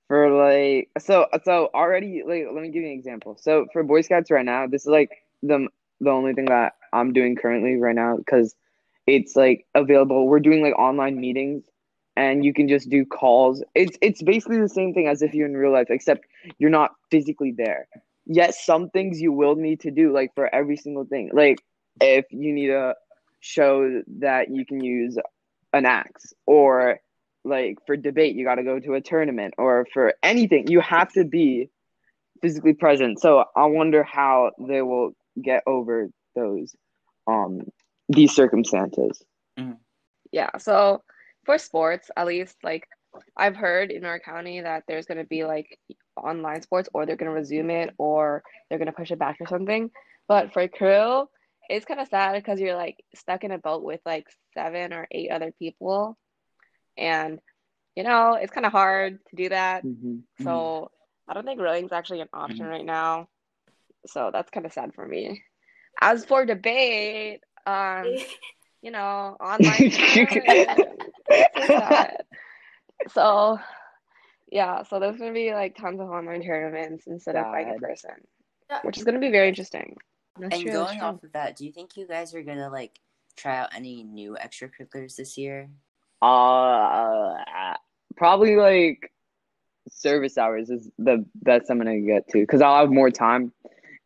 for 0.08 0.30
like 0.30 0.88
so 0.98 1.26
so 1.44 1.68
already 1.74 2.22
like 2.26 2.46
let 2.50 2.62
me 2.62 2.70
give 2.70 2.82
you 2.82 2.88
an 2.88 2.94
example 2.94 3.36
so 3.38 3.66
for 3.70 3.82
boy 3.82 4.00
scouts 4.00 4.30
right 4.30 4.46
now 4.46 4.66
this 4.66 4.82
is 4.82 4.86
like 4.88 5.10
the 5.42 5.68
the 6.00 6.10
only 6.10 6.32
thing 6.32 6.46
that 6.46 6.74
i'm 6.92 7.12
doing 7.12 7.36
currently 7.36 7.76
right 7.76 7.94
now 7.94 8.16
because 8.16 8.54
it's 9.06 9.36
like 9.36 9.66
available. 9.74 10.26
We're 10.26 10.40
doing 10.40 10.62
like 10.62 10.76
online 10.78 11.20
meetings 11.20 11.64
and 12.16 12.44
you 12.44 12.54
can 12.54 12.68
just 12.68 12.88
do 12.88 13.04
calls. 13.04 13.62
It's 13.74 13.98
it's 14.00 14.22
basically 14.22 14.60
the 14.60 14.68
same 14.68 14.94
thing 14.94 15.08
as 15.08 15.22
if 15.22 15.34
you're 15.34 15.46
in 15.46 15.56
real 15.56 15.72
life 15.72 15.88
except 15.90 16.26
you're 16.58 16.70
not 16.70 16.92
physically 17.10 17.52
there. 17.52 17.86
Yet 18.26 18.54
some 18.54 18.88
things 18.90 19.20
you 19.20 19.32
will 19.32 19.56
need 19.56 19.80
to 19.80 19.90
do 19.90 20.12
like 20.12 20.34
for 20.34 20.52
every 20.54 20.76
single 20.76 21.04
thing. 21.04 21.30
Like 21.32 21.58
if 22.00 22.24
you 22.30 22.52
need 22.52 22.68
to 22.68 22.94
show 23.40 24.02
that 24.20 24.50
you 24.50 24.64
can 24.64 24.82
use 24.82 25.18
an 25.74 25.84
axe 25.84 26.32
or 26.46 27.00
like 27.44 27.76
for 27.86 27.96
debate 27.96 28.36
you 28.36 28.44
got 28.44 28.54
to 28.54 28.62
go 28.62 28.80
to 28.80 28.94
a 28.94 29.02
tournament 29.02 29.52
or 29.58 29.86
for 29.92 30.14
anything 30.22 30.66
you 30.68 30.80
have 30.80 31.12
to 31.12 31.24
be 31.24 31.68
physically 32.40 32.72
present. 32.72 33.20
So 33.20 33.44
i 33.54 33.66
wonder 33.66 34.02
how 34.02 34.52
they 34.58 34.80
will 34.80 35.14
get 35.42 35.62
over 35.66 36.10
those 36.34 36.74
um 37.26 37.60
these 38.08 38.34
circumstances 38.34 39.24
Yeah. 40.34 40.50
So 40.58 41.02
for 41.46 41.58
sports, 41.58 42.10
at 42.16 42.26
least 42.26 42.56
like 42.64 42.88
I've 43.36 43.54
heard 43.54 43.92
in 43.92 44.04
our 44.04 44.18
county 44.18 44.60
that 44.60 44.82
there's 44.88 45.06
going 45.06 45.18
to 45.18 45.24
be 45.24 45.44
like 45.44 45.78
online 46.16 46.62
sports 46.62 46.88
or 46.92 47.06
they're 47.06 47.16
going 47.16 47.30
to 47.30 47.38
resume 47.38 47.70
it 47.70 47.94
or 47.98 48.42
they're 48.68 48.78
going 48.78 48.86
to 48.86 48.92
push 48.92 49.12
it 49.12 49.18
back 49.20 49.36
or 49.40 49.46
something. 49.46 49.90
But 50.26 50.52
for 50.52 50.66
crew, 50.66 51.28
it's 51.68 51.86
kind 51.86 52.00
of 52.00 52.08
sad 52.08 52.34
because 52.34 52.58
you're 52.58 52.74
like 52.74 52.96
stuck 53.14 53.44
in 53.44 53.52
a 53.52 53.58
boat 53.58 53.84
with 53.84 54.00
like 54.04 54.26
seven 54.54 54.92
or 54.92 55.06
eight 55.12 55.30
other 55.30 55.52
people. 55.56 56.18
And, 56.98 57.38
you 57.94 58.02
know, 58.02 58.34
it's 58.34 58.52
kind 58.52 58.66
of 58.66 58.72
hard 58.72 59.20
to 59.30 59.36
do 59.36 59.50
that. 59.50 59.84
Mm-hmm. 59.84 60.42
So 60.42 60.90
I 61.28 61.34
don't 61.34 61.44
think 61.44 61.60
rowing's 61.60 61.92
actually 61.92 62.22
an 62.22 62.28
option 62.32 62.66
right 62.66 62.84
now. 62.84 63.28
So 64.06 64.30
that's 64.32 64.50
kind 64.50 64.66
of 64.66 64.72
sad 64.72 64.94
for 64.94 65.06
me. 65.06 65.42
As 66.00 66.24
for 66.24 66.44
debate, 66.44 67.40
um, 67.66 68.14
you 68.82 68.90
know, 68.90 69.36
online. 69.40 69.90
tournaments, 69.90 70.76
it's 71.30 71.66
sad. 71.66 72.24
so 73.12 73.58
yeah, 74.50 74.82
so 74.82 75.00
there's 75.00 75.16
gonna 75.16 75.32
be 75.32 75.52
like 75.52 75.76
tons 75.76 76.00
of 76.00 76.08
online 76.08 76.42
tournaments 76.42 77.06
instead 77.06 77.36
of 77.36 77.46
like 77.50 77.66
in 77.68 77.78
person, 77.80 78.10
Yeah. 78.70 78.80
which 78.82 78.98
is 78.98 79.04
gonna 79.04 79.18
be 79.20 79.30
very 79.30 79.48
interesting. 79.48 79.96
That's 80.38 80.54
and 80.54 80.62
true, 80.62 80.72
going 80.72 81.00
off 81.00 81.22
of 81.22 81.32
that, 81.32 81.56
do 81.56 81.64
you 81.64 81.72
think 81.72 81.96
you 81.96 82.06
guys 82.06 82.34
are 82.34 82.42
gonna 82.42 82.70
like 82.70 82.98
try 83.36 83.58
out 83.58 83.70
any 83.74 84.02
new 84.04 84.36
extracurriculars 84.40 85.16
this 85.16 85.38
year? 85.38 85.70
Uh, 86.22 87.34
probably 88.16 88.56
like 88.56 89.12
service 89.88 90.38
hours 90.38 90.70
is 90.70 90.90
the 90.98 91.24
best 91.42 91.70
I'm 91.70 91.78
gonna 91.78 92.00
get 92.00 92.28
to 92.28 92.40
because 92.40 92.62
I'll 92.62 92.80
have 92.80 92.90
more 92.90 93.10
time, 93.10 93.52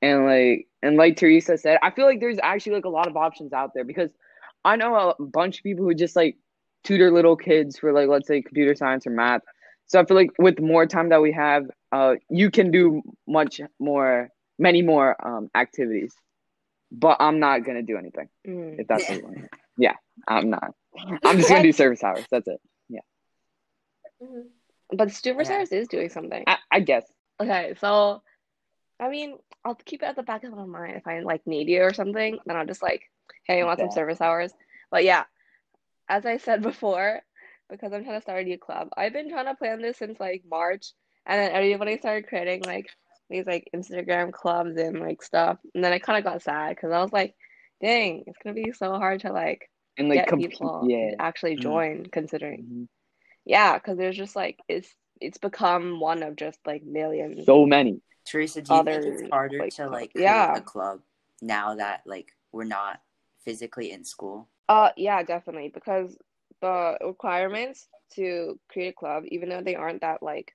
and 0.03 0.25
like 0.27 0.67
and 0.83 0.97
like 0.97 1.17
Teresa 1.17 1.59
said, 1.59 1.79
I 1.83 1.91
feel 1.91 2.07
like 2.07 2.21
there's 2.21 2.39
actually 2.43 2.73
like 2.77 2.85
a 2.85 2.89
lot 2.91 3.07
of 3.09 3.17
options 3.17 3.53
out 3.53 3.73
there 3.75 3.85
because 3.85 4.11
I 4.65 4.77
know 4.77 5.15
a 5.19 5.23
bunch 5.23 5.59
of 5.59 5.63
people 5.65 5.85
who 5.85 5.95
just 5.95 6.17
like 6.17 6.37
tutor 6.85 7.11
little 7.11 7.37
kids 7.37 7.79
for 7.79 7.93
like 7.93 8.09
let's 8.09 8.29
say 8.29 8.43
computer 8.43 8.75
science 8.75 9.07
or 9.07 9.11
math. 9.11 9.43
So 9.87 9.99
I 10.01 10.05
feel 10.05 10.17
like 10.17 10.31
with 10.39 10.61
more 10.61 10.85
time 10.87 11.09
that 11.09 11.23
we 11.23 11.33
have, 11.33 11.65
uh, 11.93 12.17
you 12.29 12.51
can 12.51 12.71
do 12.71 13.03
much 13.27 13.61
more, 13.81 14.29
many 14.59 14.83
more 14.83 15.17
um 15.27 15.51
activities. 15.55 16.15
But 16.93 17.17
I'm 17.21 17.39
not 17.39 17.65
gonna 17.65 17.83
do 17.83 17.97
anything 17.99 18.29
Mm. 18.47 18.81
if 18.81 18.87
that's 18.87 19.09
what 19.09 19.19
you 19.19 19.23
want. 19.25 19.39
Yeah, 19.81 19.95
I'm 20.27 20.51
not. 20.51 20.75
I'm 21.25 21.37
just 21.37 21.49
gonna 21.49 21.63
do 21.63 21.71
service 21.73 22.03
hours. 22.03 22.25
That's 22.31 22.49
it. 22.49 22.61
Mhm. 24.23 24.47
But 24.97 25.13
Super 25.13 25.41
Yeah. 25.41 25.45
Stars 25.45 25.73
is 25.73 25.89
doing 25.89 26.09
something. 26.09 26.43
I, 26.47 26.59
I 26.73 26.81
guess. 26.81 27.05
Okay, 27.41 27.75
so 27.79 28.23
I 29.01 29.09
mean, 29.09 29.37
I'll 29.65 29.75
keep 29.75 30.03
it 30.03 30.07
at 30.07 30.17
the 30.17 30.23
back 30.23 30.45
of 30.45 30.53
my 30.53 30.65
mind 30.65 30.97
if 30.97 31.07
I 31.07 31.21
like 31.21 31.47
need 31.47 31.69
you 31.69 31.83
or 31.83 31.93
something, 31.93 32.39
then 32.47 32.57
I'll 32.57 32.67
just 32.67 32.83
like, 32.83 33.03
hey, 33.47 33.61
I 33.61 33.65
want 33.65 33.81
some 33.81 33.91
service 33.91 34.21
hours. 34.21 34.53
But 34.91 35.05
yeah, 35.05 35.25
as 36.09 36.27
I 36.27 36.39
said 36.39 36.63
before, 36.63 37.21
because 37.71 37.93
I'm 37.93 38.05
trying 38.05 38.17
to 38.17 38.23
start 38.23 38.43
a 38.43 38.45
new 38.45 38.59
club, 38.59 38.89
I've 38.97 39.13
been 39.13 39.31
trying 39.31 39.47
to 39.47 39.55
plan 39.55 39.81
this 39.83 39.99
since 39.99 40.19
like 40.21 40.43
March, 40.49 40.93
and 41.27 41.41
then 41.41 41.53
everybody 41.53 41.99
started 41.99 42.29
creating 42.29 42.63
like 42.65 42.89
these 43.31 43.47
like 43.47 43.69
Instagram 43.75 44.33
clubs 44.33 44.77
and 44.79 45.01
like 45.01 45.23
stuff, 45.23 45.59
and 45.75 45.85
then 45.85 45.93
I 45.93 45.99
kind 45.99 46.19
of 46.19 46.25
got 46.25 46.43
sad 46.43 46.71
because 46.71 46.93
I 46.93 47.01
was 47.03 47.13
like, 47.13 47.35
dang, 47.81 48.25
it's 48.27 48.39
gonna 48.43 48.55
be 48.55 48.73
so 48.73 48.93
hard 48.95 49.21
to 49.21 49.33
like 49.33 49.71
And 49.97 50.09
like 50.09 50.21
get 50.21 50.29
compete. 50.29 50.59
people 50.59 50.87
Yeah. 50.89 51.15
actually 51.19 51.57
Mhm. 51.57 51.63
join, 51.63 52.07
considering 52.07 52.65
Mhm. 52.65 52.89
yeah, 53.45 53.79
because 53.79 53.97
there's 53.99 54.17
just 54.17 54.37
like 54.37 54.59
it's 54.69 54.95
it's 55.21 55.39
become 55.39 56.01
one 56.01 56.23
of 56.23 56.37
just 56.37 56.59
like 56.67 56.85
millions. 56.85 57.47
So 57.47 57.67
many. 57.67 58.01
Teresa, 58.25 58.61
do 58.63 58.75
you 58.75 58.85
think 58.85 58.99
Other, 58.99 59.09
it's 59.09 59.31
harder 59.31 59.59
like, 59.59 59.75
to 59.77 59.89
like 59.89 60.13
create 60.13 60.25
yeah. 60.25 60.55
a 60.55 60.61
club 60.61 61.01
now 61.41 61.77
that 61.77 62.03
like 62.05 62.35
we're 62.53 62.65
not 62.65 63.01
physically 63.45 63.91
in 63.91 64.05
school? 64.05 64.49
Uh, 64.69 64.91
yeah, 64.97 65.23
definitely, 65.23 65.71
because 65.73 66.17
the 66.61 66.99
requirements 67.01 67.89
to 68.15 68.59
create 68.69 68.89
a 68.89 68.93
club, 68.93 69.25
even 69.29 69.49
though 69.49 69.63
they 69.63 69.77
aren't 69.77 70.03
that 70.03 70.23
like 70.23 70.55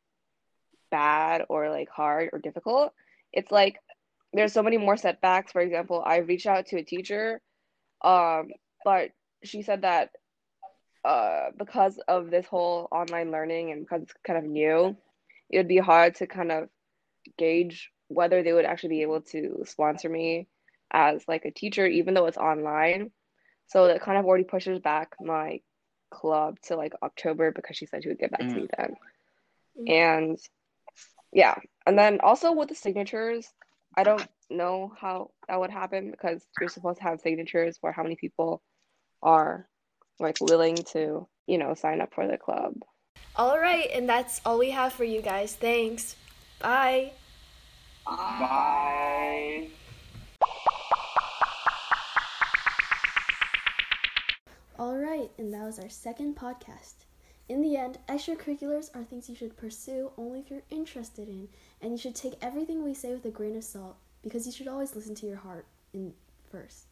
bad 0.92 1.46
or 1.50 1.70
like 1.70 1.90
hard 1.90 2.30
or 2.32 2.40
difficult, 2.40 2.94
it's 3.32 3.52
like 3.52 3.78
there's 4.34 4.54
so 4.54 4.64
many 4.64 4.78
more 4.78 4.98
setbacks. 4.98 5.52
For 5.52 5.62
example, 5.62 6.04
I 6.06 6.18
reached 6.18 6.46
out 6.46 6.68
to 6.68 6.78
a 6.78 6.84
teacher, 6.84 7.42
um, 8.04 8.50
but 8.86 9.10
she 9.44 9.64
said 9.64 9.82
that 9.82 10.12
uh, 11.06 11.50
because 11.58 12.00
of 12.08 12.30
this 12.30 12.46
whole 12.46 12.88
online 12.92 13.32
learning 13.32 13.72
and 13.72 13.82
because 13.82 14.04
it's 14.04 14.14
kind 14.26 14.40
of 14.40 14.46
new, 14.46 14.96
it 15.50 15.58
would 15.58 15.68
be 15.68 15.78
hard 15.78 16.16
to 16.16 16.28
kind 16.28 16.52
of 16.52 16.70
gauge 17.38 17.92
whether 18.08 18.44
they 18.44 18.54
would 18.54 18.66
actually 18.66 18.90
be 18.90 19.02
able 19.02 19.22
to 19.22 19.64
sponsor 19.66 20.10
me 20.10 20.48
as 20.92 21.24
like 21.28 21.46
a 21.46 21.52
teacher, 21.52 21.86
even 21.86 22.14
though 22.14 22.28
it's 22.28 22.38
online. 22.38 23.12
So 23.68 23.88
that 23.88 24.02
kind 24.02 24.18
of 24.18 24.26
already 24.26 24.44
pushes 24.44 24.80
back 24.80 25.16
my 25.20 25.62
club 26.12 26.60
to 26.64 26.76
like 26.76 26.94
October 27.02 27.52
because 27.52 27.76
she 27.76 27.86
said 27.86 28.04
she 28.04 28.10
would 28.10 28.20
get 28.20 28.32
back 28.32 28.42
to 28.42 28.56
me 28.56 28.68
then. 28.78 28.96
Mm. 29.80 29.92
And 29.92 30.40
yeah, 31.32 31.56
and 31.86 31.98
then 31.98 32.20
also 32.22 32.52
with 32.52 32.70
the 32.70 32.76
signatures, 32.76 33.48
I 33.98 34.04
don't 34.04 34.28
know 34.50 34.94
how 35.00 35.32
that 35.48 35.60
would 35.60 35.72
happen 35.72 36.12
because 36.12 36.46
you're 36.60 36.70
supposed 36.70 37.00
to 37.00 37.04
have 37.04 37.22
signatures 37.22 37.78
for 37.80 37.92
how 37.92 38.04
many 38.04 38.16
people 38.16 38.62
are 39.22 39.68
like 40.20 40.38
willing 40.42 40.76
to, 40.92 41.28
you 41.48 41.58
know, 41.58 41.74
sign 41.74 42.02
up 42.02 42.14
for 42.14 42.28
the 42.28 42.38
club. 42.38 42.74
All 43.36 43.60
right, 43.60 43.90
and 43.94 44.08
that's 44.08 44.42
all 44.46 44.60
we 44.60 44.72
have 44.72 44.94
for 44.94 45.04
you 45.04 45.22
guys. 45.22 45.56
Thanks. 45.56 46.16
Bye. 46.60 47.12
Bye. 48.06 49.68
All 54.80 54.98
right, 54.98 55.30
and 55.38 55.54
that 55.54 55.64
was 55.64 55.80
our 55.80 55.90
second 55.90 56.36
podcast. 56.36 57.06
In 57.50 57.62
the 57.62 57.76
end, 57.78 57.98
extracurriculars 58.08 58.96
are 58.96 59.04
things 59.04 59.30
you 59.30 59.36
should 59.36 59.58
pursue 59.58 60.12
only 60.18 60.40
if 60.40 60.50
you're 60.50 60.64
interested 60.70 61.28
in, 61.28 61.48
and 61.82 61.92
you 61.92 61.98
should 61.98 62.16
take 62.16 62.34
everything 62.42 62.84
we 62.84 62.94
say 62.94 63.14
with 63.14 63.26
a 63.26 63.30
grain 63.30 63.56
of 63.56 63.64
salt 63.64 63.98
because 64.24 64.46
you 64.46 64.52
should 64.52 64.68
always 64.68 64.96
listen 64.96 65.14
to 65.16 65.26
your 65.26 65.38
heart 65.38 65.66
in 65.94 66.14
first. 66.50 66.86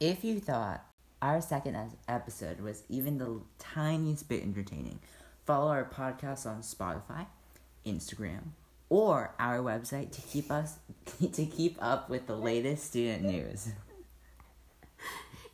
If 0.00 0.24
you 0.24 0.40
thought 0.40 0.84
our 1.26 1.40
second 1.40 1.76
episode 2.06 2.60
was 2.60 2.84
even 2.88 3.18
the 3.18 3.40
tiniest 3.58 4.28
bit 4.28 4.42
entertaining, 4.42 5.00
follow 5.44 5.68
our 5.68 5.84
podcast 5.84 6.46
on 6.46 6.62
Spotify, 6.62 7.26
Instagram, 7.84 8.50
or 8.88 9.34
our 9.40 9.58
website 9.58 10.12
to 10.12 10.20
keep 10.20 10.52
us 10.52 10.76
to 11.32 11.44
keep 11.44 11.76
up 11.80 12.08
with 12.08 12.28
the 12.28 12.36
latest 12.36 12.86
student 12.86 13.24
news. 13.24 13.68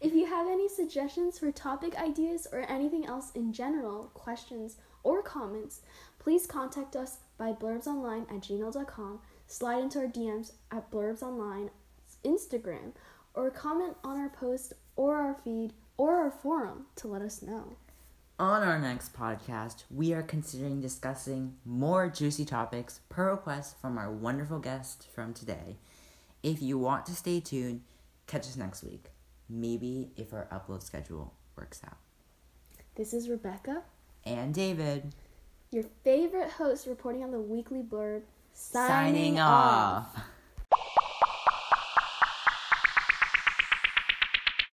If 0.01 0.15
you 0.15 0.27
have 0.27 0.49
any 0.49 0.69
suggestions 0.69 1.39
for 1.39 1.53
topic 1.53 1.97
ideas 1.97 2.49
or 2.51 2.69
anything 2.69 3.07
else 3.07 3.31
in 3.37 3.53
general, 3.53 4.11
questions, 4.15 4.75
or 5.05 5.23
comments, 5.23 5.83
please 6.19 6.45
contact 6.45 6.97
us 6.97 7.19
by 7.39 7.53
blurbsonline 7.53 8.23
at 8.23 8.41
gmail.com, 8.41 9.21
slide 9.47 9.85
into 9.85 10.01
our 10.01 10.09
DMs 10.09 10.55
at 10.73 10.91
blurbsonline 10.91 11.71
Instagram, 12.25 12.95
or 13.35 13.49
comment 13.53 13.97
on 14.03 14.19
our 14.19 14.29
post 14.29 14.73
or 14.97 15.17
our 15.17 15.37
feed 15.45 15.73
or 15.97 16.15
our 16.17 16.31
forum 16.31 16.87
to 16.97 17.09
let 17.09 17.23
us 17.23 17.43
know. 17.43 17.77
On 18.39 18.63
our 18.63 18.79
next 18.79 19.15
podcast, 19.15 19.85
we 19.91 20.13
are 20.13 20.23
considering 20.23 20.81
discussing 20.81 21.55
more 21.65 22.09
juicy 22.09 22.45
topics 22.45 23.01
per 23.09 23.31
request 23.31 23.77
from 23.81 23.99
our 23.99 24.11
wonderful 24.11 24.59
guest 24.59 25.07
from 25.15 25.33
today. 25.33 25.77
If 26.43 26.61
you 26.61 26.79
want 26.79 27.07
to 27.07 27.15
stay 27.15 27.39
tuned, 27.41 27.83
catch 28.27 28.43
us 28.43 28.57
next 28.57 28.83
week. 28.83 29.11
Maybe 29.49 30.11
if 30.17 30.33
our 30.33 30.49
upload 30.51 30.83
schedule 30.83 31.35
works 31.57 31.83
out. 31.85 31.99
This 32.97 33.15
is 33.15 33.29
Rebecca, 33.29 33.83
And 34.25 34.53
David, 34.53 35.15
your 35.71 35.85
favorite 36.05 36.51
host 36.51 36.87
reporting 36.87 37.23
on 37.23 37.31
the 37.31 37.41
weekly 37.41 37.83
blurb, 37.83 38.23
signing 38.53 39.39
off. 39.39 40.19